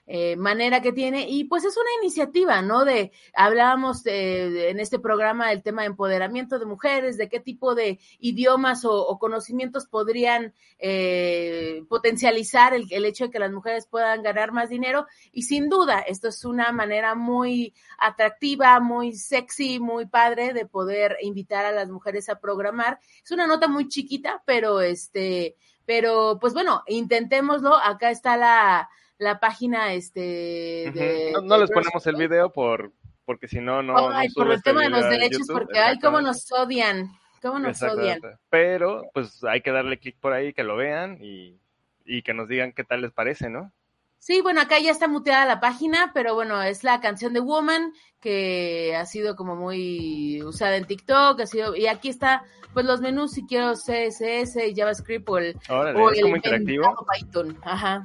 eh, 0.09 0.37
manera 0.37 0.83
que 0.83 0.93
tiene 0.93 1.29
y 1.29 1.45
pues 1.45 1.65
es 1.65 1.77
una 1.77 1.91
iniciativa, 2.01 2.63
¿no? 2.63 2.85
De, 2.85 3.11
hablábamos 3.35 4.05
de, 4.05 4.71
en 4.71 4.79
este 4.79 5.01
programa 5.01 5.49
del 5.49 5.65
tema 5.65 5.83
de 5.83 5.89
empoderamiento 5.89 6.61
de 6.61 6.67
mujeres, 6.67 7.17
de 7.17 7.29
qué 7.29 7.41
tipo 7.41 7.75
de 7.75 7.99
idiomas 8.21 8.85
o, 8.85 9.19
conocimientos 9.19 9.87
podrían 9.87 10.55
eh, 10.79 11.83
potencializar 11.89 12.73
el, 12.75 13.05
hecho 13.05 13.25
de 13.25 13.31
que 13.31 13.39
las 13.41 13.51
mujeres 13.51 13.87
puedan 13.87 14.23
ganar 14.23 14.53
más 14.53 14.69
dinero 14.69 15.07
y 15.33 15.43
sin 15.43 15.69
duda 15.69 16.01
esto 16.01 16.29
es 16.29 16.45
una 16.45 16.71
manera 16.71 17.17
muy 17.17 17.75
atractiva, 17.99 18.79
muy 18.79 19.13
sexy, 19.13 19.81
muy 19.81 20.07
padre 20.07 20.53
de 20.53 20.67
poder 20.67 21.17
invitar 21.21 21.65
a 21.65 21.73
las 21.73 21.89
mujeres 21.89 22.29
a 22.29 22.39
programar. 22.39 23.01
Es 23.25 23.33
una 23.33 23.49
nota 23.49 23.67
muy 23.67 23.89
chiquita, 23.89 24.43
pero 24.47 24.81
este, 24.81 25.57
pero 25.85 26.39
pues 26.41 26.53
bueno, 26.53 26.83
intentémoslo. 26.87 27.75
Acá 27.75 28.11
está 28.11 28.37
la 28.37 28.89
la 29.19 29.41
página 29.41 29.93
este 29.93 30.21
de, 30.21 31.33
no, 31.43 31.59
les 31.59 31.71
ponemos 31.71 32.07
el 32.07 32.17
video 32.17 32.53
por 32.53 32.93
porque 33.25 33.49
si 33.49 33.61
no 33.61 33.83
no 33.83 33.95
por 34.35 34.47
el 34.49 34.53
este 34.53 34.71
tema 34.71 34.83
de 34.83 34.91
los 34.91 35.09
derechos 35.09 35.47
porque 35.51 35.79
ay 35.79 35.99
cómo 35.99 36.21
nos 36.21 36.51
odian 36.53 37.11
cómo 37.41 37.59
nos 37.59 37.83
odian. 37.83 38.21
Pero 38.51 39.05
pues 39.15 39.43
hay 39.45 39.61
que 39.61 39.71
darle 39.71 39.99
clic 39.99 40.17
por 40.21 40.33
ahí 40.33 40.53
que 40.53 40.65
lo 40.65 40.77
vean 40.77 41.19
y, 41.21 41.59
y 42.05 42.23
que 42.23 42.35
nos 42.35 42.49
digan 42.49 42.73
qué 42.73 42.85
tal 42.85 43.03
les 43.03 43.13
parece 43.13 43.49
no 43.49 43.73
Sí, 44.19 44.41
bueno, 44.41 44.61
acá 44.61 44.81
ya 44.81 44.91
está 44.91 45.07
muteada 45.07 45.47
la 45.47 45.61
página, 45.61 46.11
pero 46.13 46.35
bueno, 46.35 46.61
es 46.61 46.83
la 46.83 47.01
canción 47.01 47.33
de 47.33 47.39
Woman 47.39 47.93
que 48.21 48.97
ha 48.97 49.07
sido 49.07 49.37
como 49.37 49.55
muy 49.55 50.43
usada 50.43 50.77
en 50.77 50.85
TikTok, 50.85 51.41
ha 51.41 51.47
sido, 51.47 51.77
y 51.77 51.87
aquí 51.87 52.09
está, 52.09 52.43
pues 52.73 52.87
los 52.87 53.01
menús 53.01 53.33
si 53.33 53.47
quiero 53.47 53.75
CSS 53.75 54.57
y 54.67 54.75
JavaScript 54.75 55.29
o 55.29 55.39
el, 55.39 55.57
o 55.69 56.11
el 56.11 56.23
como 56.23 56.35
interactivo. 56.35 57.07
Python, 57.15 57.57
ajá. 57.63 58.03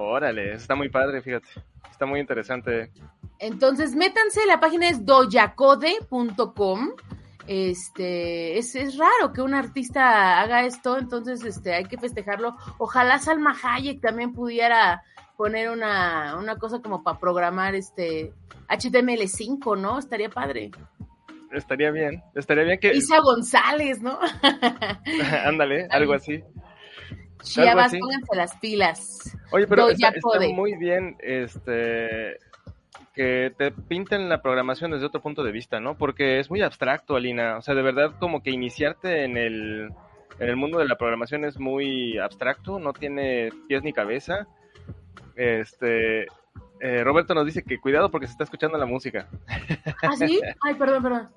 Órale, 0.00 0.54
está 0.54 0.76
muy 0.76 0.88
padre, 0.88 1.20
fíjate. 1.20 1.48
Está 1.90 2.06
muy 2.06 2.20
interesante. 2.20 2.92
Entonces, 3.40 3.96
métanse, 3.96 4.46
la 4.46 4.60
página 4.60 4.88
es 4.88 5.04
doyacode.com. 5.04 6.90
Este, 7.48 8.58
es, 8.58 8.76
es, 8.76 8.96
raro 8.96 9.32
que 9.32 9.42
un 9.42 9.54
artista 9.54 10.40
haga 10.40 10.64
esto, 10.64 10.98
entonces 10.98 11.44
este, 11.44 11.74
hay 11.74 11.86
que 11.86 11.98
festejarlo. 11.98 12.54
Ojalá 12.78 13.18
Salma 13.18 13.56
Hayek 13.60 14.00
también 14.00 14.32
pudiera 14.32 15.02
poner 15.36 15.68
una, 15.68 16.36
una 16.38 16.56
cosa 16.58 16.80
como 16.80 17.02
para 17.02 17.18
programar 17.18 17.74
este 17.74 18.32
HTML5, 18.68 19.80
¿no? 19.80 19.98
Estaría 19.98 20.28
padre. 20.28 20.70
Estaría 21.50 21.90
bien, 21.90 22.22
estaría 22.36 22.62
bien 22.62 22.78
que... 22.78 22.94
Isa 22.94 23.18
González, 23.18 24.00
¿no? 24.00 24.16
Ándale, 25.44 25.88
algo 25.90 26.12
así. 26.12 26.44
Chiavas, 27.42 27.92
pónganse 27.98 28.36
las 28.36 28.56
pilas. 28.56 29.36
Oye, 29.50 29.66
pero 29.66 29.88
está, 29.88 30.12
muy 30.54 30.76
bien 30.76 31.16
este 31.20 32.38
que 33.18 33.52
te 33.58 33.72
pinten 33.72 34.28
la 34.28 34.42
programación 34.42 34.92
desde 34.92 35.06
otro 35.06 35.20
punto 35.20 35.42
de 35.42 35.50
vista, 35.50 35.80
¿no? 35.80 35.98
Porque 35.98 36.38
es 36.38 36.50
muy 36.50 36.62
abstracto, 36.62 37.16
Alina. 37.16 37.56
O 37.56 37.62
sea, 37.62 37.74
de 37.74 37.82
verdad, 37.82 38.14
como 38.20 38.44
que 38.44 38.50
iniciarte 38.50 39.24
en 39.24 39.36
el, 39.36 39.90
en 40.38 40.48
el 40.48 40.54
mundo 40.54 40.78
de 40.78 40.86
la 40.86 40.96
programación 40.96 41.44
es 41.44 41.58
muy 41.58 42.16
abstracto, 42.16 42.78
no 42.78 42.92
tiene 42.92 43.50
pies 43.66 43.82
ni 43.82 43.92
cabeza. 43.92 44.46
Este, 45.34 46.26
eh, 46.80 47.02
Roberto 47.02 47.34
nos 47.34 47.44
dice 47.44 47.64
que 47.64 47.80
cuidado 47.80 48.08
porque 48.08 48.28
se 48.28 48.32
está 48.32 48.44
escuchando 48.44 48.78
la 48.78 48.86
música. 48.86 49.28
¿Ah, 50.02 50.14
sí? 50.16 50.40
Ay, 50.62 50.74
perdón, 50.74 51.02
perdón. 51.02 51.28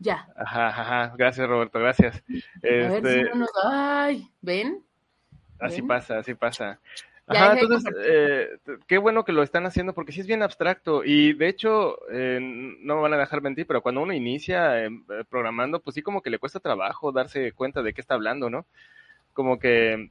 Ya. 0.00 0.26
Ajá, 0.36 0.68
ajá, 0.68 1.14
gracias 1.16 1.48
Roberto, 1.48 1.78
gracias. 1.78 2.22
Este... 2.62 3.30
Ay, 3.64 4.28
¿ven? 4.42 4.83
Así 5.64 5.82
pasa, 5.82 6.18
así 6.18 6.34
pasa. 6.34 6.78
Ajá, 7.26 7.58
entonces, 7.58 7.94
eh, 8.06 8.58
qué 8.86 8.98
bueno 8.98 9.24
que 9.24 9.32
lo 9.32 9.42
están 9.42 9.64
haciendo 9.64 9.94
porque 9.94 10.12
sí 10.12 10.20
es 10.20 10.26
bien 10.26 10.42
abstracto 10.42 11.04
y 11.04 11.32
de 11.32 11.48
hecho, 11.48 11.98
eh, 12.10 12.38
no 12.40 12.96
me 12.96 13.02
van 13.02 13.14
a 13.14 13.18
dejar 13.18 13.40
mentir, 13.40 13.66
pero 13.66 13.80
cuando 13.80 14.02
uno 14.02 14.12
inicia 14.12 14.84
eh, 14.84 14.90
programando, 15.30 15.80
pues 15.80 15.94
sí 15.94 16.02
como 16.02 16.20
que 16.20 16.28
le 16.28 16.38
cuesta 16.38 16.60
trabajo 16.60 17.12
darse 17.12 17.52
cuenta 17.52 17.82
de 17.82 17.94
qué 17.94 18.02
está 18.02 18.14
hablando, 18.14 18.50
¿no? 18.50 18.66
Como 19.32 19.58
que, 19.58 20.10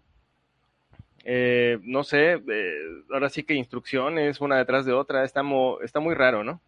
no 1.83 2.03
sé, 2.03 2.41
ahora 3.11 3.29
sí 3.29 3.43
que 3.43 3.53
instrucciones 3.53 4.41
una 4.41 4.57
detrás 4.57 4.85
de 4.85 4.93
otra, 4.93 5.23
está, 5.23 5.43
está 5.83 5.99
muy 5.99 6.15
raro, 6.15 6.43
¿no? 6.43 6.61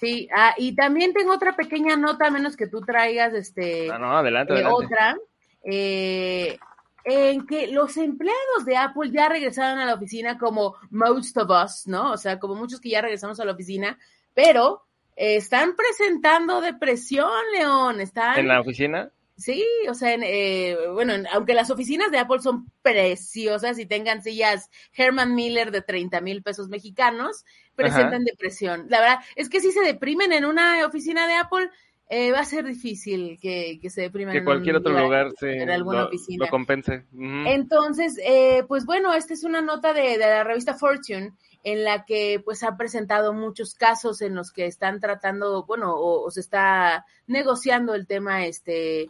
Sí, 0.00 0.28
ah, 0.34 0.54
y 0.56 0.74
también 0.74 1.12
tengo 1.12 1.34
otra 1.34 1.54
pequeña 1.56 1.94
nota, 1.94 2.26
a 2.26 2.30
menos 2.30 2.56
que 2.56 2.66
tú 2.66 2.80
traigas 2.80 3.34
este 3.34 3.90
ah, 3.90 3.98
no, 3.98 4.16
adelante, 4.16 4.54
adelante. 4.54 4.74
otra. 4.74 5.16
Eh, 5.62 6.58
en 7.04 7.46
que 7.46 7.68
los 7.68 7.96
empleados 7.96 8.64
de 8.64 8.76
Apple 8.76 9.10
ya 9.10 9.28
regresaron 9.28 9.78
a 9.78 9.86
la 9.86 9.94
oficina 9.94 10.38
como 10.38 10.76
most 10.90 11.36
of 11.36 11.50
us, 11.50 11.86
¿no? 11.86 12.12
O 12.12 12.16
sea, 12.16 12.38
como 12.38 12.54
muchos 12.54 12.80
que 12.80 12.90
ya 12.90 13.00
regresamos 13.00 13.40
a 13.40 13.44
la 13.44 13.52
oficina, 13.52 13.98
pero 14.34 14.84
están 15.16 15.76
presentando 15.76 16.60
depresión, 16.60 17.30
León. 17.52 18.00
Están... 18.00 18.38
¿En 18.38 18.48
la 18.48 18.60
oficina? 18.60 19.10
Sí, 19.40 19.64
o 19.88 19.94
sea, 19.94 20.14
eh, 20.14 20.76
bueno, 20.92 21.14
aunque 21.32 21.54
las 21.54 21.70
oficinas 21.70 22.10
de 22.10 22.18
Apple 22.18 22.40
son 22.40 22.70
preciosas 22.82 23.78
y 23.78 23.86
tengan 23.86 24.22
sillas 24.22 24.70
Herman 24.94 25.34
Miller 25.34 25.70
de 25.70 25.80
30 25.80 26.20
mil 26.20 26.42
pesos 26.42 26.68
mexicanos, 26.68 27.46
presentan 27.74 28.24
depresión. 28.24 28.84
La 28.90 29.00
verdad 29.00 29.20
es 29.36 29.48
que 29.48 29.60
si 29.60 29.72
se 29.72 29.80
deprimen 29.80 30.32
en 30.32 30.44
una 30.44 30.86
oficina 30.86 31.26
de 31.26 31.36
Apple, 31.36 31.70
eh, 32.12 32.32
va 32.32 32.40
a 32.40 32.44
ser 32.44 32.64
difícil 32.64 33.38
que, 33.40 33.78
se 33.88 34.00
depriman. 34.00 34.34
Que 34.34 34.42
cualquier 34.42 34.74
otro 34.74 34.92
lugar, 34.92 35.32
en 35.42 35.70
alguna 35.70 36.00
lo, 36.00 36.06
oficina. 36.08 36.44
lo 36.44 36.50
compense. 36.50 37.04
Entonces, 37.16 38.18
eh, 38.24 38.64
pues 38.66 38.84
bueno, 38.84 39.14
esta 39.14 39.32
es 39.32 39.44
una 39.44 39.60
nota 39.60 39.92
de, 39.92 40.18
la 40.18 40.42
revista 40.42 40.74
Fortune 40.74 41.32
en 41.62 41.84
la 41.84 42.04
que 42.04 42.42
pues 42.44 42.64
ha 42.64 42.76
presentado 42.76 43.32
muchos 43.32 43.74
casos 43.74 44.22
en 44.22 44.34
los 44.34 44.50
que 44.50 44.66
están 44.66 44.98
tratando, 44.98 45.64
bueno, 45.66 45.94
o, 45.94 46.26
o 46.26 46.30
se 46.32 46.40
está 46.40 47.06
negociando 47.28 47.94
el 47.94 48.08
tema 48.08 48.44
este 48.44 49.08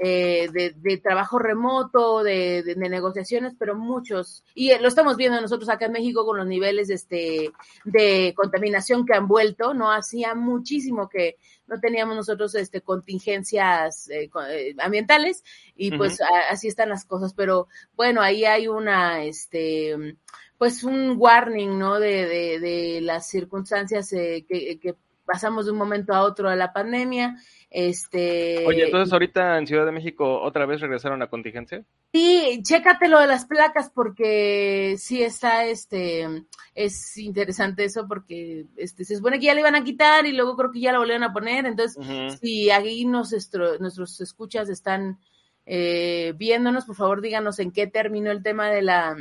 eh, 0.00 0.48
de, 0.52 0.96
trabajo 0.98 1.40
remoto, 1.40 2.22
de, 2.22 2.74
negociaciones, 2.76 3.54
pero 3.58 3.74
muchos, 3.74 4.44
y 4.54 4.76
lo 4.78 4.86
estamos 4.86 5.16
viendo 5.16 5.40
nosotros 5.40 5.68
acá 5.68 5.86
en 5.86 5.92
México 5.92 6.24
con 6.24 6.36
los 6.36 6.46
niveles 6.46 6.88
este, 6.88 7.50
de 7.84 8.32
contaminación 8.36 9.04
que 9.04 9.14
han 9.14 9.26
vuelto, 9.26 9.74
¿no? 9.74 9.90
Hacía 9.90 10.36
muchísimo 10.36 11.08
que 11.08 11.36
no 11.68 11.80
teníamos 11.80 12.16
nosotros 12.16 12.54
este, 12.54 12.80
contingencias 12.80 14.08
eh, 14.10 14.30
eh, 14.50 14.74
ambientales 14.78 15.44
y 15.76 15.96
pues 15.96 16.18
así 16.50 16.68
están 16.68 16.88
las 16.88 17.04
cosas, 17.04 17.34
pero 17.34 17.68
bueno, 17.94 18.20
ahí 18.20 18.44
hay 18.44 18.68
una, 18.68 19.24
este, 19.24 20.16
pues 20.56 20.82
un 20.82 21.14
warning, 21.18 21.78
¿no? 21.78 22.00
De, 22.00 22.58
de, 22.58 23.00
las 23.02 23.28
circunstancias 23.28 24.10
que, 24.10 24.44
que 24.80 24.94
pasamos 25.24 25.66
de 25.66 25.72
un 25.72 25.78
momento 25.78 26.14
a 26.14 26.22
otro 26.22 26.50
de 26.50 26.56
la 26.56 26.72
pandemia 26.72 27.36
este. 27.70 28.64
Oye, 28.66 28.86
entonces 28.86 29.12
ahorita 29.12 29.58
en 29.58 29.66
Ciudad 29.66 29.84
de 29.84 29.92
México 29.92 30.40
otra 30.40 30.64
vez 30.64 30.80
regresaron 30.80 31.20
a 31.22 31.28
contingencia. 31.28 31.84
Sí, 32.12 32.60
chécate 32.62 33.08
lo 33.08 33.20
de 33.20 33.26
las 33.26 33.44
placas 33.44 33.90
porque 33.94 34.96
sí 34.98 35.22
está, 35.22 35.66
este, 35.66 36.26
es 36.74 37.16
interesante 37.18 37.84
eso 37.84 38.06
porque 38.08 38.66
este, 38.76 39.04
se 39.04 39.16
supone 39.16 39.38
que 39.38 39.46
ya 39.46 39.54
le 39.54 39.60
iban 39.60 39.74
a 39.74 39.84
quitar 39.84 40.24
y 40.24 40.32
luego 40.32 40.56
creo 40.56 40.70
que 40.70 40.80
ya 40.80 40.92
lo 40.92 41.00
volvieron 41.00 41.24
a 41.24 41.32
poner. 41.32 41.66
Entonces, 41.66 41.98
si 42.40 42.70
aquí 42.70 43.04
nos, 43.04 43.32
nuestros 43.80 44.20
escuchas 44.20 44.70
están 44.70 45.18
eh, 45.66 46.32
viéndonos, 46.36 46.86
por 46.86 46.96
favor 46.96 47.20
díganos 47.20 47.58
en 47.58 47.72
qué 47.72 47.86
terminó 47.86 48.30
el 48.30 48.42
tema 48.42 48.70
de 48.70 48.82
la 48.82 49.16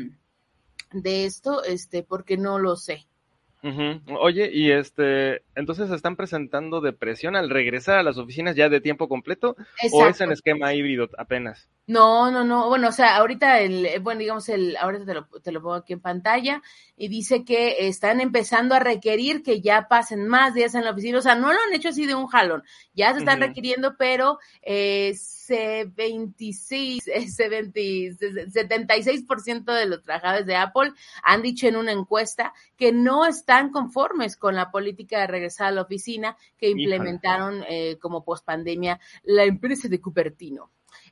de 0.93 1.26
esto, 1.26 1.64
este, 1.66 2.04
porque 2.04 2.38
no 2.38 2.60
lo 2.60 2.78
sé. 2.78 3.08
Oye, 4.20 4.49
y 4.51 4.72
este, 4.72 5.43
entonces 5.55 5.89
están 5.91 6.15
presentando 6.15 6.82
depresión 6.82 7.36
al 7.36 7.49
regresar 7.49 7.97
a 7.97 8.03
las 8.03 8.18
oficinas 8.18 8.55
ya 8.55 8.70
de 8.70 8.82
tiempo 8.82 9.07
completo 9.07 9.55
o 9.91 10.05
es 10.07 10.22
en 10.22 10.32
esquema 10.32 10.74
híbrido 10.74 11.09
apenas? 11.18 11.70
No, 11.88 12.29
no, 12.31 12.43
no. 12.43 12.67
Bueno, 12.67 12.89
o 12.89 12.91
sea, 12.91 13.15
ahorita 13.15 13.61
el, 13.61 14.01
bueno, 14.01 14.19
digamos 14.19 14.49
el, 14.49 14.75
ahorita 14.75 15.05
te 15.05 15.13
lo, 15.13 15.25
te 15.41 15.53
lo 15.53 15.61
pongo 15.61 15.75
aquí 15.75 15.93
en 15.93 16.01
pantalla 16.01 16.61
y 16.97 17.07
dice 17.07 17.45
que 17.45 17.88
están 17.88 18.19
empezando 18.19 18.75
a 18.75 18.79
requerir 18.79 19.41
que 19.41 19.61
ya 19.61 19.88
pasen 19.88 20.27
más 20.27 20.53
días 20.53 20.75
en 20.75 20.83
la 20.83 20.91
oficina. 20.91 21.19
O 21.19 21.21
sea, 21.21 21.35
no 21.35 21.53
lo 21.53 21.59
han 21.59 21.73
hecho 21.73 21.88
así 21.88 22.05
de 22.05 22.13
un 22.13 22.27
jalón. 22.27 22.63
Ya 22.93 23.13
se 23.13 23.19
están 23.19 23.39
requiriendo, 23.39 23.95
pero 23.97 24.38
eh, 24.63 25.15
26, 25.95 27.05
76% 27.05 29.73
de 29.73 29.85
los 29.85 30.03
trabajadores 30.03 30.45
de 30.45 30.57
Apple 30.57 30.91
han 31.23 31.41
dicho 31.41 31.67
en 31.67 31.77
una 31.77 31.93
encuesta 31.93 32.53
que 32.75 32.91
no 32.91 33.25
están 33.25 33.71
conformes 33.71 34.35
con 34.35 34.55
la 34.55 34.71
política 34.71 35.21
de 35.21 35.27
regresar 35.27 35.67
a 35.67 35.71
la 35.71 35.83
oficina 35.83 36.35
que 36.57 36.69
implementaron 36.69 37.63
eh, 37.69 37.97
como 38.01 38.25
pospandemia 38.25 38.99
la 39.23 39.45
empresa 39.45 39.88
de 39.88 40.01
Cupertino. 40.01 40.69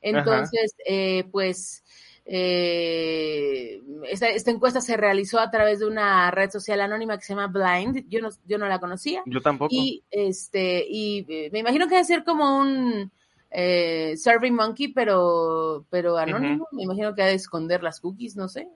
Entonces, 0.08 0.74
eh, 0.86 1.24
pues, 1.30 1.84
eh, 2.24 3.80
esta, 4.08 4.28
esta, 4.28 4.50
encuesta 4.50 4.80
se 4.80 4.96
realizó 4.96 5.38
a 5.38 5.50
través 5.50 5.80
de 5.80 5.86
una 5.86 6.30
red 6.30 6.50
social 6.50 6.80
anónima 6.80 7.16
que 7.18 7.24
se 7.24 7.34
llama 7.34 7.48
Blind. 7.48 8.08
Yo 8.08 8.20
no, 8.20 8.30
yo 8.46 8.58
no 8.58 8.68
la 8.68 8.78
conocía. 8.78 9.22
Yo 9.26 9.40
tampoco. 9.40 9.74
Y 9.74 10.04
este, 10.10 10.86
y 10.88 11.24
me 11.52 11.58
imagino 11.58 11.86
que 11.86 11.94
debe 11.94 12.04
ser 12.04 12.24
como 12.24 12.58
un 12.58 13.10
eh, 13.58 14.18
Survey 14.18 14.50
Monkey, 14.50 14.88
pero, 14.88 15.86
pero 15.88 16.18
anónimo. 16.18 16.68
Me 16.72 16.82
imagino 16.82 17.14
que 17.14 17.22
ha 17.22 17.26
de 17.26 17.32
esconder 17.32 17.82
las 17.82 18.00
cookies, 18.00 18.36
no 18.36 18.48
sé. 18.48 18.68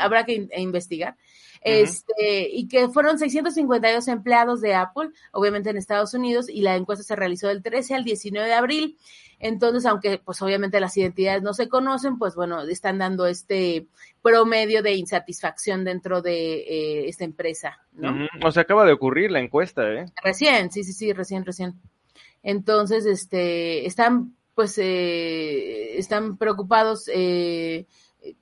habrá 0.00 0.26
que 0.26 0.48
investigar. 0.56 1.16
Este, 1.60 2.48
y 2.50 2.66
que 2.66 2.88
fueron 2.88 3.20
652 3.20 4.08
empleados 4.08 4.60
de 4.60 4.74
Apple, 4.74 5.10
obviamente 5.30 5.70
en 5.70 5.76
Estados 5.76 6.12
Unidos, 6.12 6.48
y 6.48 6.62
la 6.62 6.74
encuesta 6.74 7.04
se 7.04 7.14
realizó 7.14 7.46
del 7.46 7.62
13 7.62 7.94
al 7.94 8.02
19 8.02 8.48
de 8.48 8.54
abril. 8.54 8.98
Entonces, 9.38 9.86
aunque 9.86 10.18
pues 10.18 10.42
obviamente 10.42 10.80
las 10.80 10.96
identidades 10.96 11.44
no 11.44 11.54
se 11.54 11.68
conocen, 11.68 12.18
pues 12.18 12.34
bueno, 12.34 12.62
están 12.62 12.98
dando 12.98 13.28
este 13.28 13.86
promedio 14.22 14.82
de 14.82 14.94
insatisfacción 14.94 15.84
dentro 15.84 16.20
de 16.20 16.62
eh, 16.62 17.08
esta 17.08 17.22
empresa, 17.22 17.78
¿no? 17.92 18.26
O 18.44 18.50
sea, 18.50 18.62
acaba 18.62 18.84
de 18.86 18.92
ocurrir 18.92 19.30
la 19.30 19.40
encuesta, 19.40 19.88
¿eh? 19.88 20.06
Recién, 20.24 20.72
sí, 20.72 20.82
sí, 20.82 20.92
sí, 20.92 21.12
recién, 21.12 21.44
recién. 21.44 21.80
Entonces, 22.46 23.06
este, 23.06 23.86
están, 23.86 24.36
pues, 24.54 24.78
eh, 24.78 25.98
están 25.98 26.36
preocupados, 26.36 27.10
eh, 27.12 27.86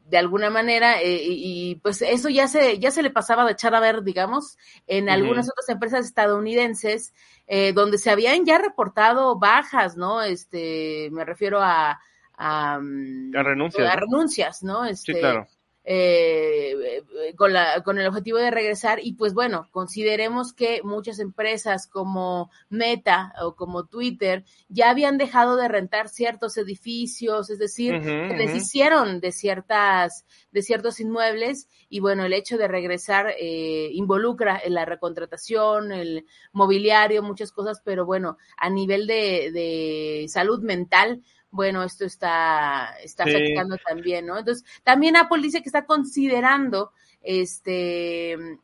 de 0.07 0.19
alguna 0.19 0.51
manera 0.51 1.01
eh, 1.01 1.23
y, 1.27 1.77
pues 1.77 2.03
eso 2.03 2.29
ya 2.29 2.49
se 2.49 2.79
ya 2.79 2.91
se 2.91 3.03
le 3.03 3.11
pasaba 3.11 3.45
de 3.45 3.53
echar 3.53 3.75
a 3.75 3.81
ver 3.81 4.03
digamos 4.03 4.57
en 4.87 5.11
algunas 5.11 5.47
otras 5.51 5.69
empresas 5.69 6.07
estadounidenses 6.07 7.13
eh, 7.47 7.75
donde 7.75 7.99
se 7.99 8.11
habían 8.11 8.47
ya 8.47 8.57
reportado 8.57 9.39
bajas 9.39 9.97
no 9.99 10.23
este 10.23 11.11
me 11.13 11.25
refiero 11.27 11.61
a 11.61 12.01
a, 12.37 12.79
mm, 12.81 13.33
renuncias. 13.33 13.93
a 13.93 13.97
renuncias 13.97 14.63
no 14.63 14.87
este, 14.87 15.13
sí 15.13 15.21
claro 15.21 15.47
eh, 15.85 17.03
con, 17.37 17.53
la, 17.53 17.83
con 17.83 17.99
el 17.99 18.07
objetivo 18.07 18.39
de 18.39 18.51
regresar. 18.51 18.99
Y 19.03 19.15
pues 19.15 19.35
bueno, 19.35 19.69
consideremos 19.71 20.53
que 20.53 20.81
muchas 20.83 21.19
empresas 21.19 21.87
como 21.87 22.51
Meta 22.69 23.33
o 23.43 23.55
como 23.55 23.85
Twitter 23.87 24.45
ya 24.69 24.91
habían 24.91 25.19
dejado 25.19 25.57
de 25.57 25.69
rentar 25.69 26.09
ciertos 26.09 26.57
edificios, 26.57 27.51
es 27.51 27.59
decir, 27.59 28.03
se 28.03 28.11
deshicieron 28.11 29.21
de 29.21 29.33
ciertas, 29.33 30.25
de 30.51 30.63
ciertos 30.63 31.01
inmuebles. 31.01 31.69
Y 31.89 32.01
bueno, 32.01 32.25
el 32.25 32.33
hecho 32.33 32.57
de 32.57 32.69
regresar 32.69 33.35
eh, 33.39 33.91
involucra 33.93 34.61
en 34.65 34.75
la 34.75 34.85
recontratación, 34.85 35.93
el 35.93 36.27
mobiliario, 36.53 37.23
muchas 37.23 37.53
cosas, 37.53 37.83
pero 37.85 38.07
bueno, 38.07 38.39
a 38.57 38.71
nivel 38.71 39.07
de, 39.07 39.51
de 39.53 40.27
salud 40.29 40.63
mental, 40.63 41.23
bueno, 41.55 41.85
esto 41.85 42.05
está, 42.05 42.97
está 43.01 43.23
afectando 43.23 43.77
también, 43.79 44.27
¿no? 44.27 44.37
Entonces, 44.37 44.65
también 44.83 45.17
Apple 45.17 45.41
dice 45.41 45.63
que 45.63 45.69
está 45.69 45.87
considerando 45.87 46.91
este 47.23 48.59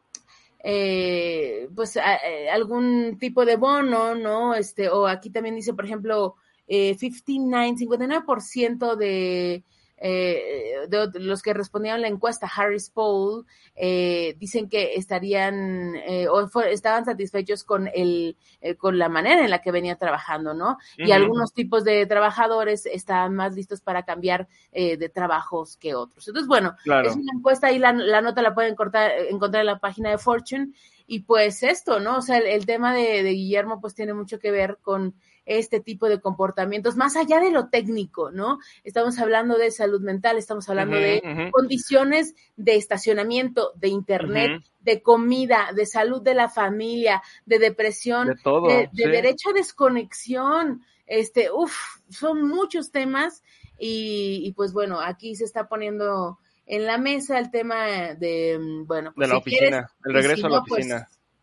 eh, 0.65 1.69
pues 1.75 1.97
eh, 1.97 2.51
algún 2.51 3.17
tipo 3.19 3.45
de 3.45 3.55
bono, 3.57 4.17
¿no? 4.17 4.55
Este, 4.55 4.89
o 4.89 5.07
aquí 5.07 5.31
también 5.31 5.55
dice, 5.55 5.73
por 5.73 5.85
ejemplo, 5.85 6.35
eh, 6.67 6.97
59, 6.99 7.77
59% 7.77 8.97
de 8.97 9.63
eh, 10.01 10.87
de, 10.89 11.11
los 11.21 11.43
que 11.43 11.53
respondieron 11.53 12.01
la 12.01 12.09
encuesta, 12.09 12.51
Harris 12.55 12.89
Poll, 12.91 13.47
eh, 13.77 14.35
dicen 14.39 14.69
que 14.69 14.95
estarían 14.95 15.95
eh, 15.97 16.27
o 16.29 16.49
estaban 16.65 17.05
satisfechos 17.05 17.65
con 17.65 17.89
el 17.95 18.37
eh, 18.63 18.77
con 18.77 18.99
la 18.99 19.09
manera 19.09 19.45
en 19.45 19.51
la 19.51 19.61
que 19.61 19.73
venía 19.73 19.97
trabajando, 19.97 20.55
¿no? 20.55 20.79
Y 20.97 21.13
algunos 21.13 21.53
tipos 21.53 21.85
de 21.85 22.07
trabajadores 22.07 22.87
estaban 22.87 23.35
más 23.35 23.55
listos 23.55 23.81
para 23.81 24.05
cambiar 24.05 24.49
eh, 24.73 24.97
de 24.97 25.09
trabajos 25.09 25.77
que 25.77 25.95
otros. 25.95 26.27
Entonces, 26.29 26.49
bueno, 26.49 26.75
es 26.85 27.17
una 27.17 27.33
encuesta 27.35 27.71
y 27.71 27.79
la, 27.79 27.93
la 27.93 28.21
nota 28.21 28.43
la 28.43 28.55
pueden 28.55 28.75
cortar, 28.75 29.13
encontrar 29.31 29.63
en 29.63 29.67
la 29.67 29.79
página 29.79 30.11
de 30.11 30.19
Fortune. 30.19 30.73
Y 31.07 31.21
pues 31.21 31.63
esto, 31.63 31.99
¿no? 32.01 32.19
O 32.19 32.23
sea, 32.23 32.39
el, 32.39 32.67
tema 32.67 32.95
de, 32.95 33.23
de 33.23 33.31
Guillermo 33.31 33.81
pues 33.81 33.95
tiene 33.95 34.15
mucho 34.15 34.39
que 34.39 34.53
ver 34.53 34.79
con 34.81 35.15
este 35.59 35.81
tipo 35.81 36.09
de 36.09 36.21
comportamientos, 36.21 36.97
más 36.97 37.17
allá 37.17 37.41
de 37.41 37.51
lo 37.51 37.69
técnico, 37.71 38.31
¿no? 38.31 38.61
Estamos 38.85 39.19
hablando 39.19 39.59
de 39.59 39.73
salud 39.73 40.01
mental, 40.01 40.39
estamos 40.39 40.69
hablando 40.69 40.95
de 40.97 41.51
condiciones 41.51 42.37
de 42.57 42.77
estacionamiento, 42.77 43.73
de 43.75 43.89
internet, 43.89 44.63
de 44.81 45.03
comida, 45.03 45.71
de 45.75 45.87
salud 45.87 46.23
de 46.23 46.35
la 46.35 46.49
familia, 46.49 47.21
de 47.47 47.59
depresión, 47.59 48.29
de, 48.29 48.89
derecho 48.93 49.51
a 49.51 49.55
desconexión, 49.55 50.85
este, 51.07 51.51
uff, 51.51 51.75
son 52.09 52.47
muchos 52.47 52.93
temas 52.93 53.43
y, 53.77 54.53
pues 54.57 54.73
bueno, 54.73 55.01
aquí 55.01 55.35
se 55.35 55.45
está 55.45 55.69
poniendo 55.69 56.39
en 56.67 56.87
la 56.87 56.97
mesa 56.97 57.41
el 57.41 57.51
tema 57.51 58.15
de, 58.15 58.57
mm, 58.57 58.87
bueno, 58.87 59.13
pues 59.17 59.29
de 59.29 59.35
la 59.35 59.39
oficina, 59.39 59.91
el 60.05 60.15
regreso 60.15 60.47
a 60.47 60.51
la 60.51 60.63
pues, 60.63 60.87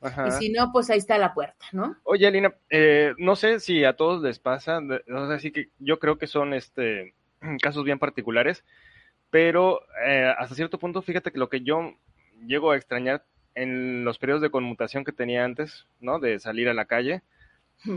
Y 0.01 0.31
si 0.31 0.49
no, 0.49 0.71
pues 0.71 0.89
ahí 0.89 0.99
está 0.99 1.17
la 1.17 1.33
puerta, 1.33 1.65
¿no? 1.71 1.97
Oye, 2.03 2.27
Alina, 2.27 2.53
eh, 2.69 3.13
no 3.17 3.35
sé 3.35 3.59
si 3.59 3.83
a 3.83 3.93
todos 3.93 4.21
les 4.21 4.39
pasa, 4.39 4.79
no 4.79 5.27
sé, 5.29 5.39
si 5.39 5.51
que 5.51 5.69
yo 5.79 5.99
creo 5.99 6.17
que 6.17 6.27
son 6.27 6.53
este 6.53 7.15
casos 7.61 7.83
bien 7.83 7.99
particulares, 7.99 8.63
pero 9.29 9.81
eh, 10.05 10.33
hasta 10.37 10.55
cierto 10.55 10.77
punto, 10.77 11.01
fíjate 11.01 11.31
que 11.31 11.39
lo 11.39 11.49
que 11.49 11.61
yo 11.61 11.93
llego 12.45 12.71
a 12.71 12.77
extrañar 12.77 13.25
en 13.55 14.05
los 14.05 14.19
periodos 14.19 14.43
de 14.43 14.51
conmutación 14.51 15.03
que 15.03 15.11
tenía 15.11 15.43
antes, 15.43 15.87
¿no? 15.99 16.19
De 16.19 16.39
salir 16.39 16.69
a 16.69 16.75
la 16.75 16.85
calle, 16.85 17.23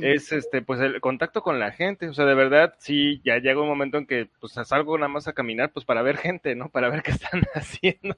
es 0.03 0.33
este 0.33 0.62
pues 0.62 0.81
el 0.81 1.01
contacto 1.01 1.43
con 1.43 1.59
la 1.59 1.72
gente, 1.72 2.09
o 2.09 2.14
sea, 2.14 2.24
de 2.26 2.35
verdad 2.35 2.74
sí 2.78 3.20
ya 3.24 3.39
llega 3.39 3.61
un 3.61 3.68
momento 3.68 3.99
en 3.99 4.07
que 4.07 4.28
pues 4.41 4.53
salgo 4.53 4.97
nada 4.99 5.09
más 5.09 5.26
a 5.26 5.33
caminar 5.33 5.72
pues 5.72 5.85
para 5.85 6.03
ver 6.03 6.16
gente, 6.16 6.55
¿no? 6.55 6.68
Para 6.68 6.91
ver 6.91 7.03
qué 7.03 7.11
están 7.12 7.43
haciendo. 7.55 8.16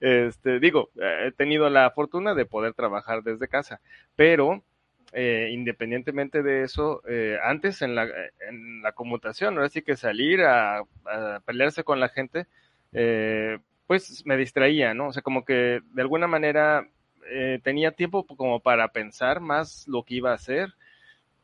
Este, 0.00 0.60
digo, 0.60 0.90
he 0.96 1.32
tenido 1.32 1.68
la 1.70 1.90
fortuna 1.90 2.34
de 2.34 2.46
poder 2.46 2.74
trabajar 2.74 3.22
desde 3.22 3.48
casa, 3.48 3.80
pero 4.14 4.62
eh, 5.12 5.50
independientemente 5.52 6.42
de 6.42 6.62
eso, 6.62 7.02
eh, 7.08 7.38
antes 7.42 7.80
en 7.82 7.94
la, 7.94 8.04
en 8.48 8.82
la 8.82 8.92
conmutación, 8.92 9.56
ahora 9.56 9.68
sí 9.68 9.82
que 9.82 9.96
salir 9.96 10.42
a, 10.42 10.82
pelearse 11.44 11.84
con 11.84 12.00
la 12.00 12.08
gente, 12.08 12.46
eh, 12.92 13.58
pues 13.86 14.24
me 14.26 14.36
distraía, 14.36 14.94
¿no? 14.94 15.08
O 15.08 15.12
sea, 15.12 15.22
como 15.22 15.44
que 15.44 15.80
de 15.92 16.02
alguna 16.02 16.26
manera 16.26 16.88
eh, 17.30 17.60
tenía 17.62 17.92
tiempo 17.92 18.26
como 18.26 18.60
para 18.60 18.88
pensar 18.88 19.40
más 19.40 19.86
lo 19.88 20.02
que 20.04 20.14
iba 20.16 20.30
a 20.32 20.34
hacer. 20.34 20.74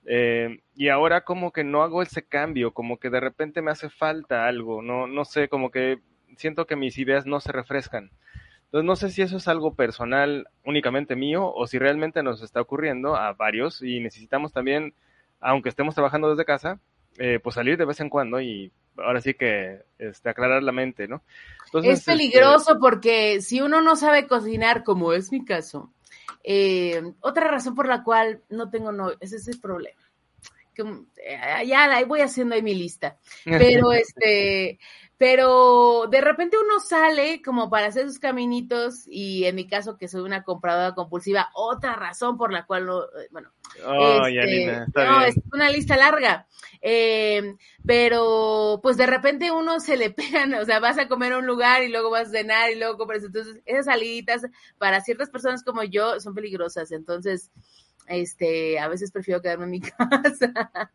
Eh, 0.04 0.60
y 0.74 0.88
ahora 0.88 1.22
como 1.22 1.52
que 1.52 1.64
no 1.64 1.82
hago 1.82 2.02
ese 2.02 2.24
cambio, 2.24 2.72
como 2.72 2.98
que 2.98 3.10
de 3.10 3.20
repente 3.20 3.62
me 3.62 3.70
hace 3.70 3.88
falta 3.88 4.46
algo, 4.46 4.82
no, 4.82 5.06
no 5.06 5.24
sé, 5.24 5.48
como 5.48 5.70
que 5.70 6.00
siento 6.36 6.66
que 6.66 6.76
mis 6.76 6.98
ideas 6.98 7.26
no 7.26 7.40
se 7.40 7.52
refrescan. 7.52 8.10
Entonces 8.64 8.86
no 8.86 8.96
sé 8.96 9.10
si 9.10 9.22
eso 9.22 9.36
es 9.36 9.48
algo 9.48 9.74
personal 9.74 10.48
únicamente 10.64 11.14
mío 11.14 11.52
o 11.54 11.66
si 11.66 11.78
realmente 11.78 12.22
nos 12.22 12.42
está 12.42 12.60
ocurriendo 12.60 13.16
a 13.16 13.32
varios 13.34 13.82
y 13.82 14.00
necesitamos 14.00 14.52
también, 14.52 14.94
aunque 15.40 15.68
estemos 15.68 15.94
trabajando 15.94 16.30
desde 16.30 16.46
casa, 16.46 16.80
eh, 17.18 17.38
pues 17.42 17.54
salir 17.54 17.76
de 17.76 17.84
vez 17.84 18.00
en 18.00 18.08
cuando 18.08 18.40
y 18.40 18.72
ahora 18.98 19.20
sí 19.20 19.34
que 19.34 19.84
este, 19.98 20.28
aclarar 20.28 20.62
la 20.62 20.72
mente, 20.72 21.08
¿no? 21.08 21.22
es 21.74 21.84
este, 22.00 22.12
peligroso 22.12 22.78
porque 22.78 23.40
si 23.40 23.60
uno 23.60 23.80
no 23.80 23.96
sabe 23.96 24.26
cocinar, 24.26 24.84
como 24.84 25.12
es 25.12 25.32
mi 25.32 25.44
caso, 25.44 25.92
eh, 26.44 27.02
otra 27.20 27.48
razón 27.48 27.74
por 27.74 27.86
la 27.86 28.02
cual 28.02 28.42
no 28.48 28.70
tengo 28.70 28.92
novio, 28.92 29.16
ese 29.20 29.36
es 29.36 29.48
el 29.48 29.60
problema. 29.60 30.00
Que, 30.74 30.82
eh, 30.82 31.66
ya 31.66 31.84
ahí 31.84 32.04
voy 32.04 32.20
haciendo 32.20 32.54
ahí 32.54 32.62
mi 32.62 32.74
lista. 32.74 33.18
Pero 33.44 33.92
este, 33.92 34.78
pero 35.22 36.08
de 36.10 36.20
repente 36.20 36.56
uno 36.58 36.80
sale 36.80 37.42
como 37.42 37.70
para 37.70 37.86
hacer 37.86 38.08
sus 38.08 38.18
caminitos 38.18 39.04
y 39.06 39.44
en 39.44 39.54
mi 39.54 39.68
caso 39.68 39.96
que 39.96 40.08
soy 40.08 40.22
una 40.22 40.42
compradora 40.42 40.96
compulsiva, 40.96 41.48
otra 41.54 41.94
razón 41.94 42.36
por 42.36 42.52
la 42.52 42.66
cual 42.66 42.86
no, 42.86 43.04
eh, 43.04 43.28
bueno, 43.30 43.52
este, 44.26 44.76
no, 44.96 45.22
es 45.22 45.36
una 45.52 45.70
lista 45.70 45.96
larga, 45.96 46.48
eh, 46.80 47.54
pero 47.86 48.80
pues 48.82 48.96
de 48.96 49.06
repente 49.06 49.52
uno 49.52 49.78
se 49.78 49.96
le 49.96 50.10
pegan, 50.10 50.54
o 50.54 50.64
sea, 50.64 50.80
vas 50.80 50.98
a 50.98 51.06
comer 51.06 51.34
a 51.34 51.38
un 51.38 51.46
lugar 51.46 51.84
y 51.84 51.88
luego 51.88 52.10
vas 52.10 52.26
a 52.26 52.32
cenar 52.32 52.72
y 52.72 52.78
luego 52.80 52.98
compras, 52.98 53.22
entonces 53.22 53.62
esas 53.64 53.84
saliditas 53.84 54.42
para 54.76 55.02
ciertas 55.02 55.30
personas 55.30 55.62
como 55.62 55.84
yo 55.84 56.18
son 56.18 56.34
peligrosas, 56.34 56.90
entonces, 56.90 57.52
este, 58.08 58.80
a 58.80 58.88
veces 58.88 59.12
prefiero 59.12 59.40
quedarme 59.40 59.66
en 59.66 59.70
mi 59.70 59.80
casa, 59.82 60.90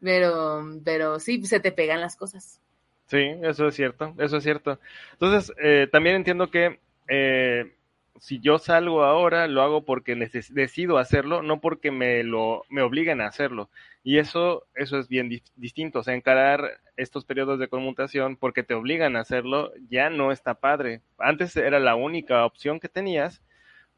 pero, 0.00 0.64
pero 0.84 1.20
sí, 1.20 1.46
se 1.46 1.60
te 1.60 1.70
pegan 1.70 2.00
las 2.00 2.16
cosas. 2.16 2.60
Sí, 3.06 3.18
eso 3.42 3.68
es 3.68 3.74
cierto, 3.74 4.14
eso 4.18 4.36
es 4.38 4.42
cierto. 4.42 4.80
Entonces, 5.12 5.54
eh, 5.62 5.88
también 5.90 6.16
entiendo 6.16 6.50
que 6.50 6.80
eh, 7.08 7.72
si 8.20 8.40
yo 8.40 8.58
salgo 8.58 9.04
ahora, 9.04 9.46
lo 9.46 9.62
hago 9.62 9.84
porque 9.84 10.16
decido 10.50 10.98
hacerlo, 10.98 11.42
no 11.42 11.60
porque 11.60 11.90
me 11.90 12.24
lo 12.24 12.64
me 12.68 12.82
obliguen 12.82 13.20
a 13.20 13.26
hacerlo. 13.26 13.70
Y 14.02 14.18
eso, 14.18 14.66
eso 14.74 14.98
es 14.98 15.08
bien 15.08 15.28
distinto. 15.56 16.00
O 16.00 16.02
sea, 16.02 16.14
encarar 16.14 16.80
estos 16.96 17.24
periodos 17.24 17.58
de 17.58 17.68
conmutación 17.68 18.36
porque 18.36 18.62
te 18.62 18.74
obligan 18.74 19.16
a 19.16 19.20
hacerlo 19.20 19.72
ya 19.88 20.10
no 20.10 20.32
está 20.32 20.54
padre. 20.54 21.02
Antes 21.18 21.56
era 21.56 21.78
la 21.80 21.94
única 21.94 22.44
opción 22.44 22.80
que 22.80 22.88
tenías, 22.88 23.42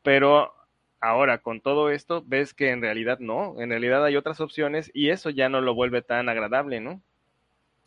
pero 0.03 0.53
ahora 1.01 1.39
con 1.39 1.61
todo 1.61 1.91
esto 1.91 2.25
ves 2.27 2.55
que 2.55 2.71
en 2.71 2.83
realidad 2.83 3.19
no, 3.21 3.61
en 3.61 3.71
realidad 3.71 4.05
hay 4.05 4.17
otras 4.17 4.41
opciones 4.41 4.91
y 4.95 5.11
eso 5.11 5.31
ya 5.31 5.49
no 5.49 5.61
lo 5.61 5.75
vuelve 5.75 6.03
tan 6.03 6.29
agradable, 6.29 6.81
¿no? 6.81 7.01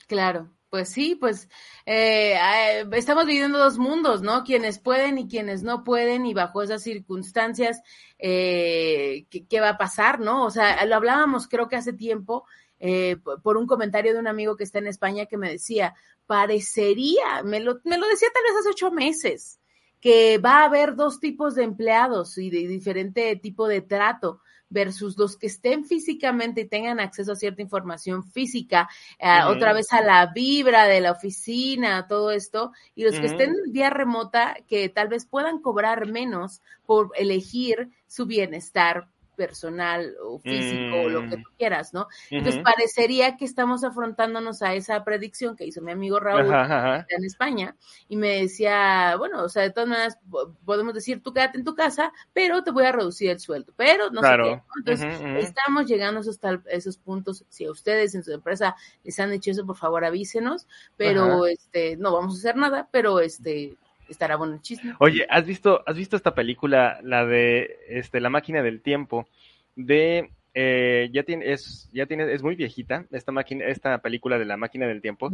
Claro, 0.07 0.49
pues 0.71 0.87
sí, 0.89 1.15
pues 1.15 1.49
eh, 1.85 2.33
eh, 2.33 2.85
estamos 2.93 3.25
viviendo 3.25 3.59
dos 3.59 3.77
mundos, 3.77 4.21
¿no? 4.21 4.45
Quienes 4.45 4.79
pueden 4.79 5.17
y 5.17 5.27
quienes 5.27 5.63
no 5.63 5.83
pueden 5.83 6.25
y 6.25 6.33
bajo 6.33 6.63
esas 6.63 6.81
circunstancias, 6.81 7.81
eh, 8.17 9.25
¿qué, 9.29 9.59
va 9.59 9.71
a 9.71 9.77
pasar, 9.77 10.21
no? 10.21 10.45
O 10.45 10.49
sea, 10.49 10.83
lo 10.85 10.95
hablábamos 10.95 11.49
creo 11.49 11.67
que 11.67 11.75
hace 11.75 11.91
tiempo 11.91 12.45
eh, 12.79 13.17
por 13.43 13.57
un 13.57 13.67
comentario 13.67 14.13
de 14.13 14.19
un 14.19 14.27
amigo 14.29 14.55
que 14.55 14.63
está 14.63 14.79
en 14.79 14.87
España 14.87 15.25
que 15.25 15.37
me 15.37 15.51
decía, 15.51 15.93
parecería, 16.25 17.43
me 17.43 17.59
lo, 17.59 17.81
me 17.83 17.97
lo 17.97 18.07
decía 18.07 18.29
tal 18.33 18.43
vez 18.43 18.53
hace 18.61 18.69
ocho 18.69 18.91
meses, 18.91 19.59
que 19.99 20.37
va 20.37 20.61
a 20.61 20.65
haber 20.65 20.95
dos 20.95 21.19
tipos 21.19 21.53
de 21.53 21.63
empleados 21.63 22.37
y 22.37 22.49
de 22.49 22.65
diferente 22.65 23.35
tipo 23.35 23.67
de 23.67 23.81
trato 23.81 24.39
versus 24.71 25.17
los 25.17 25.37
que 25.37 25.47
estén 25.47 25.85
físicamente 25.85 26.61
y 26.61 26.67
tengan 26.67 26.99
acceso 26.99 27.33
a 27.33 27.35
cierta 27.35 27.61
información 27.61 28.23
física, 28.23 28.89
eh, 29.19 29.41
otra 29.47 29.73
vez 29.73 29.93
a 29.93 30.01
la 30.01 30.25
vibra 30.33 30.85
de 30.85 31.01
la 31.01 31.11
oficina, 31.11 32.07
todo 32.07 32.31
esto, 32.31 32.71
y 32.95 33.03
los 33.03 33.19
que 33.19 33.27
estén 33.27 33.53
vía 33.67 33.91
remota 33.91 34.57
que 34.67 34.89
tal 34.89 35.09
vez 35.09 35.25
puedan 35.25 35.59
cobrar 35.59 36.07
menos 36.07 36.61
por 36.85 37.11
elegir 37.15 37.89
su 38.07 38.25
bienestar 38.25 39.07
personal 39.35 40.15
o 40.23 40.39
físico 40.39 41.01
o 41.03 41.09
lo 41.09 41.21
que 41.21 41.37
mm. 41.37 41.43
tú 41.43 41.49
quieras, 41.57 41.93
¿no? 41.93 42.07
Entonces 42.29 42.61
parecería 42.63 43.37
que 43.37 43.45
estamos 43.45 43.83
afrontándonos 43.83 44.61
a 44.61 44.73
esa 44.73 45.03
predicción 45.03 45.55
que 45.55 45.65
hizo 45.65 45.81
mi 45.81 45.91
amigo 45.91 46.19
Raúl 46.19 46.53
en 46.53 47.25
España 47.25 47.75
y 48.07 48.17
me 48.17 48.41
decía, 48.41 49.15
bueno, 49.17 49.43
o 49.43 49.49
sea, 49.49 49.63
de 49.63 49.71
todas 49.71 49.89
maneras 49.89 50.19
podemos 50.65 50.93
decir, 50.93 51.21
tú 51.23 51.33
quédate 51.33 51.57
en 51.57 51.63
tu 51.63 51.75
casa, 51.75 52.11
pero 52.33 52.63
te 52.63 52.71
voy 52.71 52.85
a 52.85 52.91
reducir 52.91 53.29
el 53.29 53.39
sueldo, 53.39 53.73
pero 53.75 54.09
no 54.11 54.21
sé 54.21 54.29
qué. 54.43 54.61
Entonces 54.77 55.21
estamos 55.39 55.85
llegando 55.85 56.19
a 56.19 56.21
esos, 56.21 56.39
esos 56.69 56.97
puntos. 56.97 57.45
Si 57.49 57.65
a 57.65 57.71
ustedes 57.71 58.15
en 58.15 58.23
su 58.23 58.31
empresa 58.31 58.75
les 59.03 59.19
han 59.19 59.31
hecho 59.31 59.51
eso, 59.51 59.65
por 59.65 59.77
favor 59.77 60.05
avísenos, 60.05 60.67
pero 60.97 61.45
este, 61.45 61.97
no 61.97 62.13
vamos 62.13 62.35
a 62.35 62.37
hacer 62.37 62.55
nada, 62.55 62.87
pero 62.91 63.19
este 63.19 63.77
estará 64.11 64.35
bueno 64.35 64.53
el 64.53 64.61
chisme. 64.61 64.93
Oye, 64.99 65.25
¿has 65.29 65.45
visto, 65.45 65.83
has 65.85 65.95
visto 65.95 66.15
esta 66.15 66.35
película, 66.35 66.99
la 67.03 67.25
de 67.25 67.77
este, 67.89 68.19
La 68.19 68.29
máquina 68.29 68.61
del 68.61 68.81
tiempo? 68.81 69.27
De 69.75 70.29
eh, 70.53 71.09
ya 71.13 71.23
tiene, 71.23 71.51
es, 71.51 71.89
ya 71.93 72.05
tiene, 72.05 72.31
es 72.33 72.43
muy 72.43 72.55
viejita 72.55 73.05
esta 73.11 73.31
máquina, 73.31 73.65
esta 73.65 73.97
película 73.99 74.37
de 74.37 74.45
la 74.45 74.57
máquina 74.57 74.85
del 74.85 75.01
tiempo, 75.01 75.31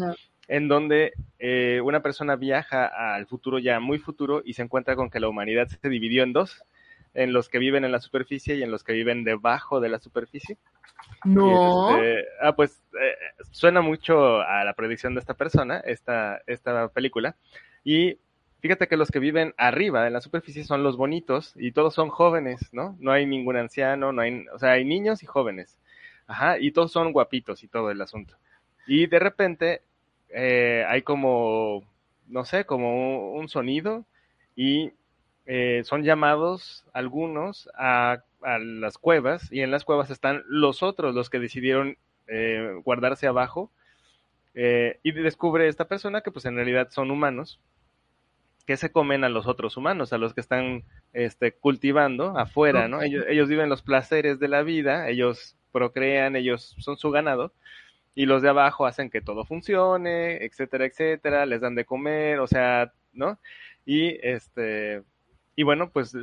en 0.47 0.67
donde 0.67 1.13
eh, 1.39 1.81
una 1.83 2.01
persona 2.01 2.35
viaja 2.35 2.85
al 3.15 3.25
futuro 3.25 3.57
ya 3.57 3.79
muy 3.79 3.97
futuro 3.97 4.43
y 4.45 4.53
se 4.53 4.61
encuentra 4.61 4.95
con 4.95 5.09
que 5.09 5.19
la 5.19 5.27
humanidad 5.27 5.67
se 5.67 5.89
dividió 5.89 6.23
en 6.23 6.33
dos, 6.33 6.63
en 7.15 7.33
los 7.33 7.49
que 7.49 7.57
viven 7.57 7.83
en 7.83 7.91
la 7.91 7.99
superficie 7.99 8.55
y 8.55 8.63
en 8.63 8.69
los 8.69 8.83
que 8.83 8.93
viven 8.93 9.23
debajo 9.23 9.79
de 9.79 9.89
la 9.89 9.97
superficie. 9.97 10.57
No. 11.25 11.97
Este, 11.97 12.27
ah, 12.41 12.55
pues 12.55 12.83
eh, 13.01 13.15
suena 13.51 13.81
mucho 13.81 14.41
a 14.41 14.63
la 14.63 14.73
predicción 14.73 15.15
de 15.15 15.21
esta 15.21 15.33
persona, 15.33 15.79
esta, 15.79 16.41
esta 16.45 16.89
película. 16.89 17.35
Y 17.83 18.19
Fíjate 18.59 18.87
que 18.87 18.97
los 18.97 19.11
que 19.11 19.19
viven 19.19 19.53
arriba 19.57 20.07
en 20.07 20.13
la 20.13 20.21
superficie 20.21 20.63
son 20.63 20.81
los 20.83 20.97
bonitos 20.97 21.53
y 21.55 21.73
todos 21.73 21.93
son 21.93 22.09
jóvenes, 22.09 22.73
¿no? 22.73 22.95
No 22.99 23.11
hay 23.11 23.25
ningún 23.27 23.55
anciano, 23.55 24.11
no 24.11 24.21
hay, 24.21 24.45
o 24.53 24.57
sea, 24.57 24.71
hay 24.71 24.83
niños 24.83 25.21
y 25.21 25.27
jóvenes. 25.27 25.77
Ajá, 26.25 26.57
y 26.59 26.71
todos 26.71 26.91
son 26.91 27.13
guapitos 27.13 27.63
y 27.63 27.67
todo 27.67 27.91
el 27.91 28.01
asunto. 28.01 28.35
Y 28.87 29.05
de 29.07 29.19
repente 29.19 29.81
eh, 30.29 30.83
hay 30.87 31.03
como, 31.03 31.83
no 32.27 32.45
sé, 32.45 32.65
como 32.65 33.33
un, 33.33 33.47
sonido 33.47 34.05
y 34.55 34.91
eh, 35.45 35.83
son 35.85 36.03
llamados 36.03 36.83
algunos 36.93 37.69
a, 37.77 38.23
las 38.41 38.97
cuevas 38.97 39.51
y 39.51 39.61
en 39.61 39.71
las 39.71 39.83
cuevas 39.83 40.09
están 40.09 40.43
los 40.47 40.83
otros, 40.83 41.13
los 41.15 41.29
que 41.29 41.39
decidieron 41.39 41.97
eh, 42.27 42.79
guardarse 42.83 43.27
abajo. 43.27 43.71
y 44.55 45.11
descubre 45.11 45.67
esta 45.67 45.85
persona 45.87 46.21
que 46.21 46.31
pues 46.31 46.45
en 46.45 46.55
realidad 46.55 46.89
son 46.89 47.11
humanos 47.11 47.59
que 48.67 48.75
se 48.77 48.91
comen 48.91 49.23
a 49.23 49.29
los 49.29 49.47
otros 49.47 49.77
humanos, 49.77 50.11
a 50.11 50.17
los 50.17 50.33
que 50.33 50.41
están 50.41 50.83
este, 51.13 51.53
cultivando 51.53 52.37
afuera, 52.37 52.89
¿no? 52.89 53.01
Ellos, 53.01 53.23
ellos 53.29 53.47
viven 53.47 53.69
los 53.69 53.81
placeres 53.81 54.39
de 54.39 54.49
la 54.49 54.61
vida, 54.61 55.07
ellos 55.07 55.55
procrean, 55.71 56.35
ellos 56.35 56.75
son 56.77 56.97
su 56.97 57.09
ganado, 57.09 57.53
y 58.13 58.25
los 58.25 58.41
de 58.41 58.49
abajo 58.49 58.85
hacen 58.85 59.09
que 59.09 59.21
todo 59.21 59.45
funcione, 59.45 60.43
etcétera, 60.43 60.85
etcétera, 60.85 61.45
les 61.45 61.61
dan 61.61 61.75
de 61.75 61.85
comer, 61.85 62.39
o 62.39 62.47
sea, 62.47 62.91
¿no? 63.13 63.39
Y 63.85 64.17
este, 64.21 65.01
y 65.59 65.63
bueno, 65.63 65.89
pues 65.89 66.15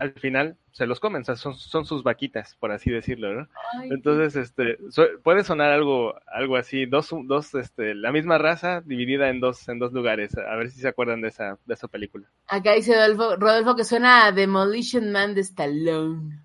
al 0.00 0.12
final 0.14 0.56
se 0.72 0.84
los 0.84 0.98
comen, 0.98 1.22
o 1.22 1.24
sea, 1.24 1.36
son, 1.36 1.54
son 1.54 1.86
sus 1.86 2.02
vaquitas, 2.02 2.56
por 2.56 2.72
así 2.72 2.90
decirlo, 2.90 3.32
¿no? 3.32 3.48
Entonces, 3.84 4.34
este, 4.34 4.78
puede 5.22 5.44
sonar 5.44 5.70
algo, 5.70 6.16
algo 6.26 6.56
así, 6.56 6.86
dos, 6.86 7.14
dos, 7.22 7.54
este, 7.54 7.94
la 7.94 8.10
misma 8.10 8.38
raza 8.38 8.80
dividida 8.80 9.28
en 9.28 9.38
dos, 9.38 9.68
en 9.68 9.78
dos 9.78 9.92
lugares, 9.92 10.36
a 10.36 10.56
ver 10.56 10.70
si 10.70 10.80
se 10.80 10.88
acuerdan 10.88 11.20
de 11.20 11.28
esa, 11.28 11.56
de 11.66 11.74
esa 11.74 11.86
película. 11.86 12.26
Acá 12.48 12.74
dice 12.74 12.96
Rodolfo, 12.96 13.36
Rodolfo 13.36 13.76
que 13.76 13.84
suena 13.84 14.26
a 14.26 14.32
Demolition 14.32 15.12
Man 15.12 15.36
de 15.36 15.42
Stallone. 15.42 16.40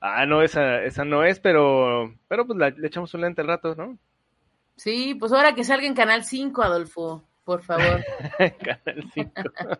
Ah, 0.00 0.24
no, 0.24 0.40
esa, 0.40 0.82
esa 0.82 1.04
no 1.04 1.24
es, 1.24 1.40
pero, 1.40 2.14
pero 2.26 2.46
pues 2.46 2.58
le 2.58 2.86
echamos 2.86 3.12
un 3.12 3.20
lente 3.20 3.42
al 3.42 3.48
rato, 3.48 3.74
¿no? 3.74 3.98
Sí, 4.76 5.14
pues 5.14 5.30
ahora 5.30 5.54
que 5.54 5.62
salga 5.62 5.86
en 5.86 5.94
Canal 5.94 6.24
5, 6.24 6.62
Adolfo 6.62 7.25
por 7.46 7.62
favor. 7.62 8.04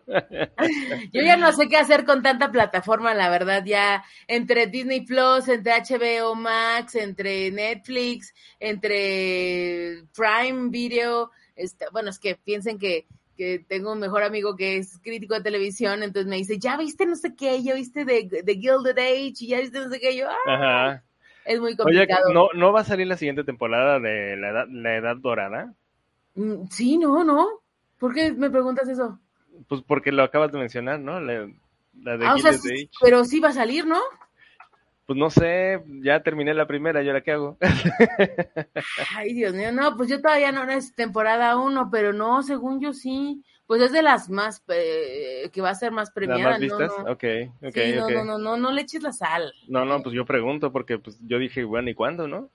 Yo 1.12 1.20
ya 1.20 1.36
no 1.36 1.52
sé 1.52 1.68
qué 1.68 1.76
hacer 1.76 2.04
con 2.04 2.22
tanta 2.22 2.52
plataforma, 2.52 3.12
la 3.12 3.28
verdad, 3.28 3.64
ya 3.66 4.04
entre 4.28 4.68
Disney 4.68 5.00
Plus, 5.04 5.48
entre 5.48 5.72
HBO 5.72 6.36
Max, 6.36 6.94
entre 6.94 7.50
Netflix, 7.50 8.32
entre 8.60 10.04
Prime 10.14 10.70
Video, 10.70 11.32
este, 11.56 11.86
bueno, 11.90 12.10
es 12.10 12.20
que 12.20 12.36
piensen 12.36 12.78
que, 12.78 13.08
que 13.36 13.58
tengo 13.58 13.92
un 13.92 13.98
mejor 13.98 14.22
amigo 14.22 14.54
que 14.54 14.76
es 14.76 15.00
crítico 15.02 15.34
de 15.34 15.42
televisión, 15.42 16.04
entonces 16.04 16.30
me 16.30 16.36
dice, 16.36 16.60
ya 16.60 16.76
viste 16.76 17.04
no 17.04 17.16
sé 17.16 17.34
qué, 17.34 17.60
ya 17.64 17.74
viste 17.74 18.04
de, 18.04 18.42
de 18.44 18.54
Gilded 18.54 18.96
Age, 18.96 19.34
y 19.40 19.48
ya 19.48 19.58
viste 19.58 19.80
no 19.80 19.90
sé 19.90 19.98
qué, 19.98 20.16
yo, 20.16 20.28
ah, 20.48 21.02
es 21.44 21.60
muy 21.60 21.74
complicado. 21.74 22.26
Oye, 22.26 22.34
¿no, 22.34 22.48
¿no 22.54 22.72
va 22.72 22.82
a 22.82 22.84
salir 22.84 23.08
la 23.08 23.16
siguiente 23.16 23.42
temporada 23.42 23.98
de 23.98 24.36
La 24.36 24.50
Edad, 24.50 24.66
la 24.70 24.96
edad 24.96 25.16
Dorada? 25.16 25.74
Mm, 26.36 26.66
sí, 26.70 26.98
no, 26.98 27.24
no. 27.24 27.48
¿Por 27.98 28.14
qué 28.14 28.32
me 28.32 28.50
preguntas 28.50 28.88
eso? 28.88 29.18
Pues 29.68 29.82
porque 29.82 30.12
lo 30.12 30.22
acabas 30.22 30.52
de 30.52 30.58
mencionar, 30.58 31.00
¿no? 31.00 31.18
La, 31.20 31.46
de 31.92 32.26
ah, 32.26 32.34
o 32.34 32.38
sea, 32.38 32.52
Pero 33.00 33.24
sí 33.24 33.40
va 33.40 33.48
a 33.48 33.54
salir, 33.54 33.86
¿no? 33.86 34.00
Pues 35.06 35.18
no 35.18 35.30
sé, 35.30 35.82
ya 36.02 36.20
terminé 36.22 36.52
la 36.52 36.66
primera, 36.66 37.02
¿y 37.02 37.06
ahora 37.06 37.22
qué 37.22 37.32
hago? 37.32 37.56
Ay, 39.16 39.34
Dios 39.34 39.54
mío, 39.54 39.70
no, 39.70 39.96
pues 39.96 40.10
yo 40.10 40.20
todavía 40.20 40.50
no 40.50 40.68
es 40.68 40.94
temporada 40.94 41.56
uno, 41.56 41.88
pero 41.90 42.12
no, 42.12 42.42
según 42.42 42.80
yo 42.80 42.92
sí. 42.92 43.42
Pues 43.66 43.82
es 43.82 43.90
de 43.90 44.02
las 44.02 44.30
más, 44.30 44.62
eh, 44.68 45.50
que 45.52 45.60
va 45.60 45.70
a 45.70 45.74
ser 45.74 45.90
más 45.90 46.12
premiada. 46.12 46.50
más 46.50 46.60
vistas? 46.60 46.92
No, 46.98 47.04
no. 47.04 47.12
Ok, 47.12 47.24
ok, 47.62 47.74
sí, 47.74 47.92
no, 47.96 48.10
no, 48.10 48.24
no, 48.24 48.38
no, 48.38 48.56
no 48.56 48.70
le 48.70 48.82
eches 48.82 49.02
la 49.02 49.12
sal. 49.12 49.52
No, 49.66 49.84
no, 49.84 50.02
pues 50.02 50.14
yo 50.14 50.24
pregunto 50.24 50.70
porque 50.70 50.98
pues 50.98 51.18
yo 51.26 51.38
dije, 51.38 51.64
bueno, 51.64 51.90
¿y 51.90 51.94
cuándo, 51.94 52.28
no? 52.28 52.50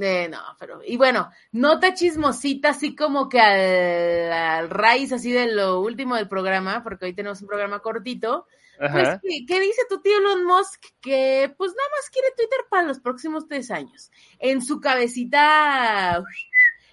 Eh, 0.00 0.28
no, 0.30 0.38
pero, 0.58 0.80
y 0.86 0.96
bueno, 0.96 1.30
nota 1.52 1.92
chismosita, 1.92 2.70
así 2.70 2.96
como 2.96 3.28
que 3.28 3.40
al, 3.40 4.70
raíz 4.70 5.12
así 5.12 5.30
de 5.30 5.52
lo 5.52 5.80
último 5.80 6.16
del 6.16 6.28
programa, 6.28 6.82
porque 6.82 7.06
hoy 7.06 7.12
tenemos 7.12 7.42
un 7.42 7.48
programa 7.48 7.80
cortito. 7.80 8.46
Pues, 8.78 9.20
¿qué, 9.20 9.60
dice 9.60 9.82
tu 9.90 10.00
tío 10.00 10.16
Elon 10.18 10.46
Musk? 10.46 10.82
Que 11.02 11.52
pues 11.58 11.72
nada 11.72 11.88
más 11.90 12.08
quiere 12.08 12.28
Twitter 12.34 12.60
para 12.70 12.84
los 12.84 12.98
próximos 12.98 13.46
tres 13.46 13.70
años. 13.70 14.10
En 14.38 14.62
su 14.62 14.80
cabecita 14.80 16.24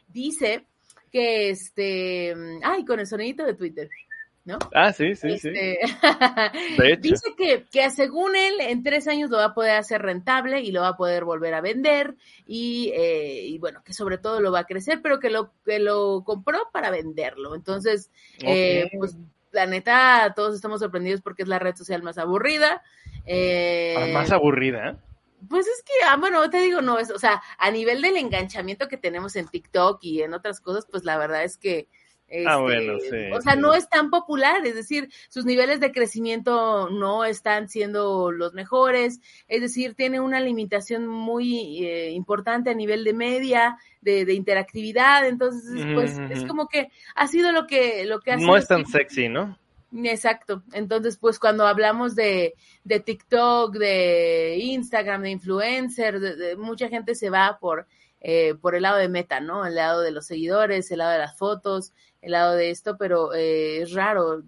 dice 0.09 0.65
que 1.09 1.49
este, 1.49 2.35
ay, 2.61 2.83
con 2.83 2.99
el 2.99 3.07
sonidito 3.07 3.45
de 3.45 3.53
Twitter. 3.53 3.89
¿No? 4.47 4.57
Ah, 4.73 4.93
sí, 4.93 5.13
sí, 5.13 5.37
sí. 5.37 5.49
Este, 5.53 5.77
dice 7.01 7.35
que, 7.37 7.65
que 7.69 7.91
según 7.91 8.33
él, 8.37 8.61
en 8.61 8.81
tres 8.81 9.09
años 9.09 9.29
lo 9.29 9.37
va 9.37 9.45
a 9.45 9.53
poder 9.53 9.75
hacer 9.75 10.01
rentable 10.01 10.61
y 10.61 10.71
lo 10.71 10.81
va 10.81 10.89
a 10.89 10.95
poder 10.95 11.25
volver 11.25 11.53
a 11.53 11.59
vender 11.59 12.15
y, 12.45 12.93
eh, 12.95 13.41
y 13.43 13.57
bueno, 13.59 13.83
que 13.83 13.91
sobre 13.91 14.17
todo 14.17 14.39
lo 14.39 14.53
va 14.53 14.59
a 14.59 14.65
crecer, 14.65 15.01
pero 15.03 15.19
que 15.19 15.29
lo, 15.29 15.51
que 15.65 15.79
lo 15.79 16.23
compró 16.23 16.59
para 16.71 16.89
venderlo. 16.91 17.55
Entonces, 17.55 18.09
eh, 18.39 18.89
pues 18.97 19.17
la 19.51 19.65
neta, 19.65 20.31
todos 20.33 20.55
estamos 20.55 20.79
sorprendidos 20.79 21.19
porque 21.21 21.43
es 21.43 21.49
la 21.49 21.59
red 21.59 21.75
social 21.75 22.01
más 22.01 22.17
aburrida. 22.17 22.81
Eh, 23.25 24.11
más 24.13 24.31
aburrida. 24.31 24.97
Pues 25.49 25.67
es 25.67 25.83
que, 25.83 25.91
ah, 26.09 26.15
bueno, 26.15 26.49
te 26.49 26.61
digo, 26.61 26.81
no, 26.81 26.99
es, 26.99 27.11
o 27.11 27.19
sea, 27.19 27.41
a 27.57 27.69
nivel 27.69 28.01
del 28.01 28.15
enganchamiento 28.15 28.87
que 28.87 28.97
tenemos 28.97 29.35
en 29.35 29.49
TikTok 29.49 29.99
y 30.03 30.21
en 30.21 30.33
otras 30.33 30.61
cosas, 30.61 30.87
pues 30.89 31.03
la 31.03 31.17
verdad 31.17 31.43
es 31.43 31.57
que 31.57 31.89
ah, 32.45 32.57
bueno, 32.57 32.97
este, 32.97 33.29
sí. 33.29 33.31
O 33.33 33.41
sea, 33.41 33.55
no 33.55 33.73
es 33.73 33.89
tan 33.89 34.09
popular, 34.09 34.65
es 34.65 34.75
decir, 34.75 35.09
sus 35.29 35.45
niveles 35.45 35.79
de 35.79 35.91
crecimiento 35.91 36.89
no 36.89 37.25
están 37.25 37.69
siendo 37.69 38.31
los 38.31 38.53
mejores, 38.53 39.19
es 39.47 39.61
decir, 39.61 39.95
tiene 39.95 40.19
una 40.19 40.39
limitación 40.39 41.07
muy 41.07 41.85
eh, 41.85 42.11
importante 42.11 42.69
a 42.69 42.75
nivel 42.75 43.03
de 43.03 43.13
media, 43.13 43.77
de, 44.01 44.33
interactividad, 44.33 45.27
entonces, 45.27 45.85
pues, 45.93 46.17
es 46.29 46.45
como 46.45 46.67
que 46.69 46.89
ha 47.15 47.27
sido 47.27 47.51
lo 47.51 47.67
que, 47.67 48.05
lo 48.05 48.21
que 48.21 48.31
ha 48.31 48.37
No 48.37 48.55
es 48.55 48.67
tan 48.67 48.85
sexy, 48.85 49.27
¿no? 49.27 49.57
Exacto. 49.95 50.63
Entonces, 50.73 51.17
pues 51.17 51.39
cuando 51.39 51.65
hablamos 51.65 52.15
de, 52.15 52.55
de 52.83 52.99
TikTok, 52.99 53.75
de 53.75 54.57
Instagram, 54.57 55.23
de 55.23 55.31
influencer, 55.31 56.19
de, 56.19 56.55
mucha 56.57 56.89
gente 56.89 57.15
se 57.15 57.29
va 57.29 57.57
por, 57.59 57.87
eh, 58.19 58.55
por 58.55 58.75
el 58.75 58.83
lado 58.83 58.97
de 58.97 59.09
meta, 59.09 59.39
¿no? 59.39 59.65
El 59.65 59.75
lado 59.75 60.01
de 60.01 60.11
los 60.11 60.25
seguidores, 60.25 60.91
el 60.91 60.99
lado 60.99 61.11
de 61.11 61.19
las 61.19 61.37
fotos, 61.37 61.93
el 62.27 62.33
lado 62.33 62.55
de 62.55 62.69
esto, 62.69 62.97
pero 62.97 63.33
eh, 63.33 63.81
es 63.81 63.93
raro. 63.93 64.43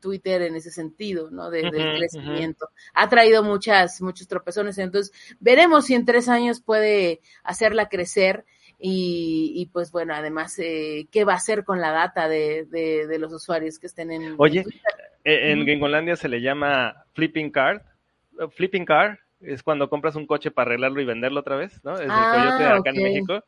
Twitter 0.00 0.42
en 0.42 0.54
ese 0.54 0.70
sentido, 0.70 1.30
¿no? 1.30 1.48
De, 1.48 1.62
del 1.62 1.96
crecimiento. 1.96 2.68
Ha 2.92 3.08
traído 3.08 3.42
muchas, 3.42 4.02
muchos 4.02 4.28
tropezones, 4.28 4.76
entonces 4.76 5.14
veremos 5.40 5.86
si 5.86 5.94
en 5.94 6.04
tres 6.04 6.28
años 6.28 6.60
puede 6.60 7.22
hacerla 7.42 7.88
crecer 7.88 8.44
y, 8.78 9.70
pues 9.72 9.90
bueno, 9.92 10.14
además, 10.14 10.58
eh, 10.58 11.06
¿qué 11.10 11.24
va 11.24 11.32
a 11.32 11.36
hacer 11.36 11.64
con 11.64 11.80
la 11.80 11.90
data 11.90 12.28
de, 12.28 12.66
de, 12.66 13.18
los 13.18 13.32
usuarios 13.32 13.78
que 13.78 13.86
estén 13.86 14.10
en 14.10 14.34
Oye, 14.36 14.62
eh, 15.24 15.52
en 15.52 15.64
Gringolandia 15.64 16.16
se 16.16 16.28
le 16.28 16.42
llama 16.42 17.06
flipping 17.14 17.50
card, 17.50 17.80
flipping 18.50 18.84
car, 18.84 19.20
es 19.40 19.62
cuando 19.62 19.88
compras 19.88 20.16
un 20.16 20.26
coche 20.26 20.50
para 20.50 20.68
arreglarlo 20.68 21.00
y 21.00 21.06
venderlo 21.06 21.40
otra 21.40 21.56
vez, 21.56 21.82
¿no? 21.82 21.94
Es 21.94 22.02
el 22.02 22.10
ah, 22.10 22.56
coyote 22.58 22.64
acá 22.64 22.90
en 22.90 23.02
México. 23.02 23.44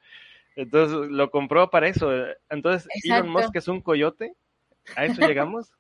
Entonces 0.57 1.11
lo 1.11 1.31
compró 1.31 1.71
para 1.71 1.89
eso. 1.89 2.11
Entonces, 2.49 2.89
Elon 3.05 3.29
Musk 3.29 3.55
es 3.55 3.69
un 3.69 3.81
coyote. 3.81 4.35
¿A 4.97 5.05
eso 5.05 5.27
llegamos? 5.27 5.71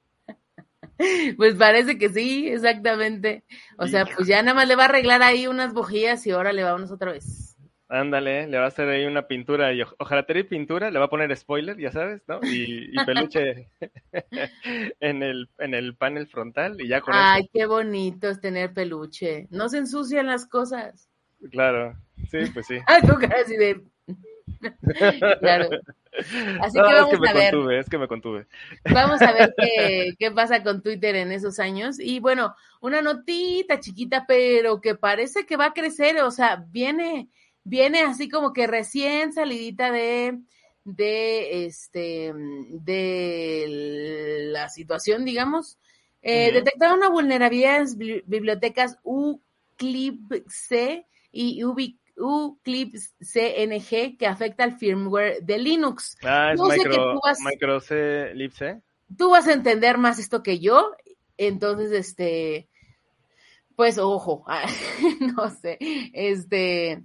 Pues 1.36 1.56
parece 1.56 1.98
que 1.98 2.08
sí, 2.08 2.48
exactamente. 2.48 3.44
O 3.76 3.86
sea, 3.86 4.06
pues 4.06 4.26
ya 4.26 4.40
nada 4.42 4.54
más 4.54 4.66
le 4.66 4.76
va 4.76 4.84
a 4.84 4.86
arreglar 4.86 5.22
ahí 5.22 5.46
unas 5.46 5.74
bujías 5.74 6.26
y 6.26 6.30
ahora 6.30 6.54
le 6.54 6.62
vamos 6.62 6.90
otra 6.90 7.12
vez. 7.12 7.56
Ándale, 7.88 8.48
le 8.48 8.58
va 8.58 8.64
a 8.64 8.68
hacer 8.68 8.88
ahí 8.88 9.04
una 9.04 9.28
pintura 9.28 9.72
y 9.72 9.82
ojalá 9.98 10.26
tener 10.26 10.48
pintura, 10.48 10.90
le 10.90 10.98
va 10.98 11.04
a 11.04 11.10
poner 11.10 11.36
spoiler, 11.36 11.78
ya 11.78 11.92
sabes, 11.92 12.22
¿no? 12.26 12.40
Y, 12.42 12.92
peluche 13.04 13.68
en 15.00 15.22
el 15.22 15.48
en 15.58 15.74
el 15.74 15.94
panel 15.96 16.26
frontal 16.26 16.80
y 16.80 16.88
ya 16.88 17.00
con 17.00 17.14
Ay, 17.14 17.48
qué 17.52 17.66
bonito 17.66 18.28
es 18.28 18.40
tener 18.40 18.72
peluche. 18.72 19.46
No 19.50 19.68
se 19.68 19.78
ensucian 19.78 20.26
las 20.26 20.48
cosas. 20.48 21.08
Claro, 21.50 21.96
sí, 22.28 22.38
pues 22.52 22.66
sí. 22.66 22.78
Ay, 22.86 23.02
tú 23.02 23.14
casi 23.20 23.56
de 23.56 23.84
claro. 25.40 25.68
Así 26.60 26.74
que 26.74 26.80
vamos 26.80 27.12
es 27.12 27.14
que 27.14 27.20
me 27.20 27.28
a 27.28 27.34
ver. 27.34 27.52
Contuve, 27.52 27.78
es 27.78 27.88
que 27.88 27.98
me 27.98 28.08
contuve. 28.08 28.46
Vamos 28.92 29.22
a 29.22 29.32
ver 29.32 29.54
qué, 29.56 30.14
qué 30.18 30.30
pasa 30.30 30.62
con 30.62 30.82
Twitter 30.82 31.16
en 31.16 31.32
esos 31.32 31.58
años. 31.58 31.98
Y 32.00 32.20
bueno, 32.20 32.54
una 32.80 33.02
notita 33.02 33.80
chiquita, 33.80 34.24
pero 34.26 34.80
que 34.80 34.94
parece 34.94 35.46
que 35.46 35.56
va 35.56 35.66
a 35.66 35.74
crecer, 35.74 36.20
o 36.22 36.30
sea, 36.30 36.64
viene 36.68 37.28
viene 37.66 38.00
así 38.02 38.28
como 38.28 38.52
que 38.52 38.68
recién 38.68 39.32
salidita 39.32 39.90
de, 39.90 40.38
de, 40.84 41.66
este, 41.66 42.32
de 42.34 44.50
la 44.52 44.68
situación, 44.68 45.24
digamos. 45.24 45.78
Eh, 46.22 46.52
Detectaron 46.52 46.98
una 46.98 47.08
vulnerabilidad 47.08 47.82
en 47.82 48.22
bibliotecas 48.26 48.98
uClipC 49.02 51.04
y 51.32 51.64
uClipCNG 52.16 54.16
que 54.18 54.26
afecta 54.26 54.64
al 54.64 54.78
firmware 54.78 55.42
de 55.42 55.58
Linux. 55.58 56.16
Ah, 56.22 56.52
es 56.52 56.60
micro, 56.60 57.20
micro 57.44 57.80
C, 57.80 58.32
libc. 58.34 58.82
Tú 59.16 59.30
vas 59.30 59.46
a 59.46 59.52
entender 59.52 59.98
más 59.98 60.18
esto 60.18 60.42
que 60.42 60.58
yo, 60.58 60.90
entonces, 61.36 61.92
este, 61.92 62.68
pues 63.76 63.98
ojo, 63.98 64.44
no 65.36 65.50
sé, 65.50 65.78
este, 66.12 67.04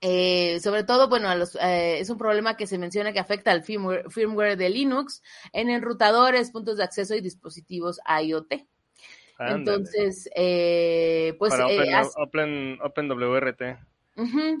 eh, 0.00 0.60
sobre 0.60 0.84
todo, 0.84 1.08
bueno, 1.08 1.28
a 1.28 1.34
los, 1.34 1.56
eh, 1.56 2.00
es 2.00 2.10
un 2.10 2.18
problema 2.18 2.56
que 2.56 2.66
se 2.66 2.78
menciona 2.78 3.12
que 3.12 3.20
afecta 3.20 3.52
al 3.52 3.62
firmware, 3.62 4.56
de 4.56 4.70
Linux 4.70 5.22
en 5.52 5.70
enrutadores, 5.70 6.50
puntos 6.50 6.78
de 6.78 6.84
acceso 6.84 7.14
y 7.14 7.20
dispositivos 7.20 8.00
IoT. 8.22 8.66
Entonces, 9.38 10.30
eh, 10.34 11.34
pues... 11.38 11.52
Open, 12.16 12.78
OpenWRT. 12.80 13.62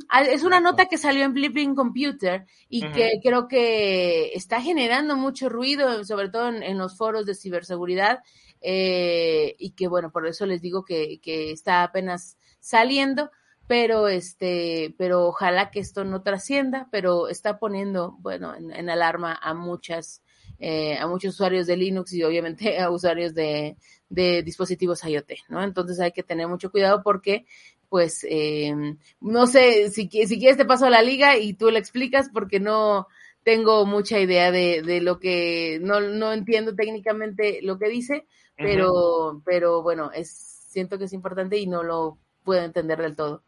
Ah, 0.08 0.22
es 0.22 0.44
una 0.44 0.60
nota 0.60 0.86
que 0.86 0.96
salió 0.96 1.24
en 1.24 1.34
Blipping 1.34 1.74
Computer 1.74 2.46
y 2.68 2.80
que 2.90 3.20
creo 3.22 3.48
que 3.48 4.32
está 4.34 4.60
generando 4.60 5.16
mucho 5.16 5.48
ruido, 5.48 6.04
sobre 6.04 6.30
todo 6.30 6.48
en, 6.48 6.78
los 6.78 6.96
foros 6.96 7.26
de 7.26 7.34
ciberseguridad, 7.34 8.20
y 8.62 9.70
que 9.76 9.88
bueno, 9.88 10.10
por 10.10 10.26
eso 10.26 10.46
les 10.46 10.62
digo 10.62 10.84
que, 10.84 11.20
que 11.20 11.52
está 11.52 11.82
apenas 11.82 12.38
saliendo 12.60 13.30
pero 13.72 14.08
este, 14.08 14.94
pero 14.98 15.26
ojalá 15.28 15.70
que 15.70 15.80
esto 15.80 16.04
no 16.04 16.22
trascienda, 16.22 16.88
pero 16.90 17.28
está 17.28 17.58
poniendo, 17.58 18.16
bueno, 18.20 18.54
en, 18.54 18.90
alarma 18.90 19.38
a 19.40 19.54
muchas, 19.54 20.22
eh, 20.58 20.98
a 20.98 21.06
muchos 21.06 21.34
usuarios 21.34 21.66
de 21.66 21.76
Linux 21.76 22.12
y 22.12 22.22
obviamente 22.22 22.78
a 22.80 22.90
usuarios 22.90 23.34
de, 23.34 23.76
de 24.08 24.42
dispositivos 24.42 25.04
IoT, 25.04 25.30
¿no? 25.48 25.62
Entonces 25.62 26.00
hay 26.00 26.12
que 26.12 26.22
tener 26.22 26.48
mucho 26.48 26.70
cuidado 26.70 27.02
porque 27.02 27.46
pues 27.92 28.26
eh, 28.26 28.74
no 29.20 29.46
sé 29.46 29.90
si, 29.90 30.08
si 30.08 30.38
quieres 30.38 30.56
te 30.56 30.64
paso 30.64 30.86
a 30.86 30.90
la 30.90 31.02
liga 31.02 31.36
y 31.36 31.52
tú 31.52 31.70
le 31.70 31.78
explicas 31.78 32.30
porque 32.32 32.58
no 32.58 33.06
tengo 33.42 33.84
mucha 33.84 34.18
idea 34.18 34.50
de, 34.50 34.80
de 34.80 35.02
lo 35.02 35.20
que 35.20 35.78
no, 35.82 36.00
no 36.00 36.32
entiendo 36.32 36.74
técnicamente 36.74 37.60
lo 37.60 37.78
que 37.78 37.90
dice, 37.90 38.24
pero, 38.56 39.42
pero 39.44 39.82
bueno, 39.82 40.10
es 40.10 40.30
siento 40.30 40.96
que 40.96 41.04
es 41.04 41.12
importante 41.12 41.58
y 41.58 41.66
no 41.66 41.82
lo 41.82 42.16
puedo 42.44 42.64
entender 42.64 42.96
del 43.02 43.14
todo. 43.14 43.42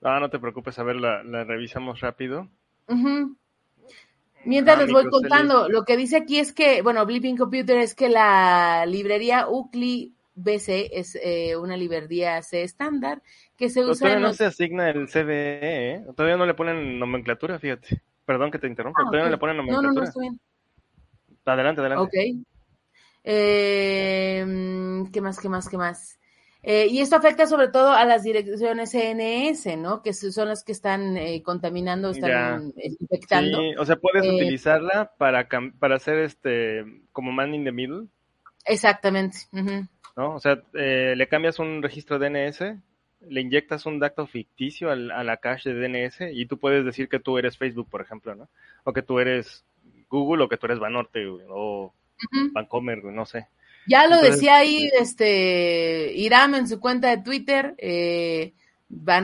Ah, 0.00 0.20
no 0.20 0.30
te 0.30 0.38
preocupes, 0.38 0.78
a 0.78 0.84
ver, 0.84 0.94
la, 0.94 1.24
revisamos 1.42 1.98
rápido. 1.98 2.48
Mientras 4.44 4.78
ah, 4.78 4.82
les 4.82 4.92
voy 4.92 5.10
contando, 5.10 5.68
lo 5.68 5.84
que 5.84 5.96
dice 5.96 6.18
aquí 6.18 6.38
es 6.38 6.52
que, 6.52 6.82
bueno, 6.82 7.04
Blipping 7.04 7.36
Computer 7.36 7.78
es 7.78 7.96
que 7.96 8.08
la 8.08 8.86
librería 8.86 9.48
UCLI 9.48 10.14
BC 10.42 10.90
es 10.92 11.18
eh, 11.22 11.56
una 11.56 11.76
librería 11.76 12.40
C 12.42 12.62
estándar 12.62 13.22
que 13.56 13.68
se 13.68 13.84
usa. 13.84 14.08
Todavía 14.08 14.28
no 14.28 14.34
se 14.34 14.44
asigna 14.46 14.90
el 14.90 15.08
CVE, 15.08 15.94
¿eh? 15.94 16.04
Todavía 16.16 16.36
no 16.36 16.46
le 16.46 16.54
ponen 16.54 16.98
nomenclatura, 16.98 17.58
fíjate. 17.58 18.02
Perdón 18.24 18.50
que 18.50 18.58
te 18.58 18.66
interrumpa, 18.66 19.02
ah, 19.02 19.06
todavía 19.06 19.24
no 19.26 19.30
le 19.30 19.38
ponen 19.38 19.56
nomenclatura. 19.56 19.88
No, 19.88 19.94
no, 19.94 20.00
no, 20.00 20.06
estoy 20.06 20.22
bien. 20.22 20.40
Adelante, 21.44 21.80
adelante. 21.80 22.04
Ok. 22.04 22.46
Eh, 23.24 24.44
¿Qué 25.12 25.20
más, 25.20 25.38
qué 25.38 25.48
más, 25.48 25.68
qué 25.68 25.76
más? 25.76 26.20
Eh, 26.62 26.88
y 26.90 27.00
esto 27.00 27.16
afecta 27.16 27.46
sobre 27.46 27.68
todo 27.68 27.92
a 27.92 28.04
las 28.04 28.22
direcciones 28.22 28.90
CNS, 28.90 29.78
¿no? 29.78 30.02
Que 30.02 30.12
son 30.12 30.48
las 30.48 30.62
que 30.62 30.72
están 30.72 31.16
eh, 31.16 31.42
contaminando, 31.42 32.10
están 32.10 32.74
infectando. 32.76 33.58
Sí, 33.58 33.74
o 33.78 33.84
sea, 33.86 33.96
puedes 33.96 34.24
eh, 34.26 34.34
utilizarla 34.34 35.12
para, 35.16 35.48
para 35.78 35.96
hacer 35.96 36.18
este, 36.18 36.84
como 37.12 37.32
man 37.32 37.54
in 37.54 37.64
the 37.64 37.72
middle. 37.72 38.08
Exactamente. 38.66 39.38
¿No? 40.20 40.34
O 40.34 40.38
sea, 40.38 40.62
le 40.74 41.28
cambias 41.28 41.58
un 41.58 41.82
registro 41.82 42.18
DNS, 42.18 42.60
le 43.26 43.40
inyectas 43.40 43.86
un 43.86 43.98
dato 43.98 44.26
ficticio 44.26 44.90
al, 44.90 45.10
a 45.10 45.24
la 45.24 45.38
cache 45.38 45.72
de 45.72 45.88
DNS 45.88 46.34
y 46.34 46.44
tú 46.44 46.58
puedes 46.58 46.84
decir 46.84 47.08
que 47.08 47.20
tú 47.20 47.38
eres 47.38 47.56
Facebook, 47.56 47.88
por 47.88 48.02
ejemplo, 48.02 48.34
¿no? 48.34 48.50
O 48.84 48.92
que 48.92 49.00
tú 49.00 49.18
eres 49.18 49.64
Google 50.10 50.44
o 50.44 50.48
que 50.50 50.58
tú 50.58 50.66
eres 50.66 50.78
Banorte 50.78 51.26
o 51.48 51.94
Vancomer, 52.52 53.02
no 53.02 53.24
sé. 53.24 53.48
Ya 53.86 54.06
lo 54.08 54.20
decía 54.20 54.56
ahí 54.56 54.90
este 55.00 56.12
Iram 56.14 56.54
en 56.54 56.68
su 56.68 56.80
cuenta 56.80 57.08
de 57.08 57.22
Twitter. 57.22 57.74
Eh, 57.78 58.52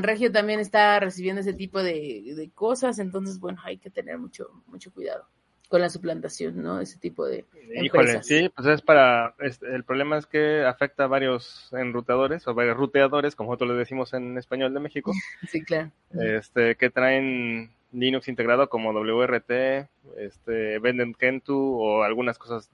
Regio 0.01 0.33
también 0.33 0.61
está 0.61 0.99
recibiendo 0.99 1.43
ese 1.43 1.53
tipo 1.53 1.83
de, 1.83 2.51
cosas, 2.55 2.99
entonces, 3.01 3.39
bueno, 3.39 3.61
hay 3.65 3.77
que 3.77 3.91
tener 3.91 4.17
mucho, 4.17 4.49
mucho 4.67 4.91
cuidado 4.95 5.29
con 5.69 5.81
la 5.81 5.89
suplantación, 5.89 6.63
¿no? 6.63 6.81
Ese 6.81 6.99
tipo 6.99 7.27
de. 7.27 7.45
Híjole, 7.83 8.23
sí, 8.23 8.49
pues 8.55 8.69
es 8.69 8.83
para. 8.83 9.35
el 9.39 9.85
problema 9.85 10.19
es 10.19 10.27
que 10.27 10.65
afecta 10.65 11.05
a 11.05 11.09
varios 11.09 11.69
enrutadores 11.73 12.47
o 12.47 12.55
varios 12.55 12.77
ruteadores, 12.77 13.35
como 13.35 13.51
nosotros 13.51 13.71
le 13.71 13.77
decimos 13.77 14.15
en 14.15 14.39
español 14.39 14.73
de 14.75 14.81
México. 14.81 15.13
sí, 15.49 15.63
claro. 15.63 15.91
Este, 16.13 16.77
que 16.77 16.91
traen 16.91 17.71
Linux 17.93 18.29
integrado 18.29 18.69
como 18.69 18.93
WRT, 18.93 19.89
este, 20.19 20.79
venden 20.79 21.15
Kentu 21.15 21.81
o 21.81 22.03
algunas 22.03 22.39
cosas 22.39 22.71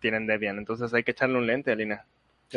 tienen 0.00 0.26
Debian. 0.26 0.58
Entonces 0.58 0.92
hay 0.94 1.02
que 1.02 1.12
echarle 1.12 1.38
un 1.38 1.46
lente, 1.46 1.72
Alina. 1.72 2.04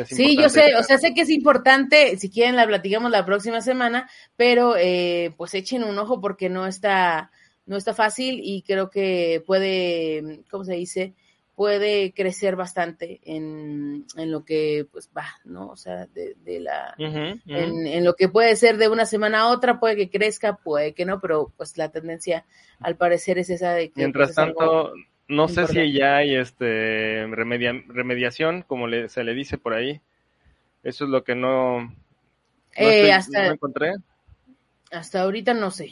Sí, 0.06 0.38
yo 0.38 0.48
sé, 0.48 0.74
o 0.76 0.82
sea, 0.82 0.96
sé 0.96 1.12
que 1.12 1.20
es 1.20 1.28
importante, 1.28 2.16
si 2.16 2.30
quieren 2.30 2.56
la 2.56 2.66
platicamos 2.66 3.10
la 3.10 3.26
próxima 3.26 3.60
semana, 3.60 4.08
pero 4.36 4.74
eh, 4.78 5.34
pues 5.36 5.52
echen 5.52 5.84
un 5.84 5.98
ojo 5.98 6.18
porque 6.18 6.48
no 6.48 6.66
está, 6.66 7.30
no 7.66 7.76
está 7.76 7.94
fácil 7.94 8.40
y 8.42 8.62
creo 8.62 8.90
que 8.90 9.42
puede, 9.46 10.40
¿cómo 10.50 10.64
se 10.64 10.74
dice? 10.74 11.14
Puede 11.54 12.12
crecer 12.12 12.56
bastante 12.56 13.20
en, 13.24 14.06
en 14.16 14.30
lo 14.30 14.44
que 14.44 14.86
pues 14.90 15.10
va, 15.16 15.26
¿no? 15.44 15.68
O 15.68 15.76
sea, 15.76 16.06
de, 16.06 16.60
la, 16.60 16.94
En, 16.98 17.40
en, 17.46 18.04
lo 18.04 18.14
que 18.14 18.28
puede 18.28 18.56
ser 18.56 18.78
de 18.78 18.88
una 18.88 19.06
semana 19.06 19.40
a 19.40 19.48
otra, 19.48 19.78
puede 19.78 19.96
que 19.96 20.10
crezca, 20.10 20.56
puede 20.56 20.94
que 20.94 21.04
no, 21.04 21.20
pero 21.20 21.52
pues 21.56 21.76
la 21.76 21.90
tendencia 21.90 22.46
al 22.80 22.96
parecer 22.96 23.38
es 23.38 23.50
esa 23.50 23.74
de 23.74 23.90
que... 23.90 24.00
Mientras 24.00 24.28
pues, 24.28 24.36
tanto, 24.36 24.92
no 25.28 25.48
sé 25.48 25.66
si 25.66 25.92
ya 25.92 26.16
hay 26.16 26.34
este 26.34 27.26
remediación, 27.26 28.62
como 28.62 28.86
se 29.08 29.24
le 29.24 29.34
dice 29.34 29.58
por 29.58 29.74
ahí. 29.74 30.00
Eso 30.82 31.04
es 31.04 31.10
lo 31.10 31.22
que 31.22 31.36
no, 31.36 31.94
eh, 32.74 33.12
hasta, 33.12 33.46
encontré. 33.46 33.94
Hasta 34.90 35.22
ahorita 35.22 35.54
no 35.54 35.70
sé. 35.70 35.90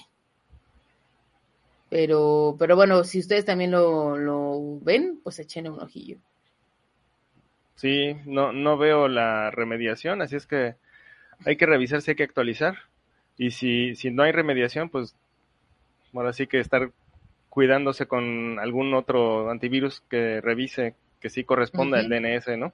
Pero, 1.90 2.56
pero 2.58 2.76
bueno, 2.76 3.04
si 3.04 3.18
ustedes 3.18 3.44
también 3.44 3.72
lo, 3.72 4.16
lo 4.16 4.78
ven, 4.80 5.20
pues 5.22 5.38
echen 5.40 5.68
un 5.68 5.80
ojillo. 5.80 6.16
Sí, 7.74 8.16
no, 8.24 8.52
no 8.52 8.78
veo 8.78 9.08
la 9.08 9.50
remediación, 9.50 10.22
así 10.22 10.36
es 10.36 10.46
que 10.46 10.76
hay 11.44 11.56
que 11.56 11.66
revisar 11.66 12.00
si 12.00 12.12
hay 12.12 12.16
que 12.16 12.22
actualizar. 12.22 12.76
Y 13.36 13.50
si, 13.50 13.96
si 13.96 14.10
no 14.10 14.22
hay 14.22 14.32
remediación, 14.32 14.90
pues 14.90 15.14
ahora 16.14 16.32
sí 16.32 16.46
que 16.46 16.60
estar 16.60 16.90
cuidándose 17.48 18.06
con 18.06 18.58
algún 18.58 18.94
otro 18.94 19.50
antivirus 19.50 20.02
que 20.08 20.40
revise 20.40 20.94
que 21.20 21.30
sí 21.30 21.44
corresponda 21.44 21.98
al 21.98 22.08
DNS, 22.08 22.58
¿no? 22.58 22.72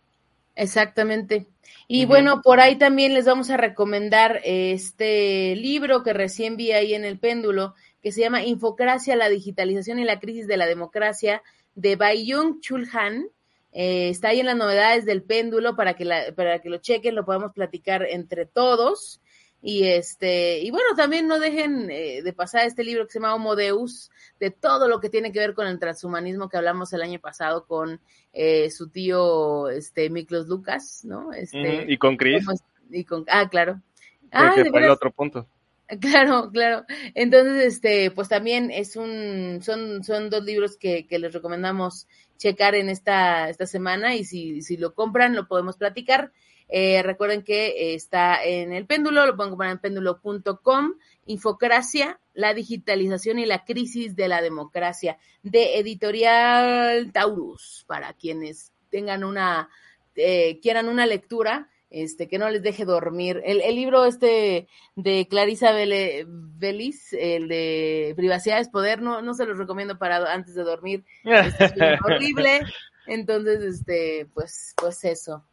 Exactamente. 0.54 1.46
Y 1.86 2.06
bueno, 2.06 2.40
por 2.42 2.60
ahí 2.60 2.76
también 2.76 3.12
les 3.12 3.26
vamos 3.26 3.50
a 3.50 3.56
recomendar 3.56 4.40
este 4.44 5.54
libro 5.56 6.02
que 6.02 6.12
recién 6.12 6.56
vi 6.56 6.72
ahí 6.72 6.94
en 6.94 7.04
el 7.04 7.18
péndulo, 7.18 7.74
que 8.07 8.12
se 8.12 8.20
llama 8.20 8.44
Infocracia, 8.44 9.16
la 9.16 9.28
digitalización 9.28 9.98
y 9.98 10.04
la 10.04 10.20
crisis 10.20 10.46
de 10.46 10.57
la 10.57 10.66
democracia, 10.66 11.42
de 11.74 11.96
Bayung 11.96 12.61
Chul 12.61 12.88
Han. 12.92 13.26
Eh, 13.72 14.11
está 14.11 14.28
ahí 14.28 14.38
en 14.38 14.46
las 14.46 14.57
novedades 14.57 15.04
del 15.07 15.24
péndulo 15.24 15.74
para 15.74 15.94
que, 15.94 16.04
la, 16.04 16.32
para 16.36 16.61
que 16.61 16.70
lo 16.70 16.78
chequen, 16.78 17.16
lo 17.16 17.24
podamos 17.24 17.50
platicar 17.52 18.07
entre 18.09 18.46
todos. 18.46 19.20
Y 19.61 19.88
este, 19.88 20.61
y 20.61 20.70
bueno, 20.70 20.86
también 20.96 21.26
no 21.26 21.40
dejen 21.40 21.90
eh, 21.90 22.22
de 22.22 22.32
pasar 22.32 22.64
este 22.64 22.84
libro 22.84 23.07
que 23.07 23.12
se 23.12 23.18
llama 23.18 23.34
Homo 23.34 23.57
Deus, 23.57 24.12
de 24.38 24.52
todo 24.52 24.86
lo 24.86 25.00
que 25.00 25.11
tiene 25.11 25.32
que 25.32 25.40
ver 25.40 25.54
con 25.54 25.66
el 25.66 25.80
transhumanismo 25.80 26.48
que 26.48 26.59
hablamos 26.59 26.92
el 26.92 27.02
año 27.02 27.18
pasado 27.18 27.66
con 27.66 28.00
eh, 28.32 28.70
su 28.70 28.88
tío 28.88 29.68
este 29.68 30.11
Miklos 30.11 30.46
Lucas, 30.46 31.04
¿no? 31.04 31.32
Este, 31.32 31.86
y 31.88 31.98
con 31.98 32.16
Chris. 32.16 32.46
Y 32.88 33.02
con, 33.02 33.24
ah, 33.26 33.48
claro. 33.48 33.82
Ah, 34.30 34.54
el 34.57 34.90
otro 34.90 35.11
punto. 35.11 35.48
Claro, 36.01 36.51
claro. 36.51 36.84
Entonces, 37.14 37.74
este, 37.74 38.11
pues 38.11 38.28
también 38.28 38.70
es 38.70 38.97
un, 38.97 39.61
son, 39.62 40.03
son 40.03 40.30
dos 40.30 40.45
libros 40.45 40.76
que, 40.76 41.07
que 41.07 41.18
les 41.18 41.32
recomendamos 41.32 42.09
checar 42.39 42.74
en 42.74 42.89
esta, 42.89 43.49
esta 43.49 43.66
semana 43.66 44.14
y 44.14 44.24
si, 44.24 44.62
si 44.62 44.76
lo 44.76 44.95
compran 44.95 45.34
lo 45.34 45.47
podemos 45.47 45.76
platicar. 45.76 46.32
Eh, 46.68 47.03
recuerden 47.05 47.43
que 47.43 47.95
está 47.95 48.43
en 48.43 48.72
el 48.72 48.87
péndulo, 48.87 49.24
lo 49.24 49.37
pueden 49.37 49.51
comprar 49.51 49.70
en 49.70 49.78
péndulo.com. 49.78 50.95
Infocracia, 51.26 52.20
la 52.34 52.55
digitalización 52.55 53.39
y 53.39 53.47
la 53.47 53.64
crisis 53.64 54.16
de 54.16 54.28
la 54.28 54.43
democracia, 54.43 55.18
de 55.43 55.78
editorial 55.78 57.12
Taurus, 57.12 57.84
para 57.87 58.12
quienes 58.14 58.72
tengan 58.91 59.24
una, 59.24 59.68
eh, 60.16 60.59
quieran 60.61 60.89
una 60.89 61.07
lectura. 61.07 61.68
Este, 61.89 62.26
que 62.28 62.39
no 62.39 62.51
les 62.51 62.62
deje 62.62 62.84
dormir. 62.84 63.41
El, 63.45 63.61
el 63.61 63.76
libro 63.76 64.05
este 64.05 64.66
de 64.97 65.28
Clarisa 65.28 65.72
Belis, 65.72 67.12
el 67.12 67.49
de 67.49 68.12
Privacidad 68.16 68.59
es 68.61 68.68
Poder, 68.68 69.01
no, 69.01 69.22
no 69.22 69.34
se 69.34 69.47
los 69.47 69.57
recomiendo 69.57 69.97
para 69.97 70.32
antes 70.32 70.55
de 70.55 70.64
dormir. 70.64 71.05
es 71.24 71.55
horrible. 72.05 72.62
Entonces, 73.07 73.62
este, 73.62 74.26
pues, 74.34 74.74
pues 74.76 75.05
eso. 75.05 75.45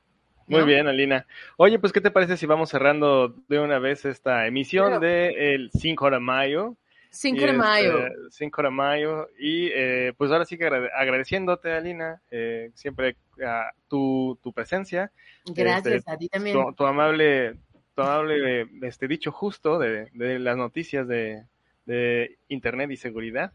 Muy 0.48 0.64
bien, 0.64 0.88
Alina. 0.88 1.26
Oye, 1.58 1.80
pues, 1.80 1.94
¿qué 1.94 2.02
te 2.02 2.12
parece 2.12 2.38
si 2.38 2.46
vamos 2.46 2.70
cerrando 2.70 3.36
de 3.48 3.60
una 3.60 3.80
vez 3.80 4.06
esta 4.06 4.46
emisión 4.48 5.00
de 5.00 5.56
el 5.56 5.72
5 5.72 6.10
de 6.10 6.20
mayo? 6.20 6.76
5 7.14 7.46
de 7.46 7.54
mayo. 7.54 7.94
5 8.32 8.62
de 8.64 8.70
mayo. 8.72 9.30
Y 9.38 9.68
eh, 9.68 10.14
pues 10.18 10.32
ahora 10.32 10.46
sí 10.46 10.58
que 10.58 10.66
agradeciéndote, 10.66 11.72
Alina, 11.72 12.22
eh, 12.32 12.72
siempre 12.74 13.16
a 13.46 13.70
tu, 13.88 14.40
tu 14.42 14.52
presencia. 14.52 15.12
Gracias, 15.46 15.96
este, 15.96 16.12
a 16.12 16.18
ti 16.18 16.28
también. 16.28 16.58
Tu, 16.76 16.86
amable, 16.86 17.56
tu 17.96 18.02
amable 18.02 18.68
este 18.82 19.08
dicho 19.08 19.32
justo 19.32 19.78
de, 19.78 20.10
de 20.14 20.40
las 20.40 20.58
noticias 20.58 21.08
de, 21.08 21.44
de 21.86 22.40
Internet 22.48 22.90
y 22.90 22.98
seguridad. 22.98 23.54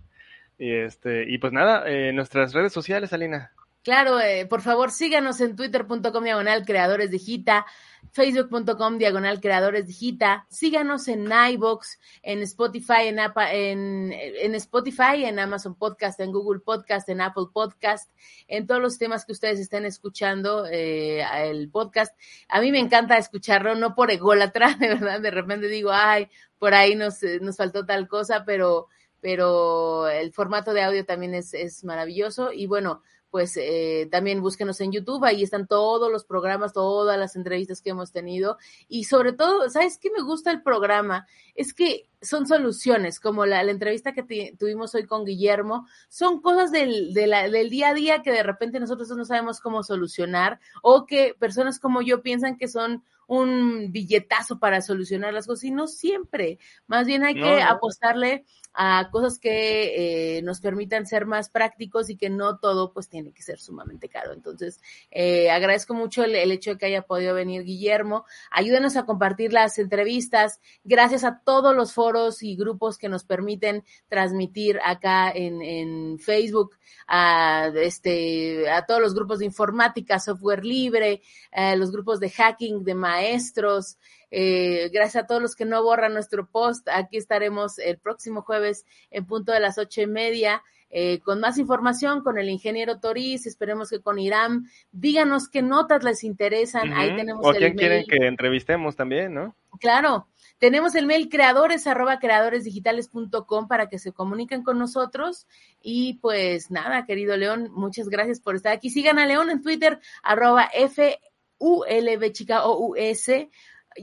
Y, 0.56 0.72
este, 0.72 1.28
y 1.28 1.38
pues 1.38 1.52
nada, 1.52 1.82
eh, 1.88 2.12
nuestras 2.12 2.54
redes 2.54 2.72
sociales, 2.72 3.12
Alina. 3.12 3.52
Claro, 3.84 4.20
eh, 4.20 4.44
por 4.46 4.60
favor 4.60 4.90
síganos 4.90 5.40
en 5.40 5.56
twitter.com 5.56 6.24
diagonal 6.24 6.66
creadores 6.66 7.10
digita, 7.10 7.64
facebook.com 8.10 8.98
diagonal 8.98 9.40
creadores 9.40 9.86
digita, 9.86 10.46
síganos 10.50 11.06
en 11.08 11.30
iBox, 11.52 11.98
en 12.22 12.42
Spotify, 12.42 13.06
en, 13.06 13.18
en, 13.18 14.12
en, 14.12 14.54
Spotify, 14.56 15.24
en 15.24 15.38
Amazon 15.38 15.76
Podcast, 15.76 16.18
en 16.20 16.32
Google 16.32 16.60
Podcast, 16.60 17.08
en 17.08 17.20
Apple 17.20 17.46
Podcast, 17.52 18.10
en 18.48 18.66
todos 18.66 18.82
los 18.82 18.98
temas 18.98 19.24
que 19.24 19.32
ustedes 19.32 19.60
estén 19.60 19.86
escuchando 19.86 20.66
eh, 20.66 21.24
el 21.44 21.70
podcast. 21.70 22.18
A 22.48 22.60
mí 22.60 22.72
me 22.72 22.80
encanta 22.80 23.16
escucharlo, 23.16 23.76
no 23.76 23.94
por 23.94 24.10
ególatra, 24.10 24.74
de 24.80 24.88
verdad, 24.88 25.20
de 25.20 25.30
repente 25.30 25.68
digo, 25.68 25.92
ay, 25.92 26.28
por 26.58 26.74
ahí 26.74 26.96
nos, 26.96 27.22
nos 27.40 27.56
faltó 27.56 27.86
tal 27.86 28.08
cosa, 28.08 28.44
pero, 28.44 28.88
pero 29.20 30.08
el 30.08 30.32
formato 30.32 30.72
de 30.72 30.82
audio 30.82 31.04
también 31.04 31.34
es, 31.34 31.54
es 31.54 31.84
maravilloso 31.84 32.52
y 32.52 32.66
bueno, 32.66 33.02
pues 33.30 33.56
eh, 33.56 34.08
también 34.10 34.40
búsquenos 34.40 34.80
en 34.80 34.92
YouTube, 34.92 35.24
ahí 35.24 35.42
están 35.42 35.66
todos 35.66 36.10
los 36.10 36.24
programas, 36.24 36.72
todas 36.72 37.18
las 37.18 37.36
entrevistas 37.36 37.82
que 37.82 37.90
hemos 37.90 38.10
tenido 38.10 38.56
y 38.88 39.04
sobre 39.04 39.32
todo, 39.32 39.68
¿sabes 39.68 39.98
qué 39.98 40.10
me 40.10 40.22
gusta 40.22 40.50
el 40.50 40.62
programa? 40.62 41.26
Es 41.54 41.74
que 41.74 42.08
son 42.22 42.46
soluciones, 42.46 43.20
como 43.20 43.44
la, 43.44 43.60
entrevista 43.62 44.12
que 44.12 44.54
tuvimos 44.58 44.94
hoy 44.94 45.04
con 45.06 45.24
Guillermo, 45.24 45.86
son 46.08 46.40
cosas 46.40 46.72
del, 46.72 47.12
del 47.12 47.70
día 47.70 47.90
a 47.90 47.94
día 47.94 48.22
que 48.22 48.32
de 48.32 48.42
repente 48.42 48.80
nosotros 48.80 49.08
no 49.10 49.24
sabemos 49.24 49.60
cómo 49.60 49.82
solucionar 49.82 50.58
o 50.82 51.04
que 51.04 51.34
personas 51.38 51.78
como 51.78 52.00
yo 52.00 52.22
piensan 52.22 52.56
que 52.56 52.68
son 52.68 53.04
un 53.28 53.92
billetazo 53.92 54.58
para 54.58 54.80
solucionar 54.80 55.34
las 55.34 55.46
cosas 55.46 55.64
y 55.64 55.70
no 55.70 55.86
siempre. 55.86 56.58
Más 56.86 57.06
bien 57.06 57.24
hay 57.24 57.34
que 57.34 57.60
apostarle 57.60 58.46
a 58.80 59.10
cosas 59.10 59.40
que 59.40 60.36
eh, 60.36 60.42
nos 60.42 60.60
permitan 60.60 61.04
ser 61.04 61.26
más 61.26 61.50
prácticos 61.50 62.10
y 62.10 62.16
que 62.16 62.30
no 62.30 62.58
todo 62.58 62.92
pues 62.92 63.08
tiene 63.08 63.32
que 63.32 63.42
ser 63.42 63.58
sumamente 63.58 64.08
caro. 64.08 64.32
Entonces, 64.32 64.80
eh, 65.10 65.50
agradezco 65.50 65.94
mucho 65.94 66.22
el, 66.22 66.36
hecho 66.52 66.70
de 66.70 66.78
que 66.78 66.86
haya 66.86 67.02
podido 67.02 67.34
venir 67.34 67.64
Guillermo. 67.64 68.24
Ayúdenos 68.52 68.96
a 68.96 69.04
compartir 69.04 69.52
las 69.52 69.80
entrevistas. 69.80 70.60
Gracias 70.84 71.24
a 71.24 71.40
todos 71.44 71.74
los 71.74 71.92
foros 71.92 72.44
y 72.44 72.54
grupos 72.54 72.98
que 72.98 73.08
nos 73.08 73.24
permiten 73.24 73.82
transmitir 74.06 74.78
acá 74.84 75.28
en, 75.28 75.60
en 75.60 76.20
Facebook, 76.20 76.76
a, 77.08 77.72
este, 77.74 78.70
a 78.70 78.86
todos 78.86 79.00
los 79.00 79.12
grupos 79.12 79.40
de 79.40 79.46
informática, 79.46 80.20
software 80.20 80.64
libre, 80.64 81.20
a 81.50 81.74
los 81.74 81.90
grupos 81.90 82.20
de 82.20 82.30
hacking, 82.30 82.84
de 82.84 82.94
maestros. 82.94 83.98
Eh, 84.30 84.90
gracias 84.92 85.24
a 85.24 85.26
todos 85.26 85.42
los 85.42 85.56
que 85.56 85.64
no 85.64 85.82
borran 85.82 86.14
nuestro 86.14 86.46
post. 86.46 86.88
Aquí 86.88 87.16
estaremos 87.16 87.78
el 87.78 87.98
próximo 87.98 88.42
jueves 88.42 88.84
en 89.10 89.26
punto 89.26 89.52
de 89.52 89.60
las 89.60 89.78
ocho 89.78 90.02
y 90.02 90.06
media. 90.06 90.62
Eh, 90.90 91.20
con 91.20 91.40
más 91.40 91.58
información 91.58 92.22
con 92.22 92.38
el 92.38 92.48
ingeniero 92.48 92.98
Toriz, 92.98 93.46
esperemos 93.46 93.90
que 93.90 94.00
con 94.00 94.18
Irán, 94.18 94.70
díganos 94.90 95.48
qué 95.48 95.60
notas 95.60 96.02
les 96.02 96.24
interesan, 96.24 96.94
ahí 96.94 97.14
tenemos 97.14 97.44
o 97.44 97.52
quién 97.52 97.74
quieren 97.74 98.06
que 98.06 98.26
entrevistemos 98.26 98.96
también, 98.96 99.34
¿no? 99.34 99.54
Claro, 99.80 100.28
tenemos 100.56 100.94
el 100.94 101.04
mail 101.04 101.28
creadores 101.28 101.86
arroba 101.86 102.18
creadoresdigitales.com 102.18 103.68
para 103.68 103.90
que 103.90 103.98
se 103.98 104.12
comuniquen 104.12 104.62
con 104.62 104.78
nosotros 104.78 105.46
y 105.82 106.14
pues 106.22 106.70
nada, 106.70 107.04
querido 107.04 107.36
León, 107.36 107.68
muchas 107.70 108.08
gracias 108.08 108.40
por 108.40 108.56
estar 108.56 108.72
aquí. 108.72 108.88
Sigan 108.88 109.18
a 109.18 109.26
León 109.26 109.50
en 109.50 109.60
Twitter 109.60 110.00
arroba 110.22 110.70
F 110.72 111.20
U 111.58 111.84
L 111.86 112.16
B 112.16 112.32
chica 112.32 112.64
O 112.64 112.88
U 112.88 112.96
S 112.96 113.50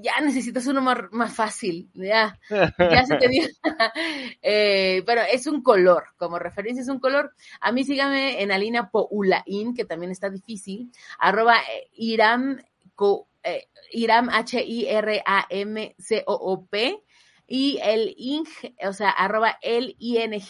ya 0.01 0.19
necesitas 0.21 0.65
uno 0.67 0.81
más, 0.81 1.33
fácil, 1.33 1.89
ya, 1.93 2.39
ya 2.49 3.05
se 3.05 3.15
te 3.17 3.27
dio. 3.27 3.43
eh, 4.41 5.03
pero 5.05 5.21
es 5.21 5.47
un 5.47 5.61
color, 5.61 6.05
como 6.17 6.39
referencia 6.39 6.81
es 6.81 6.89
un 6.89 6.99
color. 6.99 7.33
A 7.61 7.71
mí 7.71 7.83
sígame 7.83 8.41
en 8.41 8.51
Alina 8.51 8.89
Poulain, 8.89 9.73
que 9.75 9.85
también 9.85 10.11
está 10.11 10.29
difícil, 10.29 10.91
arroba 11.19 11.57
eh, 11.57 11.89
Iram, 11.93 12.59
eh, 13.43 13.67
Iram 13.91 14.29
H-I-R-A-M-C-O-O-P, 14.29 15.25
y 17.47 17.79
el 17.83 18.15
ing, 18.17 18.47
o 18.87 18.93
sea, 18.93 19.11
arroba 19.11 19.59
el 19.61 19.95
ing 19.99 20.41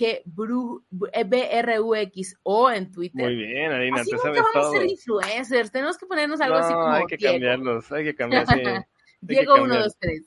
B-R-U-X-O 1.25 2.71
en 2.71 2.91
Twitter. 2.91 3.25
Muy 3.25 3.35
bien, 3.35 3.71
Alina, 3.71 4.01
así 4.01 4.11
te 4.11 4.15
nunca 4.15 4.43
vamos 4.53 4.55
a 4.55 4.71
ser 4.71 4.89
influencers, 4.89 5.71
tenemos 5.71 5.97
que 5.97 6.05
ponernos 6.05 6.39
algo 6.39 6.57
así 6.57 6.73
como 6.73 6.93
hay 6.93 7.05
que 7.05 7.17
cambiarlos, 7.17 7.91
hay 7.91 8.05
que 8.05 8.15
cambiar, 8.15 8.47
sí. 8.47 8.61
Diego 9.27 9.55
1, 9.55 9.79
2, 9.79 9.97
3. 9.99 10.23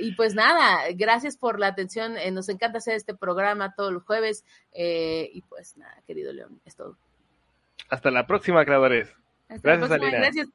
y, 0.00 0.12
pues 0.14 0.34
nada, 0.34 0.84
gracias 0.94 1.36
por 1.36 1.58
la 1.58 1.68
atención. 1.68 2.16
Eh, 2.16 2.30
nos 2.30 2.48
encanta 2.48 2.78
hacer 2.78 2.94
este 2.94 3.14
programa 3.14 3.74
todos 3.74 3.92
los 3.92 4.04
jueves. 4.04 4.44
Eh, 4.72 5.30
y 5.32 5.42
pues 5.42 5.76
nada, 5.76 6.02
querido 6.06 6.32
León, 6.32 6.60
es 6.64 6.76
todo. 6.76 6.96
Hasta 7.88 8.10
la 8.10 8.26
próxima, 8.26 8.64
creadores. 8.64 9.14
gracias, 9.48 9.90
Alina. 9.90 10.18
Gracias. 10.18 10.48